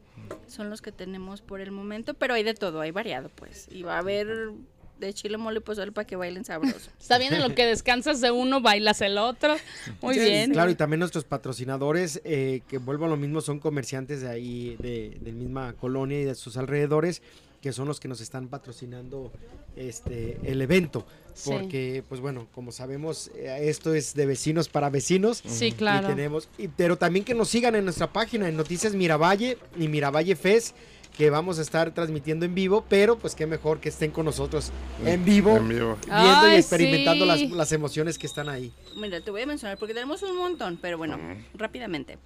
Son 0.46 0.70
los 0.70 0.82
que 0.82 0.92
tenemos 0.92 1.42
por 1.42 1.60
el 1.60 1.70
momento, 1.70 2.14
pero 2.14 2.34
hay 2.34 2.42
de 2.42 2.54
todo, 2.54 2.80
hay 2.80 2.90
variado 2.90 3.28
pues. 3.34 3.66
Y 3.70 3.82
va 3.82 3.96
a 3.96 3.98
haber 3.98 4.52
de 4.98 5.12
chile 5.12 5.36
mole 5.36 5.58
y 5.58 5.60
pozole 5.60 5.90
para 5.92 6.06
que 6.06 6.16
bailen 6.16 6.44
sabroso. 6.44 6.90
Está 7.00 7.18
bien 7.18 7.34
en 7.34 7.42
lo 7.42 7.54
que 7.54 7.66
descansas 7.66 8.20
de 8.20 8.30
uno, 8.30 8.60
bailas 8.60 9.00
el 9.00 9.18
otro. 9.18 9.56
Muy 10.00 10.14
Sí, 10.14 10.20
bien. 10.20 10.52
Claro, 10.52 10.70
y 10.70 10.74
también 10.76 11.00
nuestros 11.00 11.24
patrocinadores, 11.24 12.20
eh, 12.24 12.62
que 12.68 12.78
vuelvo 12.78 13.06
a 13.06 13.08
lo 13.08 13.16
mismo, 13.16 13.40
son 13.40 13.58
comerciantes 13.58 14.20
de 14.22 14.28
ahí, 14.28 14.76
de, 14.78 15.18
de 15.20 15.32
misma 15.32 15.72
colonia 15.74 16.20
y 16.20 16.24
de 16.24 16.34
sus 16.34 16.56
alrededores, 16.56 17.22
que 17.64 17.72
son 17.72 17.88
los 17.88 17.98
que 17.98 18.08
nos 18.08 18.20
están 18.20 18.48
patrocinando 18.48 19.32
este 19.74 20.38
el 20.44 20.60
evento. 20.60 21.06
Sí. 21.32 21.48
Porque, 21.50 22.04
pues 22.06 22.20
bueno, 22.20 22.46
como 22.54 22.72
sabemos, 22.72 23.30
eh, 23.34 23.56
esto 23.62 23.94
es 23.94 24.12
de 24.12 24.26
vecinos 24.26 24.68
para 24.68 24.90
vecinos. 24.90 25.42
Sí, 25.46 25.68
Y 25.68 25.72
claro. 25.72 26.06
tenemos, 26.06 26.46
y- 26.58 26.68
pero 26.68 26.98
también 26.98 27.24
que 27.24 27.32
nos 27.34 27.48
sigan 27.48 27.74
en 27.74 27.84
nuestra 27.84 28.12
página, 28.12 28.50
en 28.50 28.56
Noticias 28.58 28.92
Miravalle 28.94 29.56
y 29.78 29.88
Miravalle 29.88 30.36
Fest, 30.36 30.76
que 31.16 31.30
vamos 31.30 31.58
a 31.58 31.62
estar 31.62 31.94
transmitiendo 31.94 32.44
en 32.44 32.54
vivo, 32.54 32.84
pero 32.86 33.16
pues 33.18 33.34
qué 33.34 33.46
mejor 33.46 33.80
que 33.80 33.88
estén 33.88 34.10
con 34.10 34.26
nosotros 34.26 34.70
en 35.06 35.24
vivo, 35.24 35.56
En 35.56 35.66
vivo. 35.66 35.96
viendo 36.06 36.50
y 36.52 36.56
experimentando 36.56 37.24
las, 37.24 37.38
sí. 37.38 37.48
las 37.48 37.72
emociones 37.72 38.18
que 38.18 38.26
están 38.26 38.50
ahí. 38.50 38.70
Mira, 38.94 39.22
te 39.22 39.30
voy 39.30 39.40
a 39.40 39.46
mencionar 39.46 39.78
porque 39.78 39.94
tenemos 39.94 40.22
un 40.22 40.36
montón, 40.36 40.78
pero 40.82 40.98
bueno, 40.98 41.18
rápidamente. 41.54 42.18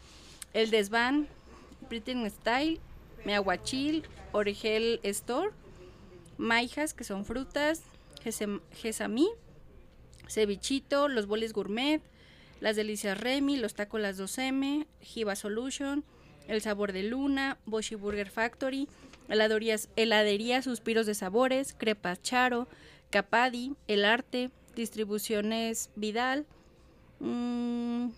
El 0.52 0.70
Desván, 0.70 1.28
Pretty 1.88 2.12
Style, 2.28 2.80
Meaguachil, 3.28 4.04
Origel 4.32 5.00
Store, 5.02 5.50
Maijas, 6.38 6.94
que 6.94 7.04
son 7.04 7.26
frutas, 7.26 7.82
Gesamí, 8.22 9.28
Cevichito, 10.26 11.08
los 11.08 11.26
boles 11.26 11.52
gourmet, 11.52 12.00
las 12.60 12.74
delicias 12.74 13.20
Remy, 13.20 13.58
los 13.58 13.74
tacos 13.74 14.00
las 14.00 14.18
2M, 14.18 14.86
Jiva 15.02 15.36
Solution, 15.36 16.04
el 16.46 16.62
sabor 16.62 16.94
de 16.94 17.02
Luna, 17.02 17.58
Boshi 17.66 17.96
Burger 17.96 18.30
Factory, 18.30 18.88
heladerías, 19.28 19.90
heladería 19.96 20.62
Suspiros 20.62 21.04
de 21.04 21.14
Sabores, 21.14 21.74
Crepas 21.76 22.22
Charo, 22.22 22.66
Capadi, 23.10 23.74
El 23.88 24.06
Arte, 24.06 24.50
Distribuciones 24.74 25.90
Vidal, 25.96 26.46
mm, 27.20 28.08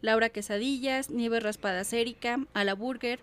Laura 0.00 0.30
Quesadillas, 0.30 1.10
Nieves 1.10 1.42
Raspadas 1.42 1.92
Erika, 1.92 2.38
Ala 2.54 2.72
Burger, 2.72 3.20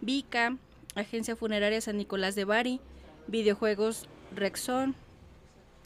Vica, 0.00 0.56
Agencia 0.94 1.36
Funeraria 1.36 1.80
San 1.80 1.96
Nicolás 1.96 2.34
de 2.34 2.44
Bari, 2.44 2.80
Videojuegos 3.26 4.06
Rexon, 4.34 4.94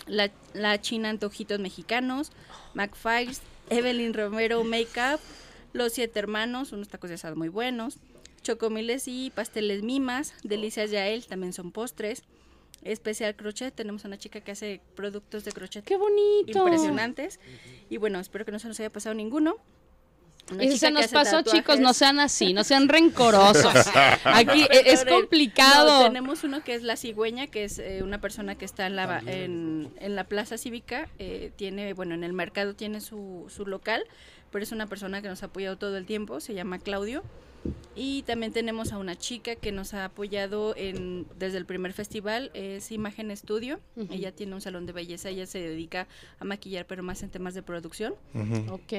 La, 0.06 0.30
la 0.54 0.80
China 0.80 1.10
Antojitos 1.10 1.60
Mexicanos, 1.60 2.32
McFires, 2.74 3.42
Evelyn 3.70 4.14
Romero 4.14 4.64
Makeup, 4.64 5.20
Los 5.72 5.92
Siete 5.92 6.18
Hermanos, 6.18 6.72
unos 6.72 6.88
tacos 6.88 7.08
de 7.10 7.14
asado 7.14 7.36
muy 7.36 7.48
buenos, 7.48 7.98
Chocomiles 8.42 9.06
y 9.06 9.30
Pasteles 9.30 9.82
Mimas, 9.82 10.34
Delicias 10.42 10.90
Yael, 10.90 11.26
también 11.26 11.52
son 11.52 11.70
postres, 11.72 12.24
Especial 12.82 13.36
Crochet, 13.36 13.72
tenemos 13.72 14.04
a 14.04 14.08
una 14.08 14.18
chica 14.18 14.40
que 14.40 14.50
hace 14.50 14.80
productos 14.96 15.44
de 15.44 15.52
crochet 15.52 15.84
Qué 15.84 15.96
bonito. 15.96 16.58
impresionantes. 16.58 17.38
Y 17.88 17.96
bueno, 17.98 18.18
espero 18.18 18.44
que 18.44 18.50
no 18.50 18.58
se 18.58 18.66
nos 18.66 18.80
haya 18.80 18.90
pasado 18.90 19.14
ninguno. 19.14 19.56
Una 20.50 20.64
Y 20.64 20.76
se 20.76 20.90
nos 20.90 21.06
pasó, 21.08 21.36
tatuajes. 21.36 21.52
chicos, 21.60 21.78
no 21.80 21.94
sean 21.94 22.18
así, 22.20 22.52
no 22.52 22.64
sean 22.64 22.88
rencorosos. 22.88 23.72
Aquí 24.24 24.62
e- 24.70 24.92
es 24.92 25.04
complicado. 25.04 26.00
no, 26.00 26.06
tenemos 26.06 26.44
uno 26.44 26.62
que 26.64 26.74
es 26.74 26.82
La 26.82 26.96
Cigüeña, 26.96 27.46
que 27.46 27.64
es 27.64 27.78
eh, 27.78 28.00
una 28.02 28.20
persona 28.20 28.56
que 28.56 28.64
está 28.64 28.86
en 28.86 28.96
la, 28.96 29.22
en, 29.26 29.90
en 29.98 30.14
la 30.16 30.24
plaza 30.24 30.58
cívica. 30.58 31.08
eh, 31.18 31.52
tiene, 31.56 31.94
bueno, 31.94 32.14
en 32.14 32.24
el 32.24 32.32
mercado 32.32 32.74
tiene 32.74 33.00
su, 33.00 33.46
su 33.48 33.64
local, 33.66 34.04
pero 34.50 34.62
es 34.64 34.72
una 34.72 34.86
persona 34.88 35.22
que 35.22 35.28
nos 35.28 35.42
ha 35.42 35.46
apoyado 35.46 35.78
todo 35.78 35.96
el 35.96 36.04
tiempo. 36.06 36.40
Se 36.40 36.54
llama 36.54 36.78
Claudio. 36.78 37.22
Y 37.94 38.22
también 38.22 38.52
tenemos 38.52 38.92
a 38.92 38.98
una 38.98 39.16
chica 39.16 39.54
que 39.54 39.70
nos 39.70 39.92
ha 39.94 40.06
apoyado 40.06 40.74
en, 40.76 41.26
desde 41.38 41.58
el 41.58 41.66
primer 41.66 41.92
festival, 41.92 42.50
es 42.54 42.90
Imagen 42.90 43.30
Estudio. 43.30 43.80
Ella 44.10 44.32
tiene 44.32 44.54
un 44.54 44.60
salón 44.60 44.86
de 44.86 44.92
belleza, 44.92 45.28
ella 45.28 45.46
se 45.46 45.58
dedica 45.58 46.08
a 46.38 46.44
maquillar, 46.44 46.86
pero 46.86 47.02
más 47.02 47.22
en 47.22 47.30
temas 47.30 47.54
de 47.54 47.62
producción. 47.62 48.14
Ujú. 48.34 48.74
Ok. 48.74 48.92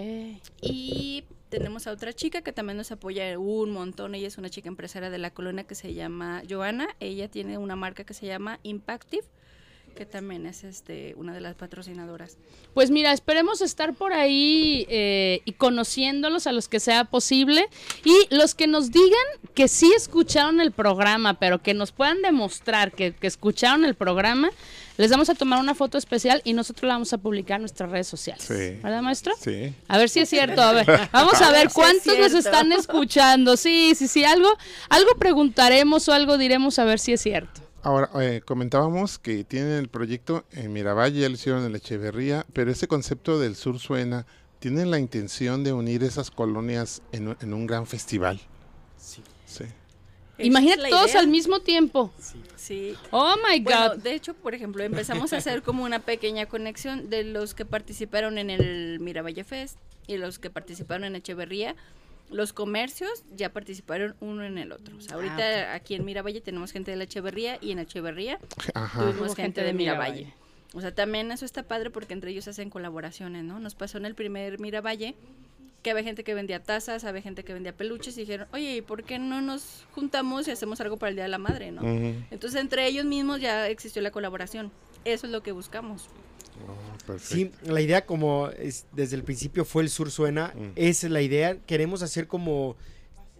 Y 0.62 1.24
tenemos 1.50 1.88
a 1.88 1.92
otra 1.92 2.14
chica 2.14 2.42
que 2.42 2.54
también 2.54 2.78
nos 2.78 2.92
apoya 2.92 3.38
un 3.38 3.72
montón. 3.72 4.16
Ella 4.16 4.28
es 4.28 4.38
una 4.38 4.50
chica 4.50 4.70
empresaria 4.70 5.10
de 5.10 5.18
la 5.18 5.32
colonia 5.32 5.64
que 5.66 5.76
se 5.76 5.94
llama 5.94 6.44
Joana. 6.50 6.88
Ella 7.00 7.30
tiene 7.30 7.58
una 7.58 7.76
marca 7.76 8.04
que 8.04 8.14
se 8.14 8.28
llama 8.28 8.60
Impactive, 8.64 9.26
que 9.94 10.06
también 10.06 10.46
es 10.46 10.64
este 10.64 11.14
una 11.18 11.34
de 11.34 11.42
las 11.42 11.56
patrocinadoras. 11.56 12.38
Pues 12.74 12.92
mira, 12.92 13.14
esperemos 13.14 13.62
estar 13.62 13.94
por 13.94 14.14
ahí 14.14 14.86
eh, 14.90 15.42
y 15.46 15.54
conociéndolos 15.54 16.48
a 16.48 16.52
los 16.52 16.68
que 16.68 16.80
sea 16.80 17.06
posible 17.06 17.68
y 18.04 18.14
los 18.34 18.56
que 18.56 18.68
nos 18.68 18.92
digan 18.92 19.26
que 19.54 19.68
sí 19.68 19.92
escucharon 19.96 20.60
el 20.60 20.72
programa, 20.72 21.40
pero 21.40 21.62
que 21.62 21.74
nos 21.74 21.92
puedan 21.92 22.22
demostrar 22.22 22.92
que, 22.92 23.14
que 23.14 23.28
escucharon 23.28 23.86
el 23.86 23.96
programa, 23.96 24.50
les 24.98 25.10
vamos 25.10 25.30
a 25.30 25.36
tomar 25.36 25.60
una 25.60 25.74
foto 25.74 25.98
especial 25.98 26.42
y 26.44 26.54
nosotros 26.54 26.88
la 26.88 26.96
vamos 26.96 27.14
a 27.14 27.18
publicar 27.18 27.56
en 27.56 27.64
nuestras 27.64 27.90
redes 27.90 28.08
sociales. 28.08 28.44
Sí. 28.44 28.80
¿Verdad, 28.82 29.02
maestro? 29.02 29.34
Sí. 29.40 29.74
A 29.88 29.98
ver 29.98 30.10
si 30.10 30.20
es 30.20 30.30
cierto, 30.30 30.62
a 30.62 30.74
ver, 30.74 30.86
vamos 31.12 31.42
a 31.42 31.52
ver 31.52 31.70
cuántos 31.74 32.18
nos 32.18 32.34
están 32.34 32.72
escuchando. 32.72 33.58
Sí, 33.58 33.94
sí, 33.96 34.08
sí, 34.08 34.24
algo, 34.24 34.50
algo 34.90 35.16
preguntaremos 35.18 36.08
o 36.10 36.14
algo 36.14 36.38
diremos 36.38 36.78
a 36.80 36.86
ver 36.86 37.00
si 37.00 37.14
es 37.14 37.22
cierto. 37.22 37.62
Ahora, 37.84 38.10
eh, 38.22 38.42
comentábamos 38.46 39.20
que 39.20 39.44
tienen 39.44 39.74
el 39.74 39.90
proyecto 39.90 40.46
en 40.54 40.72
Miravalle, 40.72 41.20
ya 41.20 41.28
lo 41.30 41.36
hicieron 41.36 41.66
en 41.66 41.72
la 41.74 41.78
Echeverría, 41.80 42.46
pero 42.54 42.72
ese 42.72 42.88
concepto 42.88 43.40
del 43.40 43.56
sur 43.58 43.78
suena, 43.80 44.26
¿tienen 44.60 44.90
la 44.90 45.00
intención 45.00 45.64
de 45.66 45.74
unir 45.74 46.02
esas 46.04 46.32
colonias 46.32 47.02
en, 47.12 47.28
un- 47.30 47.38
en 47.42 47.54
un 47.54 47.68
gran 47.68 47.86
festival? 47.86 48.40
Sí. 48.98 49.22
Sí. 49.46 49.66
Imagínate 50.40 50.90
todos 50.90 51.12
idea. 51.12 51.20
al 51.20 51.28
mismo 51.28 51.60
tiempo. 51.60 52.12
Sí. 52.56 52.96
Oh 53.12 53.36
my 53.48 53.60
Bueno, 53.62 53.90
God. 53.90 53.98
de 54.02 54.14
hecho, 54.16 54.34
por 54.34 54.56
ejemplo, 54.56 54.82
empezamos 54.84 55.34
a 55.34 55.38
hacer 55.38 55.62
como 55.62 55.84
una 55.84 56.00
pequeña 56.00 56.46
conexión 56.48 57.10
de 57.10 57.24
los 57.26 57.54
que 57.54 57.66
participaron 57.66 58.38
en 58.38 58.50
el 58.50 59.00
Miravalle 59.02 59.44
Fest 59.44 59.78
y 60.08 60.18
los 60.18 60.40
que 60.40 60.50
participaron 60.50 61.04
en 61.04 61.16
Echeverría. 61.18 61.76
Los 62.30 62.54
comercios 62.54 63.24
ya 63.36 63.54
participaron 63.54 64.16
uno 64.20 64.44
en 64.44 64.58
el 64.58 64.72
otro. 64.72 64.98
O 64.98 65.02
sea, 65.02 65.16
ahorita 65.16 65.74
aquí 65.74 65.96
en 65.96 66.06
Miravalle 66.06 66.42
tenemos 66.42 66.72
gente 66.72 66.92
de 66.92 66.98
la 66.98 67.04
Echeverría 67.04 67.58
y 67.62 67.72
en 67.72 67.80
Echeverría 67.80 68.40
Ajá. 68.74 69.02
tuvimos 69.02 69.36
gente, 69.36 69.64
de 69.64 69.74
Miravalle. 69.74 70.34
O 70.74 70.82
sea, 70.82 70.94
también 70.94 71.32
eso 71.32 71.46
está 71.46 71.64
padre 71.64 71.92
porque 71.92 72.14
entre 72.14 72.32
ellos 72.32 72.48
hacen 72.48 72.72
colaboraciones, 72.72 73.44
¿no? 73.44 73.60
Nos 73.60 73.76
pasó 73.76 74.00
en 74.00 74.06
el 74.06 74.16
primer 74.16 74.60
Miravalle 74.60 75.16
que 75.84 75.92
había 75.92 76.04
gente 76.04 76.24
que 76.24 76.34
vendía 76.34 76.64
tazas, 76.64 77.04
había 77.04 77.22
gente 77.22 77.44
que 77.44 77.54
vendía 77.54 77.76
peluches 77.76 78.18
y 78.18 78.22
dijeron, 78.22 78.48
oye, 78.54 78.78
¿y 78.78 78.82
por 78.82 79.04
qué 79.04 79.20
no 79.20 79.42
nos 79.42 79.86
juntamos 79.92 80.48
y 80.48 80.52
hacemos 80.52 80.80
algo 80.82 80.98
para 80.98 81.10
el 81.10 81.16
Día 81.16 81.26
de 81.26 81.30
la 81.30 81.38
Madre, 81.38 81.72
no? 81.72 81.84
Entonces 82.32 82.60
entre 82.60 82.88
ellos 82.88 83.06
mismos 83.06 83.42
ya 83.42 83.68
existió 83.68 84.02
la 84.02 84.10
colaboración. 84.10 84.72
Eso 85.06 85.28
es 85.28 85.32
lo 85.32 85.44
que 85.44 85.52
buscamos. 85.52 86.10
Oh, 86.68 87.06
perfecto. 87.06 87.36
Sí, 87.36 87.52
la 87.70 87.82
idea 87.82 88.06
como 88.06 88.50
es- 88.50 88.86
desde 88.94 89.16
el 89.16 89.24
principio 89.24 89.66
fue 89.66 89.84
el 89.84 89.90
Sur 89.90 90.12
Suena, 90.12 90.54
Mm. 90.56 90.72
es 90.76 91.04
la 91.04 91.22
idea, 91.22 91.58
queremos 91.66 92.02
hacer 92.02 92.28
como 92.28 92.76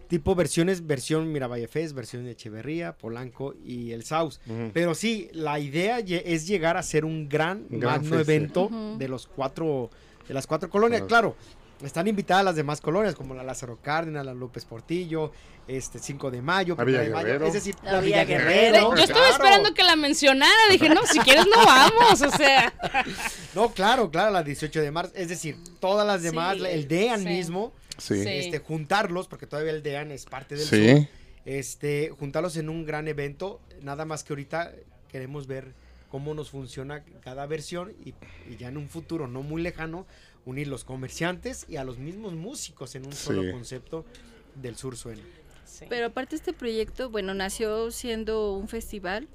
tipo 0.08 0.34
versiones, 0.34 0.86
versión 0.86 1.32
Miravalle 1.32 1.66
Fest, 1.66 1.94
versión 1.94 2.24
de 2.24 2.32
Echeverría, 2.32 2.92
Polanco 2.96 3.54
y 3.64 3.92
el 3.92 4.04
Saus. 4.04 4.40
Ujú. 4.46 4.70
Pero 4.74 4.94
sí, 4.94 5.28
la 5.32 5.58
idea 5.58 5.98
es 6.00 6.46
llegar 6.46 6.76
a 6.76 6.82
ser 6.82 7.04
un 7.04 7.28
gran, 7.28 7.66
Un 7.70 7.80
gran 7.80 8.02
magno 8.02 8.18
fest, 8.18 8.28
evento 8.28 8.70
de 8.98 9.08
los 9.08 9.26
cuatro, 9.26 9.90
de 10.28 10.34
las 10.34 10.46
cuatro 10.46 10.68
colonias. 10.68 11.02
Claro. 11.02 11.34
Claro, 11.34 11.63
están 11.86 12.06
invitadas 12.08 12.44
las 12.44 12.56
demás 12.56 12.80
colonias, 12.80 13.14
como 13.14 13.34
la 13.34 13.42
Lázaro 13.42 13.78
Cárdenas, 13.82 14.24
la 14.24 14.34
López 14.34 14.64
Portillo, 14.64 15.32
este 15.68 15.98
5 15.98 16.30
de 16.30 16.42
mayo, 16.42 16.74
La 16.76 16.84
Villa 16.84 16.98
primero 17.00 17.04
de 17.04 17.10
mayo, 17.14 17.26
Guerrero. 17.26 17.46
es 17.46 17.52
decir, 17.54 17.74
La 17.82 17.92
la, 17.92 18.00
Villa 18.00 18.24
Villa 18.24 18.38
Guerrero. 18.38 18.72
Guerrero. 18.72 18.88
Yo 18.96 19.02
estuve 19.02 19.16
claro. 19.18 19.32
esperando 19.32 19.74
que 19.74 19.82
la 19.82 19.96
mencionara. 19.96 20.52
Dije, 20.70 20.88
no, 20.90 21.04
si 21.06 21.18
quieres 21.20 21.46
no 21.46 21.64
vamos. 21.64 22.20
O 22.22 22.30
sea, 22.30 22.72
No, 23.54 23.70
claro, 23.72 24.10
claro, 24.10 24.30
la 24.32 24.42
18 24.42 24.80
de 24.80 24.90
marzo, 24.90 25.12
es 25.14 25.28
decir, 25.28 25.56
todas 25.80 26.06
las 26.06 26.22
demás, 26.22 26.56
Sí, 26.58 26.64
el 26.66 26.88
DEAN 26.88 27.20
sí. 27.22 27.26
mismo, 27.28 27.72
Sí. 27.98 28.22
Sí. 28.22 28.28
este, 28.28 28.58
juntarlos, 28.58 29.28
porque 29.28 29.46
todavía 29.46 29.72
el 29.72 29.82
DEAN 29.82 30.10
es 30.12 30.24
parte 30.26 30.56
del 30.56 30.66
Sí. 30.66 30.90
sur, 30.98 31.06
este, 31.44 32.10
juntarlos 32.18 32.56
en 32.56 32.68
un 32.68 32.84
gran 32.84 33.06
evento, 33.08 33.60
nada 33.82 34.04
más 34.04 34.24
que 34.24 34.32
ahorita 34.32 34.72
queremos 35.10 35.46
ver 35.46 35.72
cómo 36.10 36.34
nos 36.34 36.50
funciona 36.50 37.02
cada 37.22 37.46
versión 37.46 37.92
y, 38.04 38.14
y 38.50 38.56
ya 38.56 38.68
en 38.68 38.76
un 38.76 38.88
futuro 38.88 39.26
no 39.28 39.42
muy 39.42 39.62
lejano, 39.62 40.06
unir 40.46 40.68
los 40.68 40.84
comerciantes 40.84 41.66
y 41.68 41.76
a 41.76 41.84
los 41.84 41.98
mismos 41.98 42.34
músicos 42.34 42.94
en 42.94 43.06
un 43.06 43.12
solo 43.12 43.50
concepto 43.50 44.04
del 44.54 44.76
sur 44.76 44.96
suena. 44.96 45.22
Pero 45.88 46.06
aparte 46.06 46.36
este 46.36 46.52
proyecto, 46.52 47.10
bueno, 47.10 47.34
nació 47.34 47.90
siendo 47.90 48.52
un 48.52 48.68
festival, 48.68 49.26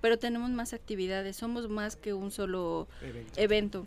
pero 0.00 0.18
tenemos 0.18 0.50
más 0.50 0.72
actividades, 0.72 1.36
somos 1.36 1.68
más 1.68 1.96
que 1.96 2.12
un 2.14 2.30
solo 2.30 2.88
Evento. 3.02 3.40
evento. 3.40 3.86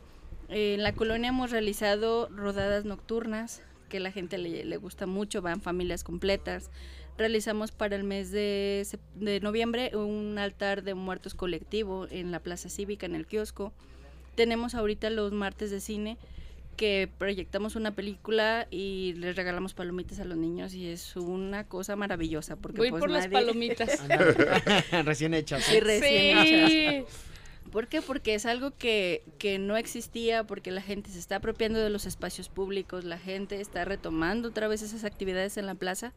Eh, 0.50 0.76
en 0.76 0.84
la 0.84 0.94
colonia 0.94 1.30
hemos 1.30 1.52
realizado 1.52 2.30
rodadas 2.30 2.86
nocturnas, 2.86 3.62
que 3.90 4.00
la 4.00 4.12
gente 4.12 4.38
le, 4.38 4.66
le 4.66 4.78
gusta 4.78 5.06
mucho, 5.06 5.42
van 5.42 5.62
familias 5.62 6.04
completas. 6.04 6.72
Realizamos 7.18 7.72
para 7.72 7.96
el 7.96 8.04
mes 8.04 8.32
de, 8.32 8.82
sep- 8.86 9.00
de 9.14 9.40
noviembre 9.40 9.96
un 9.96 10.40
altar 10.40 10.82
de 10.82 10.96
muertos 10.96 11.36
colectivo 11.36 12.08
en 12.10 12.32
la 12.32 12.40
Plaza 12.40 12.70
Cívica, 12.70 13.06
en 13.06 13.14
el 13.14 13.28
kiosco. 13.28 13.72
Tenemos 14.36 14.74
ahorita 14.74 15.12
los 15.12 15.32
martes 15.32 15.70
de 15.70 15.80
cine 15.80 16.18
que 16.76 17.10
proyectamos 17.18 17.76
una 17.76 17.96
película 17.96 18.68
y 18.72 19.14
les 19.14 19.36
regalamos 19.36 19.74
palomitas 19.74 20.20
a 20.20 20.26
los 20.26 20.38
niños 20.38 20.74
y 20.74 20.88
es 20.88 21.16
una 21.16 21.66
cosa 21.68 21.96
maravillosa 21.96 22.56
porque 22.56 22.78
voy 22.80 22.90
pues 22.92 23.00
por 23.02 23.10
las 23.10 23.26
nadie- 23.30 23.34
palomitas. 23.46 24.00
Recién 25.06 25.34
hechas. 25.34 25.64
Sí, 25.64 25.80
recién 25.80 26.38
hechas. 26.40 27.06
¿Por 27.74 27.88
qué? 27.88 28.04
Porque 28.04 28.36
es 28.36 28.46
algo 28.46 28.70
que, 28.78 29.24
que 29.40 29.58
no 29.58 29.78
existía, 29.78 30.44
porque 30.44 30.70
la 30.70 30.80
gente 30.80 31.10
se 31.10 31.18
está 31.18 31.38
apropiando 31.38 31.80
de 31.80 31.90
los 31.90 32.06
espacios 32.06 32.48
públicos, 32.48 33.04
la 33.04 33.18
gente 33.18 33.60
está 33.60 33.84
retomando 33.84 34.50
otra 34.50 34.68
vez 34.68 34.84
esas 34.84 35.04
actividades 35.04 35.58
en 35.58 35.66
la 35.66 35.74
plaza. 35.74 36.14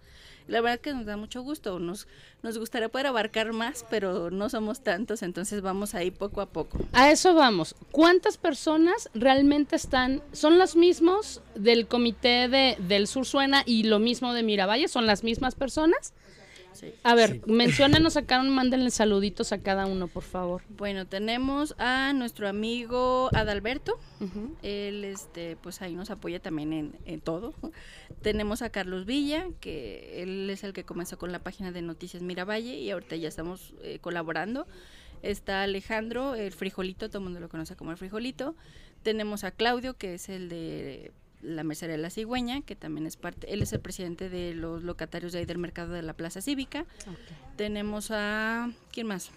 La 0.49 0.61
verdad 0.61 0.79
que 0.81 0.93
nos 0.93 1.07
da 1.07 1.17
mucho 1.17 1.41
gusto, 1.41 1.79
nos, 1.79 2.09
nos 2.43 2.59
gustaría 2.59 2.91
poder 2.91 3.07
abarcar 3.07 3.55
más, 3.55 3.87
pero 3.89 4.31
no 4.31 4.51
somos 4.51 4.83
tantos, 4.83 5.23
entonces 5.23 5.63
vamos 5.63 5.95
ahí 5.95 6.11
poco 6.11 6.43
a 6.43 6.47
poco. 6.47 6.79
A 6.93 7.11
eso 7.11 7.33
vamos. 7.33 7.75
¿Cuántas 7.91 8.37
personas 8.37 9.09
realmente 9.15 9.77
están? 9.77 10.23
¿Son 10.33 10.59
los 10.59 10.77
mismos 10.77 11.41
del 11.55 11.87
comité 11.87 12.49
de, 12.49 12.77
del 12.81 13.07
Sur 13.07 13.25
Suena 13.25 13.63
y 13.65 13.85
lo 13.85 13.99
mismo 13.99 14.35
de 14.35 14.43
Miravalle? 14.43 14.89
¿Son 14.89 15.07
las 15.07 15.25
mismas 15.25 15.55
personas? 15.55 16.13
Sí. 16.77 16.93
A 17.03 17.15
ver, 17.15 17.33
Sí. 17.33 17.41
menciónenos 17.47 18.17
acá, 18.17 18.43
mándenle 18.43 18.91
saluditos 18.91 19.53
a 19.53 19.59
cada 19.59 19.87
uno, 19.87 20.09
por 20.09 20.23
favor. 20.23 20.63
Bueno, 20.69 21.07
tenemos 21.07 21.75
a 21.79 22.13
nuestro 22.13 22.49
amigo 22.49 23.31
Adalberto. 23.35 23.99
Él, 24.63 25.05
este, 25.05 25.57
pues 25.57 25.83
ahí 25.83 25.95
nos 25.95 26.11
apoya 26.11 26.41
también 26.41 26.73
en, 26.73 26.97
en 27.05 27.21
todo. 27.21 27.55
Tenemos 28.23 28.63
a 28.63 28.71
Carlos 28.71 29.07
Villa, 29.07 29.47
que 29.61 30.23
él 30.23 30.49
es 30.51 30.65
el 30.65 30.73
que 30.73 30.85
comenzó 30.85 31.19
con 31.19 31.33
la 31.33 31.39
página 31.41 31.73
de 31.73 31.83
Noticias 31.83 32.23
Miravalle 32.23 32.75
y 32.79 32.91
ahorita 32.91 33.17
ya 33.17 33.29
estamos 33.29 33.75
eh, 33.83 33.99
colaborando. 34.01 34.67
Está 35.23 35.63
Alejandro, 35.63 36.35
el 36.35 36.53
frijolito, 36.53 37.09
todo 37.09 37.19
el 37.19 37.25
mundo 37.25 37.41
lo 37.41 37.49
conoce 37.49 37.75
como 37.75 37.91
el 37.91 37.97
frijolito. 37.97 38.55
Tenemos 39.03 39.45
a 39.45 39.51
Claudio, 39.51 39.95
que 39.95 40.15
es 40.15 40.29
el 40.29 40.49
de 40.49 41.13
la 41.43 41.63
Mercería 41.65 41.97
de 41.97 42.03
la 42.03 42.11
Cigüeña, 42.11 42.63
que 42.63 42.77
también 42.77 43.07
es 43.07 43.17
parte, 43.17 43.53
él 43.53 43.63
es 43.63 43.73
el 43.73 43.81
presidente 43.81 44.29
de 44.29 44.55
los 44.55 44.83
locatarios 44.83 45.33
de 45.33 45.41
ahí 45.41 45.45
del 45.45 45.59
mercado 45.59 45.93
de 45.93 46.03
la 46.03 46.13
Plaza 46.15 46.41
Cívica. 46.41 46.85
Tenemos 47.57 48.11
a, 48.11 48.71
¿quién 48.93 49.07
más? 49.07 49.31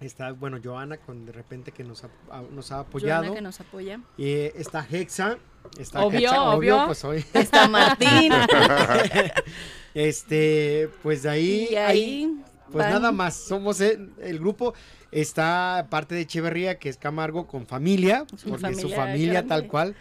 Está, 0.00 0.32
bueno, 0.32 0.58
Joana, 0.62 0.96
con 0.96 1.26
de 1.26 1.32
repente 1.32 1.70
que 1.70 1.84
nos 1.84 2.02
ha, 2.02 2.08
a- 2.30 2.42
nos 2.42 2.72
ha 2.72 2.76
Joana, 2.76 2.88
apoyado. 2.88 3.34
que 3.34 3.40
nos 3.40 3.60
apoya. 3.60 4.00
Eh, 4.18 4.52
está 4.56 4.84
Hexa. 4.90 5.38
Está 5.78 6.04
Obvio, 6.04 6.18
Hexa, 6.28 6.42
obvio. 6.50 6.86
pues 6.86 7.04
hoy. 7.04 7.24
Está 7.34 7.68
Martín. 7.68 8.32
Este, 9.94 10.88
pues 11.02 11.22
de 11.22 11.28
ahí, 11.30 11.68
y 11.70 11.76
ahí, 11.76 11.98
ahí, 12.24 12.36
pues 12.70 12.84
van- 12.84 12.92
nada 12.94 13.12
más. 13.12 13.34
Somos 13.36 13.80
el, 13.80 14.12
el 14.22 14.38
grupo. 14.38 14.74
Está 15.10 15.86
parte 15.90 16.14
de 16.14 16.22
Echeverría, 16.22 16.78
que 16.78 16.88
es 16.88 16.96
Camargo, 16.96 17.46
con 17.46 17.66
familia, 17.66 18.24
porque 18.28 18.36
su 18.42 18.56
familia 18.58 18.96
familia 18.96 19.32
grande. 19.34 19.48
tal 19.48 19.66
cual. 19.68 19.94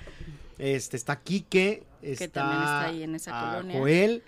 Este, 0.61 0.95
está 0.95 1.21
Quique, 1.23 1.83
está, 2.03 2.27
también 2.27 2.61
está 2.61 2.85
ahí 2.85 3.01
en 3.01 3.15
esa 3.15 3.31
a 3.31 3.55
colonia. 3.55 3.79
Joel, 3.79 4.23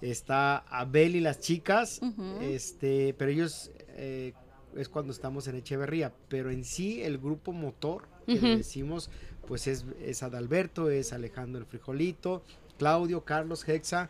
está 0.00 0.58
Abel 0.58 1.16
y 1.16 1.20
las 1.20 1.40
chicas, 1.40 2.00
este, 2.40 3.14
pero 3.18 3.32
ellos 3.32 3.72
eh, 3.88 4.32
es 4.76 4.88
cuando 4.88 5.12
estamos 5.12 5.48
en 5.48 5.56
Echeverría, 5.56 6.12
pero 6.28 6.52
en 6.52 6.64
sí 6.64 7.02
el 7.02 7.18
grupo 7.18 7.52
motor 7.52 8.06
que 8.26 8.36
le 8.36 8.58
decimos, 8.58 9.10
pues 9.48 9.66
es, 9.66 9.84
es 10.00 10.22
Adalberto, 10.22 10.88
es 10.88 11.12
Alejandro 11.12 11.60
el 11.60 11.66
Frijolito, 11.66 12.44
Claudio, 12.78 13.24
Carlos, 13.24 13.68
Hexa 13.68 14.08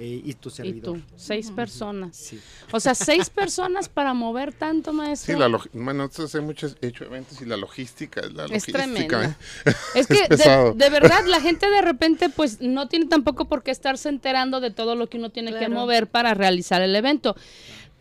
eh, 0.00 0.22
y 0.24 0.34
tu 0.34 0.48
Y 0.48 0.52
servidor. 0.52 0.98
tú, 0.98 1.02
seis 1.16 1.50
personas. 1.50 2.16
Sí. 2.16 2.38
O 2.70 2.78
sea, 2.78 2.94
seis 2.94 3.30
personas 3.30 3.88
para 3.88 4.14
mover 4.14 4.52
tanto, 4.52 4.92
maestro. 4.92 5.34
Sí, 5.34 5.40
la 5.40 5.48
bueno, 5.72 6.04
nosotros 6.04 6.32
hemos 6.36 6.52
hecho, 6.52 6.68
hecho 6.80 7.04
eventos 7.04 7.42
y 7.42 7.46
la 7.46 7.56
logística, 7.56 8.20
la 8.22 8.44
Es 8.44 8.50
logística, 8.50 8.78
tremenda. 8.78 9.24
¿eh? 9.24 9.34
Es 9.96 10.06
que 10.06 10.28
de, 10.28 10.90
verdad 10.90 11.24
la 11.26 11.40
gente 11.40 11.68
de 11.68 11.82
repente 11.82 12.28
pues 12.28 12.60
no 12.60 12.86
tiene 12.88 13.06
tampoco 13.06 13.46
por 13.46 13.64
qué 13.64 13.72
estarse 13.72 14.08
enterando 14.08 14.60
de 14.60 14.70
todo 14.70 14.94
lo 14.94 15.08
que 15.08 15.16
uno 15.18 15.30
tiene 15.30 15.58
que 15.58 15.68
mover 15.68 16.06
para 16.06 16.32
realizar 16.34 16.80
el 16.80 16.94
evento. 16.94 17.34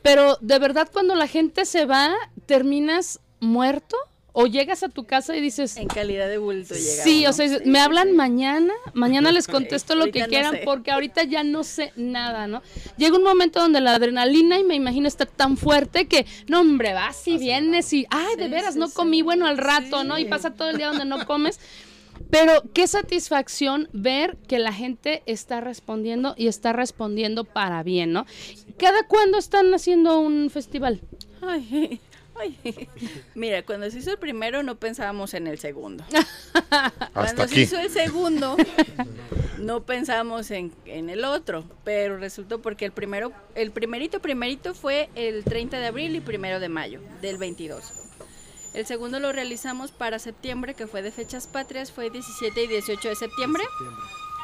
Pero 0.03 0.37
de 0.41 0.59
verdad 0.59 0.89
cuando 0.93 1.15
la 1.15 1.27
gente 1.27 1.65
se 1.65 1.85
va, 1.85 2.13
terminas 2.45 3.21
muerto 3.39 3.97
o 4.39 4.45
llegas 4.45 4.83
a 4.83 4.89
tu 4.89 5.03
casa 5.05 5.35
y 5.35 5.41
dices, 5.41 5.77
En 5.77 5.87
calidad 5.87 6.29
de 6.29 6.37
bulto 6.37 6.75
llegamos. 6.75 7.03
sí, 7.03 7.25
o 7.25 7.33
sea, 7.33 7.59
me 7.65 7.79
hablan 7.79 8.15
mañana, 8.15 8.71
mañana 8.93 9.31
les 9.31 9.47
contesto 9.47 9.95
lo 9.95 10.11
que 10.11 10.19
no 10.19 10.27
quieran 10.27 10.51
sé. 10.57 10.61
porque 10.63 10.91
ahorita 10.91 11.23
ya 11.23 11.43
no 11.43 11.63
sé 11.63 11.91
nada, 11.95 12.45
¿no? 12.45 12.61
Llega 12.97 13.17
un 13.17 13.23
momento 13.23 13.59
donde 13.59 13.81
la 13.81 13.95
adrenalina 13.95 14.59
y 14.59 14.63
me 14.63 14.75
imagino 14.75 15.07
está 15.07 15.25
tan 15.25 15.57
fuerte 15.57 16.07
que, 16.07 16.27
no 16.47 16.61
hombre, 16.61 16.93
vas 16.93 17.27
y 17.27 17.39
vienes 17.39 17.91
y, 17.93 18.05
ay, 18.11 18.35
de 18.37 18.45
Sí, 18.45 18.49
veras, 18.51 18.73
sí, 18.75 18.79
no 18.79 18.87
sí. 18.89 18.93
comí, 18.93 19.23
bueno, 19.23 19.47
al 19.47 19.57
rato, 19.57 20.03
¿no? 20.03 20.19
Y 20.19 20.25
pasa 20.25 20.53
todo 20.53 20.69
el 20.69 20.77
día 20.77 20.89
donde 20.89 21.05
no 21.05 21.25
comes. 21.25 21.59
Pero 22.29 22.61
qué 22.73 22.85
satisfacción 22.87 23.89
ver 23.93 24.37
que 24.47 24.59
la 24.59 24.73
gente 24.73 25.23
está 25.25 25.61
respondiendo 25.61 26.35
y 26.37 26.47
está 26.47 26.73
respondiendo 26.73 27.43
para 27.43 27.81
bien, 27.81 28.11
¿no? 28.11 28.25
¿Cada 28.77 29.03
cuándo 29.07 29.37
están 29.39 29.73
haciendo 29.73 30.19
un 30.19 30.49
festival? 30.51 31.01
Ay, 31.41 31.99
Mira, 33.35 33.63
cuando 33.65 33.89
se 33.89 33.99
hizo 33.99 34.11
el 34.11 34.17
primero 34.17 34.63
no 34.63 34.75
pensábamos 34.75 35.33
en 35.33 35.47
el 35.47 35.59
segundo. 35.59 36.03
Hasta 36.53 37.09
Cuando 37.13 37.47
se 37.47 37.61
hizo 37.61 37.79
el 37.79 37.89
segundo 37.89 38.57
no 39.57 39.83
pensamos 39.83 40.51
en, 40.51 40.71
en 40.85 41.09
el 41.09 41.25
otro, 41.25 41.65
pero 41.83 42.17
resultó 42.17 42.61
porque 42.61 42.85
el 42.85 42.91
primero, 42.91 43.31
el 43.55 43.71
primerito 43.71 44.21
primerito 44.21 44.73
fue 44.73 45.09
el 45.15 45.43
30 45.43 45.79
de 45.79 45.87
abril 45.87 46.15
y 46.15 46.21
primero 46.21 46.59
de 46.59 46.69
mayo 46.69 47.01
del 47.21 47.37
22. 47.37 48.07
El 48.73 48.85
segundo 48.85 49.19
lo 49.19 49.31
realizamos 49.31 49.91
para 49.91 50.19
septiembre, 50.19 50.75
que 50.75 50.85
fue 50.85 51.01
de 51.01 51.11
fechas 51.11 51.47
patrias, 51.47 51.91
fue 51.91 52.11
17 52.11 52.63
y 52.63 52.67
18 52.67 53.09
de 53.09 53.15
septiembre. 53.15 53.63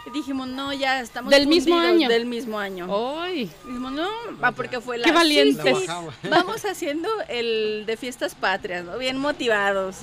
Y 0.05 0.09
dijimos, 0.09 0.47
no, 0.47 0.73
ya 0.73 0.99
estamos 0.99 1.31
Del 1.31 1.47
mismo 1.47 1.77
año. 1.77 2.09
Del 2.09 2.25
mismo 2.25 2.59
año. 2.59 2.87
¡Ay! 3.21 3.49
Dijimos, 3.65 3.91
no, 3.93 4.09
va 4.43 4.51
porque 4.51 4.81
fue 4.81 4.97
la 4.97 5.05
Qué 5.05 5.11
valientes. 5.11 5.77
Sí. 5.79 5.85
Vamos 6.29 6.65
haciendo 6.65 7.09
el 7.29 7.85
de 7.85 7.95
fiestas 7.95 8.35
patrias, 8.35 8.83
¿no? 8.83 8.97
Bien 8.97 9.17
motivados. 9.17 9.97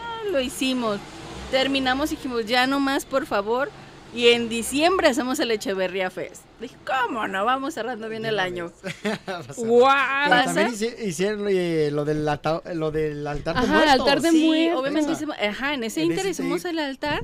Ah, 0.00 0.22
lo 0.30 0.40
hicimos. 0.40 0.98
Terminamos 1.50 2.10
y 2.10 2.16
dijimos, 2.16 2.46
ya 2.46 2.66
no 2.66 2.80
más, 2.80 3.04
por 3.04 3.24
favor. 3.26 3.70
Y 4.16 4.28
en 4.28 4.48
diciembre 4.48 5.08
hacemos 5.08 5.38
el 5.40 5.50
Echeverría 5.50 6.10
Fest. 6.10 6.42
Dije, 6.58 6.74
¿cómo 6.86 7.28
no? 7.28 7.44
Vamos 7.44 7.74
cerrando 7.74 8.08
bien 8.08 8.24
el 8.24 8.38
año. 8.40 8.72
¡Wow! 9.58 9.80
También 10.28 10.68
hici- 10.72 10.94
hicieron 11.06 11.46
eh, 11.50 11.90
lo, 11.92 12.04
del 12.06 12.26
alta- 12.26 12.62
lo 12.74 12.90
del 12.90 13.26
altar 13.26 13.54
de 13.56 13.60
Ajá, 13.60 13.72
muertos. 13.74 13.92
altar 14.00 14.20
de 14.22 14.30
Sí, 14.30 14.46
muertos. 14.46 14.80
obviamente 14.80 15.12
hicimos, 15.12 15.36
ajá, 15.38 15.74
en 15.74 15.84
ese 15.84 16.00
En 16.02 16.10
inter 16.12 16.26
hicimos 16.26 16.64
el 16.64 16.78
altar 16.78 17.22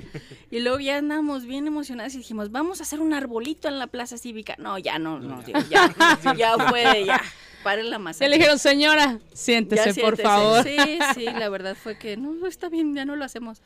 y 0.50 0.60
luego 0.60 0.80
ya 0.80 0.98
andamos 0.98 1.46
bien 1.46 1.66
emocionados 1.66 2.14
y 2.14 2.18
dijimos, 2.18 2.50
vamos 2.50 2.80
a 2.80 2.82
hacer 2.82 3.00
un 3.00 3.14
arbolito 3.14 3.68
en 3.68 3.78
la 3.78 3.86
plaza 3.86 4.18
cívica. 4.18 4.54
No, 4.58 4.76
ya 4.78 4.98
no, 4.98 5.18
no, 5.18 5.42
digo, 5.42 5.60
ya, 5.70 5.94
ya 6.36 6.56
fue, 6.68 7.04
ya, 7.06 7.22
paren 7.62 7.88
la 7.88 7.98
masa. 7.98 8.24
Ya 8.24 8.28
le 8.28 8.36
dijeron, 8.36 8.58
señora, 8.58 9.18
siéntese, 9.32 9.98
por 9.98 10.18
favor. 10.18 10.62
Sí, 10.62 10.76
sí, 11.14 11.24
la 11.24 11.48
verdad 11.48 11.74
fue 11.74 11.96
que 11.96 12.18
no, 12.18 12.46
está 12.46 12.68
bien, 12.68 12.94
ya 12.94 13.06
no 13.06 13.16
lo 13.16 13.24
hacemos. 13.24 13.62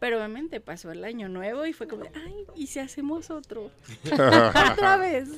Pero 0.00 0.16
obviamente 0.16 0.60
pasó 0.60 0.90
el 0.90 1.04
año 1.04 1.28
nuevo 1.28 1.66
y 1.66 1.74
fue 1.74 1.86
como, 1.86 2.04
de, 2.04 2.10
ay, 2.14 2.34
¿y 2.56 2.68
si 2.68 2.78
hacemos 2.78 3.30
otro? 3.30 3.70
Otra 4.10 4.96
vez. 4.96 5.28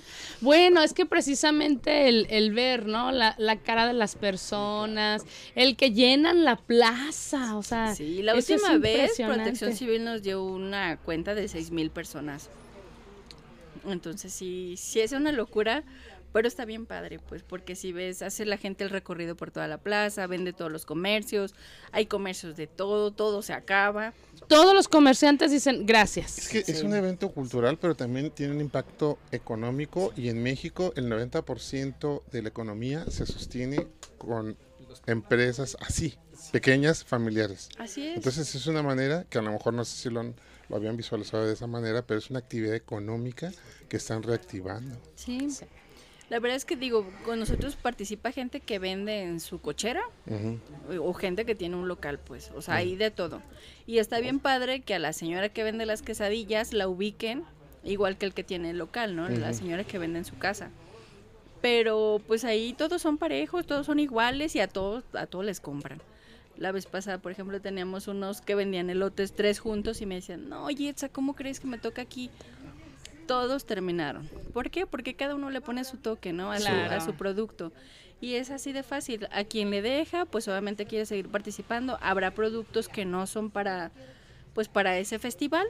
Bueno, 0.40 0.82
es 0.82 0.92
que 0.94 1.04
precisamente 1.04 2.08
el, 2.08 2.28
el 2.30 2.52
ver, 2.52 2.86
¿no? 2.86 3.10
La, 3.10 3.34
la 3.38 3.56
cara 3.56 3.88
de 3.88 3.92
las 3.92 4.14
personas, 4.14 5.24
el 5.56 5.76
que 5.76 5.90
llenan 5.90 6.44
la 6.44 6.54
plaza, 6.54 7.56
o 7.56 7.64
sea. 7.64 7.92
Sí, 7.96 8.22
la 8.22 8.36
última 8.36 8.78
vez. 8.78 9.16
Protección 9.16 9.74
Civil 9.74 10.04
nos 10.04 10.22
dio 10.22 10.44
una 10.44 10.96
cuenta 10.96 11.34
de 11.34 11.48
seis 11.48 11.72
mil 11.72 11.90
personas. 11.90 12.48
Entonces 13.84 14.32
sí, 14.32 14.76
sí 14.78 15.00
es 15.00 15.10
una 15.10 15.32
locura, 15.32 15.82
pero 16.32 16.48
está 16.48 16.64
bien 16.64 16.86
padre, 16.86 17.18
pues, 17.18 17.42
porque 17.42 17.74
si 17.76 17.92
ves, 17.92 18.22
hace 18.22 18.46
la 18.46 18.56
gente 18.56 18.84
el 18.84 18.90
recorrido 18.90 19.36
por 19.36 19.50
toda 19.50 19.68
la 19.68 19.78
plaza, 19.78 20.26
vende 20.26 20.52
todos 20.52 20.72
los 20.72 20.86
comercios, 20.86 21.54
hay 21.90 22.06
comercios 22.06 22.56
de 22.56 22.66
todo, 22.66 23.10
todo 23.10 23.42
se 23.42 23.52
acaba. 23.52 24.14
Todos 24.52 24.74
los 24.74 24.88
comerciantes 24.88 25.50
dicen 25.50 25.80
Es 25.80 25.86
gracias. 25.86 26.48
que 26.48 26.58
es 26.66 26.82
un 26.82 26.94
evento 26.94 27.30
cultural, 27.30 27.78
pero 27.78 27.94
también 27.94 28.30
tiene 28.30 28.54
un 28.54 28.60
impacto 28.60 29.18
económico 29.30 30.12
y 30.16 30.28
en 30.28 30.42
México 30.42 30.92
el 30.96 31.08
90% 31.08 32.22
de 32.30 32.42
la 32.42 32.48
economía 32.48 33.04
se 33.10 33.26
sostiene 33.26 33.86
con 34.18 34.56
empresas 35.06 35.76
así, 35.80 36.14
pequeñas, 36.52 37.04
familiares. 37.04 37.68
Así 37.78 38.06
es. 38.06 38.16
Entonces 38.16 38.54
es 38.54 38.66
una 38.66 38.82
manera 38.82 39.24
que 39.28 39.38
a 39.38 39.42
lo 39.42 39.52
mejor 39.52 39.74
no 39.74 39.84
sé 39.84 39.96
si 39.96 40.10
lo, 40.10 40.20
han- 40.20 40.34
lo 40.68 40.76
habían 40.76 40.96
visualizado 40.96 41.46
de 41.46 41.54
esa 41.54 41.66
manera, 41.66 42.06
pero 42.06 42.18
es 42.18 42.30
una 42.30 42.38
actividad 42.38 42.74
económica 42.74 43.50
que 43.88 43.96
están 43.96 44.22
reactivando. 44.22 44.96
sí. 45.16 45.48
La 46.32 46.40
verdad 46.40 46.56
es 46.56 46.64
que 46.64 46.76
digo, 46.76 47.06
con 47.26 47.38
nosotros 47.40 47.76
participa 47.76 48.32
gente 48.32 48.60
que 48.60 48.78
vende 48.78 49.20
en 49.22 49.38
su 49.38 49.60
cochera, 49.60 50.00
Ujú. 50.26 50.58
o 50.98 51.12
gente 51.12 51.44
que 51.44 51.54
tiene 51.54 51.76
un 51.76 51.88
local, 51.88 52.18
pues, 52.18 52.50
o 52.56 52.62
sea, 52.62 52.76
hay 52.76 52.96
de 52.96 53.10
todo. 53.10 53.42
Y 53.86 53.98
está 53.98 54.18
bien 54.18 54.40
padre 54.40 54.80
que 54.80 54.94
a 54.94 54.98
la 54.98 55.12
señora 55.12 55.50
que 55.50 55.62
vende 55.62 55.84
las 55.84 56.00
quesadillas 56.00 56.72
la 56.72 56.88
ubiquen 56.88 57.44
igual 57.84 58.16
que 58.16 58.24
el 58.24 58.32
que 58.32 58.44
tiene 58.44 58.70
el 58.70 58.78
local, 58.78 59.14
¿no? 59.14 59.28
La 59.28 59.50
Ujú. 59.50 59.58
señora 59.58 59.84
que 59.84 59.98
vende 59.98 60.20
en 60.20 60.24
su 60.24 60.38
casa. 60.38 60.70
Pero 61.60 62.22
pues 62.26 62.44
ahí 62.44 62.72
todos 62.72 63.02
son 63.02 63.18
parejos, 63.18 63.66
todos 63.66 63.84
son 63.84 64.00
iguales 64.00 64.56
y 64.56 64.60
a 64.60 64.68
todos 64.68 65.04
a 65.12 65.26
todos 65.26 65.44
les 65.44 65.60
compran. 65.60 66.00
La 66.56 66.72
vez 66.72 66.86
pasada, 66.86 67.18
por 67.18 67.32
ejemplo, 67.32 67.60
teníamos 67.60 68.08
unos 68.08 68.40
que 68.40 68.54
vendían 68.54 68.88
elotes 68.88 69.32
tres 69.34 69.58
juntos 69.58 70.00
y 70.00 70.06
me 70.06 70.14
decían, 70.14 70.48
no, 70.48 70.64
oye, 70.64 70.88
Etza, 70.88 71.10
¿cómo 71.10 71.34
crees 71.34 71.60
que 71.60 71.66
me 71.66 71.76
toca 71.76 72.00
aquí? 72.00 72.30
Todos 73.32 73.64
terminaron. 73.64 74.28
¿Por 74.52 74.68
qué? 74.70 74.86
Porque 74.86 75.14
cada 75.14 75.34
uno 75.34 75.48
le 75.48 75.60
pone 75.62 75.84
su 75.84 75.96
toque, 75.96 76.32
¿no? 76.34 76.52
A, 76.52 76.56
a 76.56 77.00
su 77.00 77.14
producto. 77.14 77.72
Y 78.20 78.34
es 78.34 78.50
así 78.50 78.72
de 78.72 78.82
fácil. 78.82 79.26
A 79.32 79.44
quien 79.44 79.70
le 79.70 79.80
deja, 79.80 80.26
pues 80.26 80.46
obviamente 80.48 80.84
quiere 80.84 81.06
seguir 81.06 81.28
participando. 81.28 81.96
Habrá 82.02 82.32
productos 82.32 82.88
que 82.88 83.04
no 83.06 83.26
son 83.26 83.50
para, 83.50 83.90
pues 84.54 84.68
para 84.68 84.98
ese 84.98 85.18
festival. 85.18 85.66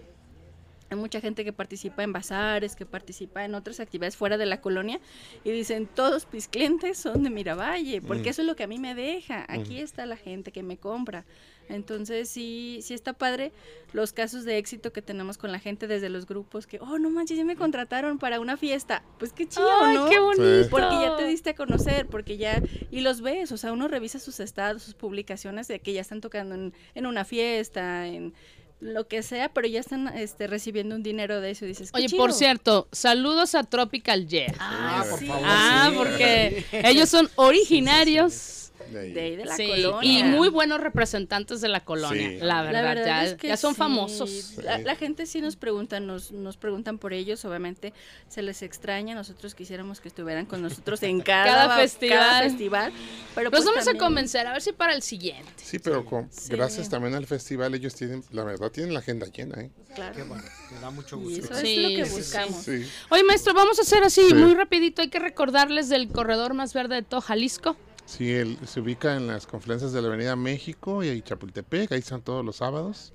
Hay 0.91 0.99
mucha 0.99 1.21
gente 1.23 1.45
que 1.45 1.53
participa 1.55 2.03
en 2.03 2.13
bazares, 2.13 2.77
que 2.77 2.85
participa 2.85 3.45
en 3.47 3.55
otras 3.55 3.81
actividades 3.81 4.17
fuera 4.17 4.37
de 4.37 4.45
la 4.45 4.61
colonia 4.61 5.01
y 5.45 5.51
dicen, 5.51 5.87
todos 5.87 6.27
mis 6.33 6.49
clientes 6.49 6.99
son 6.99 7.23
de 7.23 7.31
Miravalle, 7.31 8.03
porque 8.03 8.25
Mm. 8.25 8.29
eso 8.33 8.43
es 8.43 8.49
lo 8.49 8.57
que 8.57 8.65
a 8.65 8.67
mí 8.67 8.79
me 8.79 8.95
deja. 8.95 9.47
Aquí 9.49 9.79
está 9.79 10.05
la 10.05 10.17
gente 10.17 10.53
que 10.53 10.63
me 10.63 10.77
compra. 10.77 11.25
Entonces 11.73 12.29
sí, 12.29 12.81
sí 12.83 12.95
está 12.95 13.13
padre 13.13 13.53
los 13.93 14.13
casos 14.13 14.45
de 14.45 14.59
éxito 14.59 14.93
que 14.93 15.03
tenemos 15.03 15.39
con 15.39 15.53
la 15.53 15.59
gente 15.59 15.87
desde 15.87 16.09
los 16.09 16.27
grupos 16.27 16.67
que, 16.67 16.79
oh, 16.81 16.99
no 16.99 17.11
manches, 17.11 17.37
ya 17.37 17.45
me 17.45 17.57
contrataron 17.57 18.19
para 18.19 18.41
una 18.41 18.57
fiesta. 18.57 19.03
Pues 19.19 19.33
qué 19.33 19.47
chido, 19.49 19.69
Ay, 19.83 19.97
¿no? 19.97 20.09
qué 20.09 20.19
bonito. 20.19 20.69
Porque 20.71 20.95
ya 21.01 21.17
te 21.17 21.27
diste 21.27 21.51
a 21.51 21.55
conocer, 21.55 22.07
porque 22.07 22.37
ya, 22.37 22.63
y 22.91 23.01
los 23.01 23.21
ves, 23.21 23.53
o 23.53 23.57
sea, 23.57 23.73
uno 23.73 23.89
revisa 23.89 24.19
sus 24.19 24.41
estados, 24.41 24.83
sus 24.83 24.95
publicaciones 24.95 25.69
de 25.69 25.81
que 25.81 25.93
ya 25.93 26.01
están 26.01 26.21
tocando 26.21 26.55
en, 26.55 26.75
en 26.95 27.07
una 27.07 27.25
fiesta, 27.25 28.07
en 28.07 28.35
lo 28.81 29.07
que 29.07 29.23
sea, 29.23 29.49
pero 29.53 29.69
ya 29.69 29.79
están 29.79 30.09
este, 30.09 30.49
recibiendo 30.49 30.97
un 30.97 31.03
dinero 31.05 31.41
de 31.41 31.53
eso 31.53 31.65
y 31.65 31.69
dices, 31.69 31.93
qué 31.93 31.99
Oye, 31.99 32.09
chido. 32.09 32.21
por 32.21 32.33
cierto, 32.33 32.89
saludos 32.91 33.55
a 33.55 33.63
Tropical 33.63 34.27
Yeah. 34.27 34.55
Ah, 34.59 35.05
por 35.09 35.19
sí. 35.21 35.27
favor. 35.27 35.43
Ah, 35.47 35.89
sí. 35.91 35.97
porque 35.97 36.65
ellos 36.73 37.09
son 37.09 37.29
originarios. 37.37 38.62
De 38.93 39.01
ahí. 39.01 39.13
De 39.13 39.21
ahí 39.21 39.37
de 39.37 39.45
la 39.47 39.57
sí, 39.57 39.67
colonia. 39.67 40.19
y 40.21 40.23
muy 40.25 40.49
buenos 40.49 40.81
representantes 40.81 41.61
de 41.61 41.69
la 41.69 41.81
colonia, 41.81 42.29
Sí. 42.29 42.39
la 42.41 42.63
verdad, 42.63 42.83
La 42.83 42.89
verdad 42.95 43.07
ya, 43.07 43.25
es 43.25 43.35
que 43.35 43.49
ya 43.49 43.57
son 43.57 43.73
sí. 43.75 43.79
famosos. 43.79 44.57
La, 44.63 44.79
la 44.79 44.95
gente 44.97 45.27
sí 45.27 45.41
nos 45.41 45.57
pregunta, 45.57 45.99
nos, 46.01 46.33
nos 46.33 46.57
preguntan 46.57 46.99
por 46.99 47.13
ellos, 47.13 47.45
obviamente 47.45 47.93
se 48.29 48.43
les 48.43 48.63
extraña, 48.63 49.15
nosotros 49.15 49.55
quisiéramos 49.55 50.01
que 50.01 50.09
estuvieran 50.09 50.47
con 50.47 50.63
nosotros 50.63 51.03
en 51.03 51.21
cada, 51.23 51.45
Cada 51.45 51.77
festival. 51.79 52.19
cada 52.19 52.43
festival, 52.43 52.93
pero 53.35 53.51
Los 53.51 53.61
pues 53.61 53.65
vamos 53.75 53.89
a 53.89 53.95
convencer, 53.99 54.47
a 54.47 54.53
ver 54.53 54.63
si 54.63 54.73
para 54.73 54.95
el 54.95 55.03
siguiente. 55.03 55.51
Sí, 55.57 55.79
pero 55.79 56.05
con- 56.05 56.31
Sí. 56.31 56.51
gracias 56.51 56.89
también 56.89 57.15
al 57.15 57.27
festival 57.27 57.75
ellos 57.75 57.95
tienen, 57.95 58.23
la 58.31 58.45
verdad, 58.45 58.71
tienen 58.71 58.93
la 58.95 59.01
agenda 59.01 59.27
llena, 59.27 59.61
¿eh? 59.61 59.71
Claro. 59.95 60.15
Qué 60.17 60.23
bueno, 60.23 60.43
me 60.73 60.81
da 60.81 60.91
mucho 60.91 61.17
Y 61.17 61.21
gusto. 61.39 61.45
eso 61.55 61.61
Sí, 61.61 61.75
es 61.85 61.99
lo 61.99 62.05
que 62.05 62.11
buscamos. 62.11 62.63
Sí. 62.65 62.87
Oye, 63.11 63.25
maestro, 63.25 63.53
vamos 63.55 63.79
a 63.79 63.83
hacer 63.83 64.03
así, 64.05 64.23
Sí. 64.29 64.35
muy 64.35 64.55
rapidito, 64.55 65.03
hay 65.03 65.09
que 65.09 65.19
recordarles 65.19 65.89
del 65.89 66.09
corredor 66.09 66.55
más 66.55 66.73
verde 66.75 66.97
de 66.97 67.03
todo 67.03 67.21
Jalisco. 67.21 67.77
Sí, 68.05 68.33
él 68.33 68.59
se 68.67 68.81
ubica 68.81 69.17
en 69.17 69.27
las 69.27 69.47
confluencias 69.47 69.93
de 69.93 70.03
la 70.03 70.09
Avenida 70.09 70.37
México 70.37 71.03
y 71.03 71.23
Chapultepec, 71.23 71.93
ahí 71.93 72.01
están 72.01 72.23
todos 72.23 72.45
los 72.45 72.57
sábados. 72.57 73.13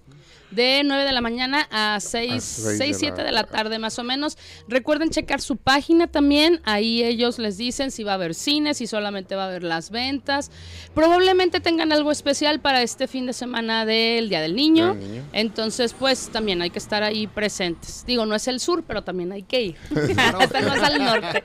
De 0.52 0.82
9 0.86 1.04
de 1.04 1.12
la 1.12 1.22
mañana 1.22 1.68
a 1.72 2.00
6, 2.00 2.32
A 2.32 2.40
seis 2.40 2.78
6 2.78 2.80
de 2.80 2.94
7 2.94 3.18
la 3.18 3.24
de 3.24 3.32
la 3.32 3.44
tarde. 3.44 3.80
más 3.80 4.00
o 4.00 4.04
menos. 4.04 4.38
Recuerden 4.68 5.10
checar 5.10 5.42
su 5.42 5.58
página 5.58 6.08
también. 6.08 6.62
Ahí 6.64 7.04
ellos 7.04 7.38
les 7.38 7.58
dicen 7.58 7.92
si 7.92 8.04
va 8.04 8.12
a 8.12 8.16
haber 8.16 8.34
cine, 8.34 8.74
si 8.74 8.88
solamente 8.88 9.36
va 9.36 9.44
a 9.44 9.48
haber 9.48 9.64
las 9.64 9.90
ventas. 9.90 10.50
Probablemente 10.94 11.60
tengan 11.60 11.92
algo 11.92 12.12
especial 12.12 12.60
para 12.62 12.82
este 12.82 13.08
fin 13.08 13.26
de 13.26 13.34
semana 13.34 13.86
del 13.86 14.30
Día 14.30 14.42
del 14.42 14.56
Niño. 14.56 14.94
Día 14.94 15.02
del 15.02 15.12
Niño. 15.12 15.26
Entonces, 15.34 15.94
pues 15.94 16.30
también 16.30 16.62
hay 16.62 16.70
que 16.70 16.80
estar 16.80 17.04
ahí 17.04 17.28
presentes. 17.28 18.06
Digo, 18.08 18.26
no 18.26 18.36
es 18.36 18.48
el 18.48 18.60
sur, 18.60 18.84
pero 18.88 19.04
también 19.04 19.32
hay 19.32 19.44
que 19.44 19.62
ir. 19.62 19.76
Está 20.40 20.62
más 20.62 20.82
al 20.82 21.04
norte. 21.04 21.44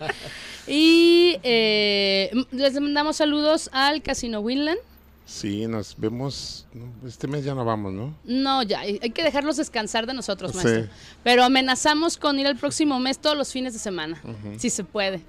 Y 0.66 1.38
eh, 1.42 2.30
les 2.53 2.74
mandamos 2.80 3.16
saludos 3.16 3.68
al 3.72 4.03
Casino 4.03 4.40
Winland. 4.40 4.78
Sí, 5.25 5.66
nos 5.66 5.95
vemos, 5.97 6.66
este 7.07 7.27
mes 7.29 7.45
ya 7.45 7.55
no 7.55 7.64
vamos, 7.64 7.93
¿no? 7.93 8.14
No, 8.25 8.62
ya, 8.62 8.81
hay 8.81 8.99
que 8.99 9.23
dejarlos 9.23 9.57
descansar 9.57 10.07
de 10.07 10.14
nosotros, 10.14 10.51
Sí. 10.53 10.57
maestro. 10.59 10.89
Pero 11.23 11.45
amenazamos 11.45 12.16
con 12.16 12.39
ir 12.39 12.47
el 12.47 12.57
próximo 12.57 12.99
mes 13.01 13.18
todos 13.18 13.37
los 13.37 13.51
fines 13.53 13.73
de 13.73 13.79
semana, 13.79 14.20
si 14.59 14.68
se 14.68 14.85
puede. 14.85 15.20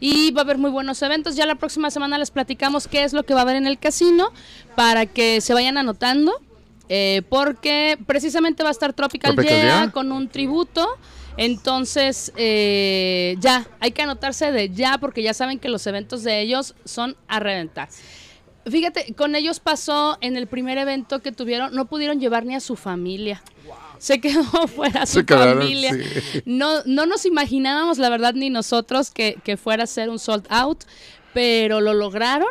Y 0.00 0.30
va 0.32 0.42
a 0.42 0.44
haber 0.44 0.58
muy 0.58 0.70
buenos 0.70 1.00
eventos. 1.02 1.34
Ya 1.36 1.46
la 1.46 1.54
próxima 1.54 1.90
semana 1.90 2.18
les 2.18 2.30
platicamos 2.30 2.86
qué 2.88 3.04
es 3.04 3.12
lo 3.12 3.22
que 3.24 3.32
va 3.34 3.40
a 3.40 3.42
haber 3.42 3.56
en 3.56 3.66
el 3.66 3.78
casino 3.78 4.30
para 4.76 5.06
que 5.06 5.40
se 5.40 5.52
vayan 5.54 5.76
anotando. 5.78 6.32
eh, 6.90 7.22
porque 7.30 7.98
precisamente 8.06 8.62
va 8.62 8.68
a 8.68 8.72
estar 8.72 8.92
Tropical, 8.92 9.34
Tropical 9.34 9.56
Yeah 9.56 9.80
Yeah. 9.84 9.90
con 9.90 10.12
un 10.12 10.28
tributo. 10.28 10.86
Entonces, 11.38 12.30
eh, 12.36 13.36
ya, 13.40 13.66
hay 13.80 13.92
que 13.92 14.02
anotarse 14.02 14.52
de 14.52 14.68
ya 14.68 14.98
porque 14.98 15.22
ya 15.22 15.32
saben 15.32 15.58
que 15.58 15.70
los 15.70 15.86
eventos 15.86 16.22
de 16.24 16.40
ellos 16.42 16.74
son 16.84 17.16
a 17.26 17.40
reventar. 17.40 17.88
Fíjate, 18.66 19.14
con 19.14 19.34
ellos 19.34 19.60
pasó 19.60 20.18
en 20.20 20.36
el 20.36 20.46
primer 20.46 20.78
evento 20.78 21.20
que 21.20 21.32
tuvieron, 21.32 21.74
no 21.74 21.86
pudieron 21.86 22.20
llevar 22.20 22.44
ni 22.46 22.54
a 22.54 22.60
su 22.60 22.76
familia. 22.76 23.42
Se 23.98 24.20
quedó 24.20 24.42
fuera 24.68 25.06
su 25.06 25.24
quedaron, 25.24 25.58
familia. 25.58 25.92
sí. 25.92 26.42
No, 26.46 26.82
no 26.84 27.06
nos 27.06 27.26
imaginábamos, 27.26 27.98
la 27.98 28.08
verdad, 28.08 28.34
ni 28.34 28.50
nosotros 28.50 29.10
que, 29.10 29.36
que 29.44 29.56
fuera 29.56 29.84
a 29.84 29.86
ser 29.86 30.08
un 30.08 30.18
sold 30.18 30.46
out, 30.50 30.84
pero 31.32 31.80
lo 31.80 31.94
lograron. 31.94 32.48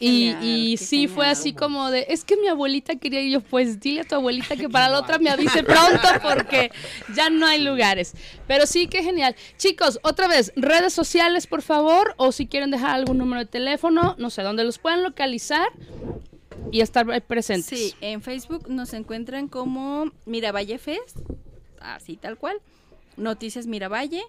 Y, 0.00 0.76
sí 0.76 1.08
fue 1.08 1.26
así 1.26 1.52
como 1.52 1.90
de, 1.90 2.06
es 2.08 2.24
que 2.24 2.36
mi 2.36 2.48
abuelita 2.48 2.96
quería 2.96 3.20
ir, 3.20 3.32
yo 3.32 3.40
pues 3.40 3.80
dile 3.80 4.02
a 4.02 4.04
tu 4.04 4.14
abuelita 4.14 4.56
que 4.56 4.68
para 4.68 4.88
la 4.88 5.00
otra 5.00 5.18
me 5.18 5.30
avise 5.30 5.62
pronto 5.64 6.08
porque 6.22 6.70
ya 7.14 7.30
no 7.30 7.46
hay 7.46 7.62
lugares. 7.62 8.14
Pero 8.46 8.66
sí, 8.66 8.88
qué 8.88 9.02
genial. 9.02 9.36
Chicos, 9.56 9.98
otra 10.02 10.28
vez, 10.28 10.52
redes 10.56 10.92
sociales, 10.92 11.46
por 11.46 11.62
favor, 11.62 12.14
o 12.16 12.32
si 12.32 12.46
quieren 12.46 12.70
dejar 12.70 12.90
algún 12.90 13.18
número 13.18 13.40
de 13.40 13.46
teléfono, 13.46 14.14
no 14.18 14.30
sé, 14.30 14.42
donde 14.42 14.64
los 14.64 14.78
puedan 14.78 15.02
localizar 15.02 15.68
y 16.70 16.80
estar 16.80 17.22
presentes. 17.22 17.78
Sí, 17.78 17.94
en 18.00 18.22
Facebook 18.22 18.68
nos 18.68 18.92
encuentran 18.92 19.48
como 19.48 20.10
Miravalle 20.26 20.78
Fest, 20.78 21.18
así 21.80 22.16
tal 22.16 22.36
cual, 22.36 22.58
Noticias 23.16 23.66
Miravalle, 23.66 24.22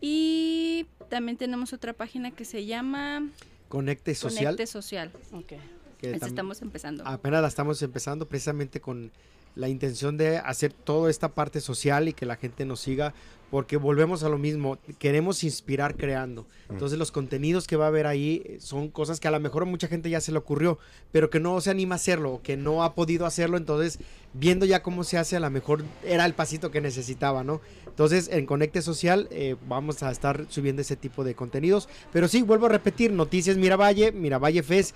y 0.00 0.86
también 1.08 1.36
tenemos 1.36 1.72
otra 1.72 1.92
página 1.92 2.30
que 2.30 2.44
se 2.44 2.64
llama 2.64 3.22
Conecte 3.70 4.16
Social. 4.16 4.56
Conecte 4.56 4.66
Social. 4.66 5.12
Ok. 5.32 5.52
que 5.98 6.10
estamos 6.10 6.60
empezando. 6.60 7.06
Apenas 7.06 7.40
la 7.40 7.48
estamos 7.48 7.80
empezando 7.82 8.26
precisamente 8.26 8.80
con 8.80 9.12
la 9.54 9.68
intención 9.68 10.16
de 10.16 10.38
hacer 10.38 10.72
toda 10.72 11.08
esta 11.08 11.28
parte 11.28 11.60
social 11.60 12.08
y 12.08 12.12
que 12.12 12.26
la 12.26 12.34
gente 12.34 12.64
nos 12.64 12.80
siga, 12.80 13.14
porque 13.50 13.76
volvemos 13.76 14.22
a 14.22 14.28
lo 14.28 14.38
mismo, 14.38 14.78
queremos 14.98 15.42
inspirar 15.44 15.96
creando. 15.96 16.46
Entonces 16.68 16.98
los 16.98 17.10
contenidos 17.10 17.66
que 17.66 17.76
va 17.76 17.86
a 17.86 17.88
haber 17.88 18.06
ahí 18.06 18.42
eh, 18.44 18.58
son 18.60 18.88
cosas 18.88 19.18
que 19.18 19.26
a 19.26 19.32
lo 19.32 19.40
mejor 19.40 19.62
a 19.62 19.66
mucha 19.66 19.88
gente 19.88 20.08
ya 20.08 20.20
se 20.20 20.30
le 20.30 20.38
ocurrió, 20.38 20.78
pero 21.10 21.30
que 21.30 21.40
no 21.40 21.60
se 21.60 21.70
anima 21.70 21.94
a 21.94 21.96
hacerlo, 21.96 22.34
o 22.34 22.42
que 22.42 22.56
no 22.56 22.84
ha 22.84 22.94
podido 22.94 23.26
hacerlo, 23.26 23.56
entonces 23.56 23.98
viendo 24.32 24.64
ya 24.64 24.82
cómo 24.82 25.02
se 25.02 25.18
hace, 25.18 25.36
a 25.36 25.40
lo 25.40 25.50
mejor 25.50 25.82
era 26.04 26.24
el 26.24 26.34
pasito 26.34 26.70
que 26.70 26.80
necesitaba, 26.80 27.42
¿no? 27.42 27.60
Entonces 27.86 28.28
en 28.32 28.46
Conecte 28.46 28.82
Social 28.82 29.26
eh, 29.32 29.56
vamos 29.68 30.02
a 30.04 30.10
estar 30.12 30.46
subiendo 30.48 30.82
ese 30.82 30.94
tipo 30.94 31.24
de 31.24 31.34
contenidos, 31.34 31.88
pero 32.12 32.28
sí, 32.28 32.42
vuelvo 32.42 32.66
a 32.66 32.68
repetir, 32.68 33.12
Noticias 33.12 33.56
Miravalle, 33.56 34.12
Miravalle 34.12 34.62
Fest, 34.62 34.94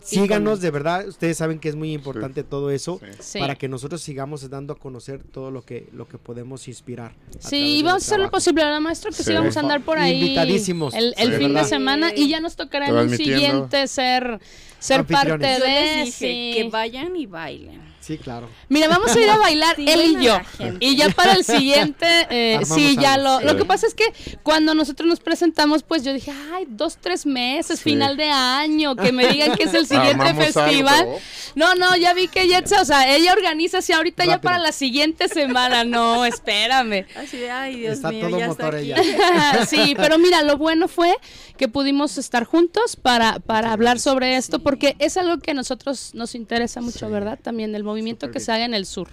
síganos, 0.00 0.60
de 0.60 0.70
verdad, 0.70 1.08
ustedes 1.08 1.36
saben 1.36 1.58
que 1.58 1.68
es 1.68 1.74
muy 1.74 1.92
importante 1.92 2.44
todo 2.44 2.70
eso, 2.70 3.00
Sí. 3.20 3.38
Para 3.38 3.56
que 3.56 3.68
nosotros 3.68 4.00
sigamos 4.02 4.48
dando 4.48 4.74
a 4.74 4.78
conocer 4.78 5.22
todo 5.22 5.50
lo 5.50 5.62
que, 5.62 5.88
lo 5.92 6.06
que 6.06 6.18
podemos 6.18 6.68
inspirar. 6.68 7.12
a 7.12 7.48
Sí, 7.48 7.82
vamos 7.96 8.02
a 8.04 8.14
hacer 8.14 8.20
lo 8.20 8.30
posible, 8.30 8.64
¿verdad, 8.64 8.80
maestro? 8.80 9.10
Que 9.10 9.16
sí, 9.16 9.24
Sí. 9.24 9.32
vamos 9.32 9.56
a 9.56 9.60
andar 9.60 9.80
por 9.82 9.98
ahí. 9.98 10.20
Invitadísimos. 10.20 10.94
El, 10.94 11.14
el 11.16 11.32
Sí. 11.32 11.38
fin 11.38 11.54
de 11.54 11.64
semana 11.64 12.12
y 12.14 12.28
ya 12.28 12.40
nos 12.40 12.56
tocará 12.56 12.88
en 12.88 12.96
un 12.96 13.16
siguiente 13.16 13.86
ser, 13.88 14.40
ser 14.78 15.04
parte. 15.04 15.28
Yo 15.30 15.38
de. 15.38 15.58
les 15.58 16.04
dije 16.06 16.10
sí. 16.12 16.50
que 16.54 16.68
vayan 16.70 17.16
y 17.16 17.26
bailen. 17.26 17.80
Sí, 18.06 18.18
claro. 18.18 18.48
Mira, 18.68 18.86
vamos 18.86 19.14
a 19.16 19.20
ir 19.20 19.28
a 19.28 19.36
bailar 19.38 19.74
él 19.78 20.00
y 20.20 20.24
yo. 20.24 20.38
Y 20.78 20.94
ya 20.96 21.08
para 21.08 21.32
el 21.32 21.42
siguiente, 21.44 22.06
eh, 22.30 22.60
sí, 22.64 22.96
ya 23.00 23.16
lo. 23.18 23.40
Lo 23.40 23.56
que 23.56 23.64
pasa 23.64 23.86
es 23.88 23.94
que 23.94 24.04
cuando 24.44 24.74
nosotros 24.74 25.08
nos 25.08 25.18
presentamos, 25.18 25.82
pues 25.82 26.04
yo 26.04 26.12
dije, 26.12 26.32
ay, 26.54 26.66
dos, 26.68 26.98
tres 27.00 27.26
meses, 27.26 27.80
Sí. 27.80 27.90
final 27.90 28.16
de 28.16 28.30
año, 28.30 28.94
que 28.94 29.10
me 29.10 29.26
digan 29.26 29.56
que 29.56 29.64
es 29.64 29.74
el 29.74 29.86
siguiente 29.88 30.34
festival. 30.34 31.00
algo. 31.00 31.18
No, 31.56 31.74
no, 31.74 31.96
ya 31.96 32.14
vi 32.14 32.28
que 32.28 32.46
Yetza, 32.46 32.80
o 32.80 32.84
sea, 32.84 33.12
ella 33.16 33.32
organiza 33.32 33.78
así 33.78 33.92
ahorita 33.92 34.24
ya 34.24 34.40
para 34.40 34.58
la 34.58 34.70
siguiente 34.70 35.26
semana. 35.28 35.82
No, 35.82 36.24
espérame. 36.24 37.06
Así 37.16 37.38
de, 37.38 37.50
ay, 37.50 37.76
Dios 37.80 37.94
Está 37.94 38.10
mío, 38.10 38.28
todo 38.28 38.38
ya 38.38 38.46
motor 38.46 38.74
está 38.76 39.00
aquí. 39.00 39.10
ella. 39.10 39.66
sí, 39.66 39.94
pero 39.96 40.18
mira, 40.18 40.42
lo 40.44 40.56
bueno 40.58 40.86
fue 40.86 41.16
que 41.56 41.66
pudimos 41.68 42.18
estar 42.18 42.44
juntos 42.44 42.94
para, 42.96 43.40
para 43.40 43.72
hablar 43.72 43.98
sobre 43.98 44.36
esto, 44.36 44.58
porque 44.60 44.94
es 44.98 45.16
algo 45.16 45.38
que 45.38 45.52
a 45.52 45.54
nosotros 45.54 46.10
nos 46.14 46.34
interesa 46.34 46.80
mucho, 46.82 47.08
¿verdad? 47.10 47.38
También 47.42 47.74
el 47.74 47.82
movimiento 47.82 47.95
Súper 48.02 48.30
que 48.30 48.38
bien. 48.38 48.44
se 48.46 48.52
haga 48.52 48.64
en 48.64 48.74
el 48.74 48.86
sur. 48.86 49.08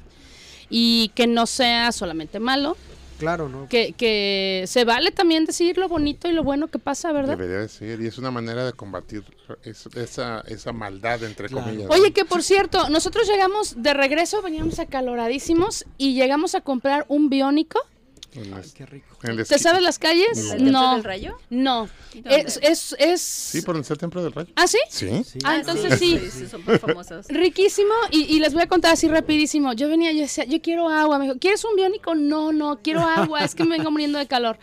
Y 0.70 1.12
que 1.16 1.28
no 1.28 1.46
sea 1.46 1.92
solamente 1.92 2.40
malo, 2.40 2.76
Claro, 3.20 3.48
¿no? 3.48 3.70
que, 3.70 3.94
que 3.94 4.64
se 4.68 4.84
vale 4.86 5.12
también 5.12 5.46
decir 5.46 5.78
lo 5.78 5.88
bonito 5.88 6.28
y 6.28 6.34
lo 6.34 6.44
bueno 6.44 6.68
que 6.68 6.80
pasa, 6.80 7.12
¿verdad? 7.12 7.38
Debería 7.38 7.60
de 7.60 7.70
ser, 7.70 8.02
y 8.02 8.08
es 8.08 8.18
una 8.18 8.32
manera 8.32 8.66
de 8.66 8.74
combatir 8.74 9.24
es- 9.64 9.88
esa, 9.96 10.42
esa 10.48 10.74
maldad, 10.74 11.24
entre 11.24 11.48
Claro. 11.48 11.66
comillas. 11.68 11.88
¿no? 11.88 11.94
Oye, 11.94 12.12
que 12.12 12.26
por 12.26 12.42
cierto, 12.44 12.90
nosotros 12.90 13.28
llegamos 13.28 13.82
de 13.84 13.94
regreso, 13.94 14.42
veníamos 14.42 14.80
acaloradísimos 14.80 15.86
y 15.98 16.16
llegamos 16.16 16.56
a 16.56 16.62
comprar 16.62 17.06
un 17.08 17.30
biónico. 17.30 17.80
Ay, 18.36 18.72
qué 18.76 18.86
rico. 18.86 19.18
el 19.24 19.46
¿Te 19.48 19.60
sabes 19.60 19.82
las 19.82 20.00
calles? 20.00 20.38
No. 20.38 20.42
¿El 20.44 20.58
templo 20.58 20.72
No, 20.72 20.94
del 20.96 21.04
rayo? 21.04 21.38
no. 21.50 21.90
Es, 22.26 22.60
es, 22.62 22.96
es... 23.00 23.22
Sí, 23.22 23.62
por 23.62 23.76
el 23.76 23.84
templo 23.86 24.24
del 24.24 24.32
rayo. 24.34 24.50
¿Ah, 24.56 24.68
sí? 24.68 24.78
Sí. 24.90 25.24
Sí. 25.24 25.40
Ah, 25.44 25.56
entonces 25.56 25.98
sí. 26.00 26.20
Sí, 26.32 26.48
son 26.48 26.64
muy 26.66 26.78
famosos. 26.78 27.28
Riquísimo, 27.28 27.94
y, 28.12 28.24
y 28.36 28.40
les 28.40 28.54
voy 28.54 28.64
a 28.64 28.68
contar 28.68 28.94
así 28.94 29.08
rapidísimo. 29.08 29.74
Yo 29.74 29.90
venía, 29.90 30.12
yo 30.12 30.22
decía, 30.22 30.44
yo 30.44 30.62
quiero 30.62 30.90
agua. 30.90 31.18
Me 31.18 31.26
dijo, 31.26 31.38
¿quieres 31.40 31.64
un 31.66 31.76
biónico? 31.76 32.16
No, 32.16 32.52
no, 32.54 32.80
quiero 32.84 33.02
agua, 33.02 33.44
es 33.44 33.56
que 33.56 33.64
me 33.64 33.78
vengo 33.78 33.92
muriendo 33.92 34.20
de 34.20 34.28
calor. 34.28 34.58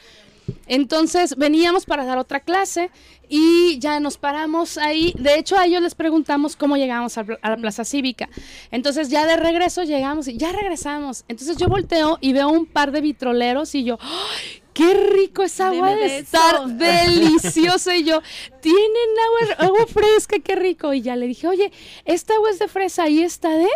Entonces 0.66 1.36
veníamos 1.36 1.86
para 1.86 2.05
dar 2.05 2.18
otra 2.18 2.40
clase 2.40 2.90
y 3.28 3.78
ya 3.78 4.01
nos 4.01 4.18
paramos 4.18 4.76
ahí. 4.76 5.14
De 5.18 5.38
hecho, 5.38 5.57
a 5.57 5.66
ellos 5.66 5.82
les 5.82 5.94
preguntamos 5.94 6.57
cómo 6.57 6.76
llegamos 6.76 7.16
a, 7.18 7.24
la 7.24 7.57
plaza 7.57 7.84
cívica. 7.84 8.28
Entonces 8.70 9.09
ya 9.09 9.26
de 9.26 9.36
regreso 9.36 9.82
llegamos 9.84 10.28
y 10.28 10.36
ya 10.36 10.53
regresamos. 10.53 11.24
Entonces 11.28 11.57
yo 11.57 11.68
volteo 11.68 12.18
y 12.20 12.32
veo 12.32 12.48
un 12.48 12.66
par 12.66 12.92
de 12.92 13.01
vitroleros 13.01 13.74
y 13.74 13.84
yo, 13.84 13.98
¡ay! 14.01 14.62
¡Qué 14.72 14.94
rico 14.94 15.42
esa 15.42 15.68
agua 15.68 15.90
Deme 15.90 16.01
de 16.01 16.18
estar! 16.18 16.55
eso. 16.55 16.68
Delicioso. 16.68 17.92
Y 17.92 18.05
yo, 18.05 18.22
tienen 18.61 19.51
agua, 19.51 19.66
agua 19.66 19.86
fresca, 19.86 20.38
qué 20.38 20.57
rico. 20.57 20.92
Y 20.94 21.03
ya 21.03 21.16
le 21.16 21.26
dije, 21.26 21.48
oye, 21.48 21.72
esta 22.05 22.34
agua 22.34 22.51
es 22.51 22.59
de 22.59 22.68
fresa 22.68 23.09
y 23.09 23.22
esta 23.22 23.51
de... 23.51 23.68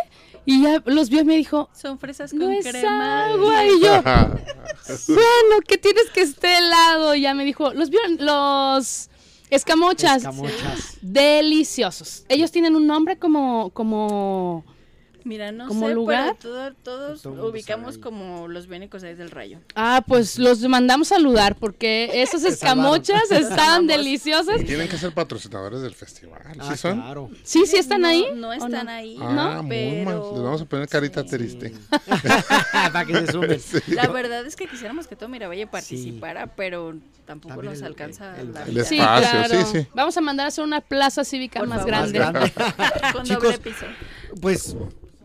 Y 0.45 0.61
ya 0.63 0.81
los 0.85 1.09
vio 1.09 1.21
y 1.21 1.25
me 1.25 1.35
dijo, 1.37 1.69
Son 1.73 1.97
fresas 1.97 2.33
no 2.33 2.45
con 2.45 2.53
es 2.53 2.67
crema. 2.67 3.25
agua. 3.31 3.65
Y 3.65 3.81
yo, 3.81 4.01
bueno, 5.07 5.61
¿qué 5.67 5.77
tienes 5.77 6.09
que 6.13 6.21
esté 6.21 6.57
helado? 6.59 7.15
Y 7.15 7.21
ya 7.21 7.33
me 7.33 7.43
dijo, 7.45 7.73
los, 7.73 7.89
bion- 7.89 8.19
los 8.19 9.09
escamochas. 9.49 10.17
Escamochas. 10.17 10.97
Deliciosos. 11.01 12.25
Ellos 12.29 12.51
tienen 12.51 12.75
un 12.75 12.85
nombre 12.87 13.17
como, 13.17 13.71
como, 13.71 14.63
Mira, 15.25 15.51
no 15.51 15.67
¿Como 15.67 15.87
sé, 15.87 15.93
lugar? 15.95 16.37
pero 16.39 16.53
todo- 16.53 16.73
todos 16.83 17.21
Todo 17.23 17.33
el 17.33 17.39
mundo 17.39 17.51
ubicamos 17.51 17.97
como 17.97 18.47
los 18.47 18.67
biónicos 18.67 19.03
ahí 19.03 19.15
del 19.15 19.31
rayo. 19.31 19.59
ah, 19.73 20.03
pues 20.07 20.37
los 20.37 20.61
mandamos 20.61 21.07
saludar 21.07 21.55
porque 21.55 22.11
esos 22.21 22.43
escamochas 22.45 23.23
amamos. 23.31 23.87
deliciosas. 23.87 24.63
Tienen 24.63 24.87
que 24.87 24.97
ser 24.99 25.13
patrocinadores 25.15 25.81
del 25.81 25.95
festival. 25.95 26.41
Ah, 26.59 26.69
¿Sí 26.71 26.77
son? 26.77 27.01
claro. 27.01 27.29
Sí, 27.43 27.65
sí 27.65 27.77
están 27.77 28.01
no, 28.01 28.07
ahí. 28.07 28.27
No 28.35 28.49
¿o 28.49 28.53
están 28.53 28.85
no? 28.85 28.91
ahí. 28.91 29.17
Ah, 29.19 29.29
mal. 29.61 29.65
pero... 29.67 30.31
Les 30.35 30.43
vamos 30.43 30.61
a 30.61 30.65
poner 30.65 30.87
carita 30.87 31.25
triste. 31.25 31.73
Para 32.71 33.05
que 33.05 33.13
se 33.25 33.31
sumen. 33.31 33.59
La 33.87 34.07
verdad 34.07 34.45
es 34.45 34.55
que 34.55 34.67
quisiéramos 34.67 35.07
que 35.07 35.15
todo 35.15 35.27
Miravalle 35.27 35.65
participara, 35.65 36.47
pero 36.55 36.93
tampoco 37.25 37.55
También 37.55 37.71
nos 37.73 37.79
el- 37.81 37.87
alcanza 37.87 38.39
el- 38.39 38.53
la 38.53 38.61
el 38.63 38.69
vida. 38.71 38.83
Sí, 38.85 38.99
espacio, 38.99 39.29
claro. 39.31 39.65
sí, 39.65 39.79
sí. 39.81 39.87
Vamos 39.95 40.15
a 40.15 40.21
mandar 40.21 40.45
a 40.45 40.47
hacer 40.49 40.63
una 40.63 40.81
plaza 40.81 41.23
cívica 41.23 41.59
Por 41.61 41.67
más 41.67 41.79
favor. 41.79 41.91
Más 41.93 42.11
grande. 42.11 42.51
grande. 42.53 42.73
Con 43.13 43.23
Chicos, 43.23 43.43
doble 43.43 43.57
piso. 43.57 43.85
Pues 44.39 44.75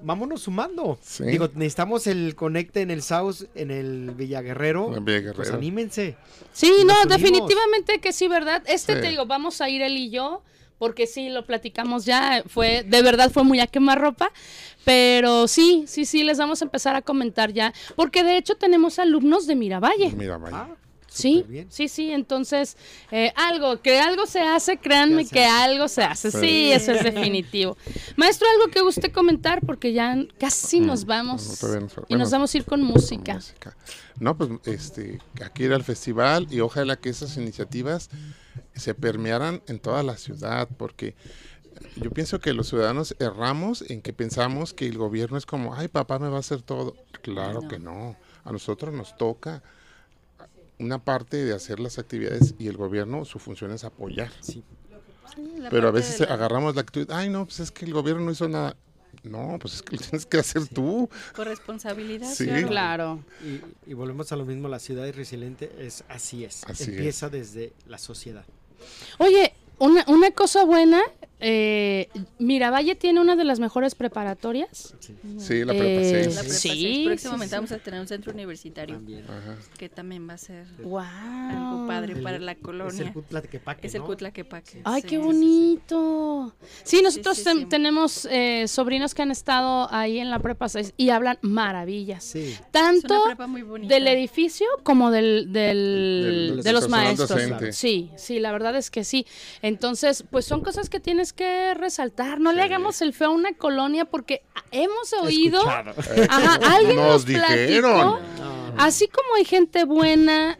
vámonos 0.02 0.42
sumando. 0.42 0.98
Sí. 1.02 1.24
Digo, 1.24 1.48
necesitamos 1.54 2.06
el 2.06 2.34
conecte 2.34 2.80
en 2.80 2.90
el 2.90 3.02
South, 3.02 3.44
en 3.54 3.70
el 3.70 4.12
Villaguerrero. 4.12 4.96
En 4.96 5.04
Villaguerrero. 5.04 5.36
Pues 5.36 5.50
anímense. 5.50 6.16
Sí, 6.52 6.70
no, 6.86 6.94
unimos. 7.02 7.08
definitivamente 7.08 8.00
que 8.00 8.12
sí, 8.12 8.28
¿verdad? 8.28 8.62
Este 8.66 8.94
Sí. 8.96 9.00
te 9.00 9.08
digo, 9.08 9.26
vamos 9.26 9.60
a 9.60 9.68
ir 9.68 9.82
él 9.82 9.96
y 9.96 10.10
yo, 10.10 10.42
porque 10.78 11.06
sí, 11.06 11.28
lo 11.28 11.44
platicamos 11.44 12.04
ya, 12.06 12.42
fue, 12.46 12.82
de 12.84 13.02
verdad 13.02 13.30
fue 13.30 13.44
muy 13.44 13.60
a 13.60 13.66
quemarropa, 13.66 14.32
pero 14.84 15.46
sí, 15.46 15.84
sí, 15.86 16.06
sí, 16.06 16.24
les 16.24 16.38
vamos 16.38 16.62
a 16.62 16.64
empezar 16.64 16.96
a 16.96 17.02
comentar 17.02 17.52
ya, 17.52 17.74
porque 17.96 18.24
de 18.24 18.38
hecho 18.38 18.54
tenemos 18.56 18.98
alumnos 18.98 19.46
de 19.46 19.56
Miravalle. 19.56 20.12
Mira, 20.16 20.38
vaya. 20.38 20.56
Ah, 20.56 20.76
Sí, 21.20 21.66
sí, 21.68 21.88
sí, 21.88 22.12
entonces, 22.12 22.76
eh, 23.10 23.32
algo, 23.36 23.80
que 23.80 24.00
algo 24.00 24.26
se 24.26 24.40
hace, 24.40 24.78
créanme 24.78 25.24
se 25.24 25.30
que 25.34 25.44
hace. 25.44 25.70
algo 25.70 25.88
se 25.88 26.02
hace, 26.02 26.30
sí, 26.30 26.38
Sí. 26.40 26.72
eso 26.72 26.92
es 26.92 27.04
definitivo. 27.04 27.76
Maestro, 28.16 28.46
algo 28.58 28.70
que 28.72 28.80
guste 28.80 29.12
comentar, 29.12 29.60
porque 29.64 29.92
ya 29.92 30.16
casi 30.38 30.80
nos 30.80 31.04
vamos 31.04 31.46
no, 31.48 31.56
todavía 31.56 31.80
no, 31.80 31.86
y 31.86 31.94
bueno. 32.10 32.18
nos 32.24 32.30
vamos 32.30 32.54
a 32.54 32.58
ir 32.58 32.64
con 32.64 32.82
música. 32.82 33.34
música. 33.34 33.76
No, 34.18 34.36
pues 34.36 34.50
este, 34.66 35.18
aquí 35.44 35.64
era 35.64 35.76
el 35.76 35.84
festival 35.84 36.46
y 36.50 36.60
ojalá 36.60 36.96
que 36.96 37.08
esas 37.08 37.36
iniciativas 37.36 38.10
se 38.74 38.94
permearan 38.94 39.62
en 39.66 39.78
toda 39.80 40.02
la 40.02 40.16
ciudad, 40.16 40.68
porque 40.76 41.14
yo 41.96 42.10
pienso 42.10 42.40
que 42.40 42.52
los 42.52 42.68
ciudadanos 42.68 43.16
erramos 43.18 43.82
en 43.90 44.02
que 44.02 44.12
pensamos 44.12 44.74
que 44.74 44.86
el 44.86 44.98
gobierno 44.98 45.38
es 45.38 45.46
como, 45.46 45.74
ay, 45.74 45.88
papá 45.88 46.18
me 46.18 46.28
va 46.28 46.36
a 46.36 46.40
hacer 46.40 46.60
todo. 46.62 46.94
Claro 47.22 47.66
que 47.68 47.78
no. 47.78 48.16
A 48.44 48.52
nosotros 48.52 48.94
nos 48.94 49.16
toca 49.16 49.62
una 50.80 50.98
parte 50.98 51.44
de 51.44 51.54
hacer 51.54 51.78
las 51.78 51.98
actividades 51.98 52.54
y 52.58 52.66
el 52.66 52.76
gobierno 52.76 53.24
su 53.24 53.38
función 53.38 53.70
es 53.70 53.84
apoyar. 53.84 54.32
Sí. 54.40 54.64
Pero 55.70 55.88
a 55.88 55.90
veces 55.92 56.20
la 56.20 56.34
agarramos 56.34 56.74
la 56.74 56.80
actitud, 56.80 57.08
ay, 57.12 57.28
no, 57.28 57.44
pues 57.44 57.60
es 57.60 57.70
que 57.70 57.84
el 57.84 57.92
gobierno 57.92 58.22
no 58.22 58.32
hizo 58.32 58.48
nada. 58.48 58.76
No, 59.22 59.58
pues 59.60 59.74
es 59.74 59.82
que 59.82 59.96
lo 59.96 60.02
tienes 60.08 60.26
que 60.26 60.38
hacer 60.38 60.66
tú. 60.66 61.08
Corresponsabilidad. 61.36 62.32
Sí. 62.32 62.46
claro. 62.46 62.68
Claro. 62.68 63.24
Y, 63.44 63.90
y 63.90 63.94
volvemos 63.94 64.32
a 64.32 64.36
lo 64.36 64.44
mismo, 64.44 64.68
la 64.68 64.78
ciudad 64.78 65.06
y 65.06 65.12
resiliente 65.12 65.70
es 65.78 66.02
así 66.08 66.44
es. 66.44 66.64
Así 66.64 66.90
Empieza 66.90 67.28
desde 67.28 67.72
la 67.86 67.98
sociedad. 67.98 68.44
Oye, 69.18 69.52
una, 69.78 70.04
una 70.08 70.30
cosa 70.30 70.64
buena, 70.64 71.02
eh, 71.40 72.08
Miravalle 72.38 72.94
tiene 72.94 73.20
una 73.20 73.36
de 73.36 73.44
las 73.44 73.60
mejores 73.60 73.94
preparatorias. 73.94 74.94
Sí, 75.38 75.64
la 75.64 75.72
prepa 75.72 75.84
Eh, 75.84 76.04
seis, 76.24 76.26
La 76.36 76.42
sí. 76.42 76.48
prepa 76.48 76.54
Sí, 76.54 76.68
seis. 76.68 77.06
Próximamente 77.06 77.46
sí, 77.46 77.50
sí. 77.50 77.56
vamos 77.56 77.72
a 77.72 77.78
tener 77.78 78.00
un 78.00 78.06
centro 78.08 78.32
universitario 78.32 78.96
También. 78.96 79.24
Que 79.78 79.88
también 79.88 80.28
va 80.28 80.34
a 80.34 80.38
ser 80.38 80.66
Wow. 80.82 81.00
algo 81.00 81.86
padre 81.86 82.16
para 82.16 82.38
la 82.38 82.52
Es 82.52 82.58
el 82.58 82.62
colonia. 82.62 83.12
Cutlaquepaque, 83.12 83.86
Es 83.86 83.94
el 83.94 84.00
¿no? 84.02 84.06
Cutlaquepaque. 84.06 84.82
Ay, 84.84 85.02
sí. 85.02 85.08
qué 85.08 85.18
bonito. 85.18 86.54
Sí, 86.82 87.00
nosotros 87.02 87.36
sí, 87.38 87.44
sí. 87.44 87.66
tenemos 87.66 88.26
eh, 88.30 88.66
sobrinos 88.68 89.14
que 89.14 89.22
han 89.22 89.30
estado 89.30 89.88
ahí 89.92 90.18
en 90.18 90.30
la 90.30 90.38
prepa 90.38 90.68
6 90.68 90.94
y 90.96 91.10
hablan 91.10 91.38
maravillas. 91.42 92.24
Sí. 92.24 92.40
Es 92.40 92.62
Tanto 92.70 93.22
del 93.82 94.06
edificio 94.08 94.66
como 94.82 95.10
del, 95.10 95.52
del- 95.52 96.52
Del- 96.56 96.62
de 96.62 96.72
los 96.72 96.88
maestros. 96.88 97.28
docente. 97.28 97.72
Sí, 97.72 98.10
sí, 98.16 98.38
la 98.38 98.52
verdad 98.52 98.76
es 98.76 98.90
que 98.90 99.04
sí. 99.04 99.26
Entonces, 99.62 100.24
pues 100.30 100.44
son 100.44 100.62
cosas 100.62 100.88
que 100.88 101.00
tienes 101.00 101.29
que 101.32 101.74
resaltar. 101.74 102.40
No 102.40 102.52
le 102.52 102.62
hagamos 102.62 103.00
el 103.02 103.12
feo 103.12 103.28
a 103.28 103.32
una 103.32 103.52
colonia 103.54 104.04
porque 104.04 104.42
hemos 104.70 105.12
oído, 105.14 105.60
ajá, 105.68 106.58
alguien 106.74 106.96
nos, 106.96 107.06
Nos 107.06 107.26
dijeron. 107.26 107.92
platicó, 107.92 108.20
No. 108.42 108.74
así 108.78 109.08
como 109.08 109.34
hay 109.36 109.44
gente 109.44 109.84
buena 109.84 110.58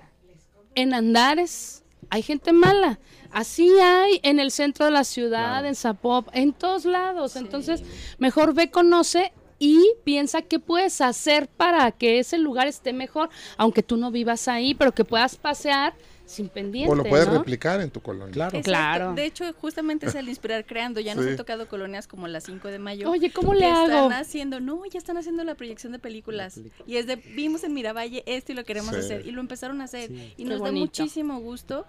en 0.74 0.94
Andares, 0.94 1.84
hay 2.10 2.22
gente 2.22 2.52
mala. 2.52 2.98
Así 3.32 3.70
hay 3.80 4.18
en 4.24 4.40
el 4.40 4.50
centro 4.50 4.86
de 4.86 4.90
la 4.90 5.04
ciudad, 5.04 5.50
Claro. 5.52 5.68
en 5.68 5.74
Zapop, 5.76 6.28
en 6.32 6.52
todos 6.52 6.84
lados. 6.84 7.36
Entonces, 7.36 7.82
mejor 8.18 8.54
ve, 8.54 8.70
conoce 8.72 9.32
y 9.60 9.86
piensa 10.04 10.42
qué 10.42 10.58
puedes 10.58 11.00
hacer 11.00 11.46
para 11.46 11.92
que 11.92 12.18
ese 12.18 12.38
lugar 12.38 12.66
esté 12.66 12.92
mejor, 12.92 13.28
aunque 13.56 13.82
tú 13.84 13.96
no 13.96 14.10
vivas 14.10 14.48
ahí, 14.48 14.74
pero 14.74 14.92
que 14.92 15.04
puedas 15.04 15.36
pasear 15.36 15.94
sin 16.31 16.49
pendiente. 16.49 16.91
O 16.93 16.95
lo 16.95 17.05
puedes 17.05 17.26
¿no? 17.26 17.39
replicar 17.39 17.81
en 17.81 17.91
tu 17.91 18.01
colonia. 18.01 18.33
Claro. 18.33 18.57
Exacto. 18.57 18.70
Claro. 18.70 19.14
De 19.14 19.24
hecho, 19.26 19.45
justamente 19.55 20.07
es 20.07 20.14
el 20.14 20.28
inspirar 20.28 20.64
creando. 20.64 21.01
Ya 21.01 21.14
nos 21.14 21.24
Sí. 21.24 21.31
han 21.33 21.37
tocado 21.37 21.66
colonias 21.68 22.07
como 22.07 22.28
la 22.28 22.41
5 22.41 22.68
de 22.68 22.78
mayo. 22.78 23.11
Oye, 23.11 23.33
¿cómo 23.33 23.53
le 23.53 23.66
hago? 23.66 23.87
Están 23.87 24.12
haciendo, 24.12 24.61
no, 24.61 24.85
ya 24.87 24.99
están 24.99 25.16
haciendo 25.16 25.43
la 25.45 25.55
proyección 25.57 25.93
de 25.93 25.99
películas. 25.99 26.61
Y 26.87 26.97
es 26.97 27.07
de, 27.07 27.16
vimos 27.16 27.64
en 27.64 27.74
Miravalle 27.74 28.22
esto 28.26 28.53
y 28.53 28.55
lo 28.55 28.64
queremos 28.64 28.95
Sí. 28.95 29.01
hacer. 29.01 29.26
Y 29.26 29.33
lo 29.33 29.41
empezaron 29.41 29.81
a 29.81 29.85
hacer. 29.85 30.09
Sí. 30.09 30.33
Y 30.37 30.45
Qué 30.45 30.51
nos 30.51 30.62
da 30.62 30.70
muchísimo 30.72 31.41
gusto 31.41 31.85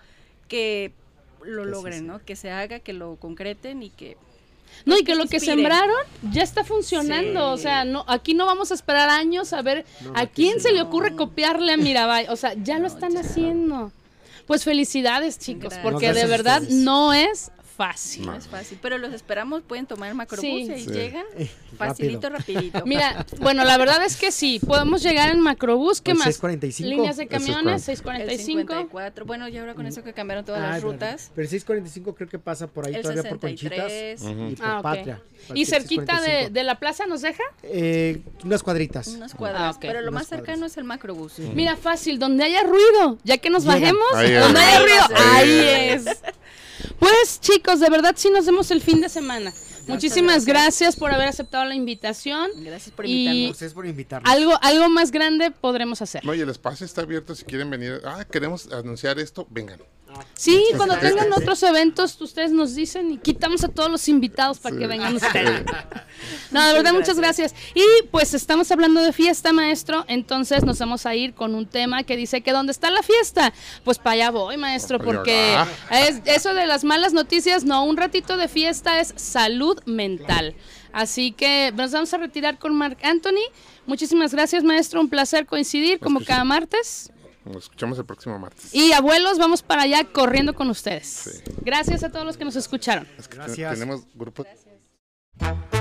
que 0.47 0.91
lo 1.43 1.63
Que 1.63 1.69
logren. 1.69 2.07
¿no? 2.07 2.19
Que 2.25 2.35
se 2.35 2.49
haga, 2.51 2.79
que 2.79 2.93
lo 2.93 3.15
concreten 3.17 3.83
y 3.83 3.89
que... 3.89 4.17
No, 4.85 4.97
y 4.97 5.03
que 5.03 5.15
lo 5.15 5.25
que 5.27 5.39
sembraron 5.39 5.97
ya 6.31 6.43
está 6.43 6.63
funcionando. 6.63 7.51
O 7.51 7.57
sea, 7.57 7.83
no, 7.83 8.05
aquí 8.07 8.33
no 8.33 8.45
vamos 8.45 8.71
a 8.71 8.73
esperar 8.73 9.09
años 9.09 9.51
a 9.53 9.61
ver 9.61 9.85
No, 10.01 10.13
a 10.15 10.25
quién 10.27 10.55
sí. 10.55 10.67
se 10.67 10.71
le 10.73 10.81
ocurre 10.81 11.15
copiarle 11.15 11.73
a 11.73 11.77
Mirabai. 11.77 12.27
O 12.29 12.35
sea, 12.37 12.53
ya 12.53 12.79
lo 12.79 12.87
están 12.87 13.11
ya. 13.11 13.19
haciendo. 13.19 13.91
Pues 14.51 14.65
felicidades, 14.65 15.39
chicos, 15.39 15.69
Gracias. 15.69 15.81
porque 15.81 16.09
No, 16.09 16.13
de 16.13 16.25
verdad 16.25 16.61
no 16.71 17.13
es 17.13 17.51
fácil. 17.85 18.25
No 18.27 18.35
es 18.35 18.47
fácil. 18.47 18.77
Pero 18.81 18.97
los 18.99 19.11
esperamos, 19.13 19.63
pueden 19.63 19.85
tomar 19.87 20.09
el 20.09 20.15
macrobús 20.15 20.41
Sí. 20.45 20.65
y 20.67 20.71
ahí 20.71 20.83
Sí. 20.83 20.91
llegan. 20.91 21.25
Facilito, 21.77 22.29
rapidito. 22.29 22.83
Mira, 22.85 23.25
bueno, 23.39 23.63
la 23.63 23.77
verdad 23.77 24.03
es 24.05 24.17
que 24.17 24.31
sí, 24.31 24.59
podemos 24.65 25.01
llegar 25.01 25.29
en 25.31 25.39
macrobús, 25.39 25.99
¿qué 26.01 26.11
El 26.11 26.17
más? 26.17 26.25
645. 26.25 26.89
Líneas 26.89 27.17
de 27.17 27.27
camiones, 27.27 27.63
cuál. 28.03 28.21
el 28.21 28.29
645. 28.29 28.73
54. 28.73 29.25
Bueno, 29.25 29.47
y 29.47 29.57
ahora 29.57 29.73
con 29.73 29.85
eso 29.87 30.03
que 30.03 30.13
cambiaron 30.13 30.45
todas 30.45 30.61
Ah, 30.61 30.69
las 30.73 30.83
rutas. 30.83 31.31
Pero 31.33 31.43
el 31.45 31.49
645 31.49 32.13
creo 32.15 32.29
que 32.29 32.37
pasa 32.39 32.67
por 32.67 32.85
ahí 32.85 32.93
El 32.95 33.01
todavía 33.01 33.23
por 33.23 33.39
Conchitas 33.39 33.91
63. 33.91 34.51
y 34.51 34.55
por 34.57 34.65
Ah. 34.67 34.81
Patria. 34.83 35.21
¿Y 35.55 35.65
cerquita 35.65 36.21
de, 36.21 36.27
645. 36.27 36.53
de 36.53 36.63
la 36.63 36.79
plaza 36.79 37.05
nos 37.07 37.21
deja? 37.21 37.43
Eh, 37.63 38.21
unas 38.43 38.61
cuadritas. 38.61 39.07
Unas 39.07 39.33
cuadras. 39.33 39.75
Ah. 39.75 39.79
Pero 39.81 40.01
lo 40.01 40.09
Unas 40.11 40.21
más 40.21 40.27
cercano 40.27 40.57
cuadras. 40.59 40.71
es 40.73 40.77
el 40.77 40.83
macrobús. 40.83 41.39
Mira, 41.39 41.75
fácil, 41.77 42.19
donde 42.19 42.43
haya 42.43 42.61
ruido, 42.63 43.17
ya 43.23 43.37
que 43.39 43.49
nos 43.49 43.65
bajemos, 43.65 44.13
Ahí 44.13 44.31
es. 44.33 44.39
donde 44.39 44.59
haya 44.59 44.79
ruido, 44.79 45.03
Ahí 45.33 45.49
es. 45.93 46.05
Pues 46.97 47.39
chicos, 47.39 47.70
de 47.79 47.89
verdad 47.89 48.13
sí 48.17 48.29
nos 48.29 48.45
vemos 48.45 48.71
el 48.71 48.81
fin 48.81 49.01
de 49.01 49.09
semana. 49.09 49.53
Muchísimas 49.87 50.45
gracias. 50.45 50.95
por 50.95 51.11
haber 51.11 51.27
aceptado 51.27 51.65
la 51.65 51.75
invitación. 51.75 52.49
Gracias 52.57 52.93
por 52.95 53.05
invitarnos. 53.05 53.51
Ustedes 53.51 53.73
por 53.73 53.85
invitarnos. 53.85 54.31
Algo, 54.31 54.57
algo 54.61 54.89
más 54.89 55.11
grande 55.11 55.51
podremos 55.51 56.01
hacer. 56.01 56.23
No, 56.25 56.33
y 56.33 56.41
el 56.41 56.49
espacio 56.49 56.85
está 56.85 57.01
abierto 57.01 57.35
si 57.35 57.45
quieren 57.45 57.69
venir. 57.69 58.01
Ah, 58.05 58.25
queremos 58.29 58.71
anunciar 58.71 59.19
esto, 59.19 59.47
vengan. 59.49 59.79
Sí, 60.33 60.63
cuando 60.75 60.95
gracias. 60.95 61.13
tengan 61.13 61.33
otros 61.33 61.61
eventos, 61.63 62.19
ustedes 62.19 62.51
nos 62.51 62.75
dicen 62.75 63.11
y 63.11 63.17
quitamos 63.17 63.63
a 63.63 63.67
todos 63.67 63.91
los 63.91 64.07
invitados 64.07 64.59
para 64.59 64.77
que 64.77 64.87
vengan 64.87 65.15
ustedes. 65.15 65.63
No, 66.51 66.67
de 66.67 66.73
verdad, 66.73 66.93
muchas 66.93 67.17
gracias. 67.17 67.55
Y 67.73 67.83
pues 68.11 68.33
estamos 68.33 68.69
hablando 68.71 69.01
de 69.01 69.13
fiesta, 69.13 69.53
maestro, 69.53 70.05
entonces 70.07 70.63
nos 70.63 70.77
vamos 70.77 71.05
a 71.05 71.15
ir 71.15 71.33
con 71.33 71.55
un 71.55 71.65
tema 71.65 72.03
que 72.03 72.17
dice 72.17 72.41
que 72.41 72.51
¿dónde 72.51 72.71
está 72.71 72.91
la 72.91 73.01
fiesta? 73.01 73.53
Pues 73.83 73.97
para 73.97 74.11
allá 74.11 74.31
voy, 74.31 74.57
maestro, 74.57 74.99
porque 74.99 75.57
es, 75.89 76.21
eso 76.25 76.53
de 76.53 76.67
las 76.67 76.83
malas 76.83 77.13
noticias, 77.13 77.63
no, 77.63 77.85
un 77.85 77.97
ratito 77.97 78.37
de 78.37 78.47
fiesta 78.47 78.99
es 78.99 79.13
salud 79.15 79.79
mental. 79.85 80.53
Así 80.91 81.31
que 81.31 81.71
nos 81.75 81.91
vamos 81.91 82.13
a 82.13 82.17
retirar 82.17 82.59
con 82.59 82.75
Mark 82.75 82.97
Anthony. 83.01 83.49
Muchísimas 83.85 84.33
gracias, 84.33 84.63
maestro, 84.63 84.99
un 84.99 85.09
placer 85.09 85.45
coincidir 85.45 85.99
como 85.99 86.19
que 86.19 86.25
sí. 86.25 86.31
cada 86.31 86.43
martes. 86.43 87.11
Nos 87.45 87.63
escuchamos 87.63 87.97
el 87.97 88.05
próximo 88.05 88.37
martes. 88.37 88.73
Y 88.73 88.93
abuelos, 88.93 89.37
vamos 89.39 89.63
para 89.63 89.81
allá 89.83 90.03
corriendo 90.05 90.53
con 90.53 90.69
ustedes. 90.69 91.07
Sí. 91.07 91.41
Gracias 91.61 92.03
a 92.03 92.11
todos 92.11 92.25
los 92.25 92.37
que 92.37 92.45
nos 92.45 92.55
escucharon. 92.55 93.07
Es 93.17 93.27
que 93.27 93.37
te- 93.37 93.43
Gracias. 93.43 93.73
tenemos 93.73 94.01
grupos. 94.13 94.45
Oye, 94.47 95.80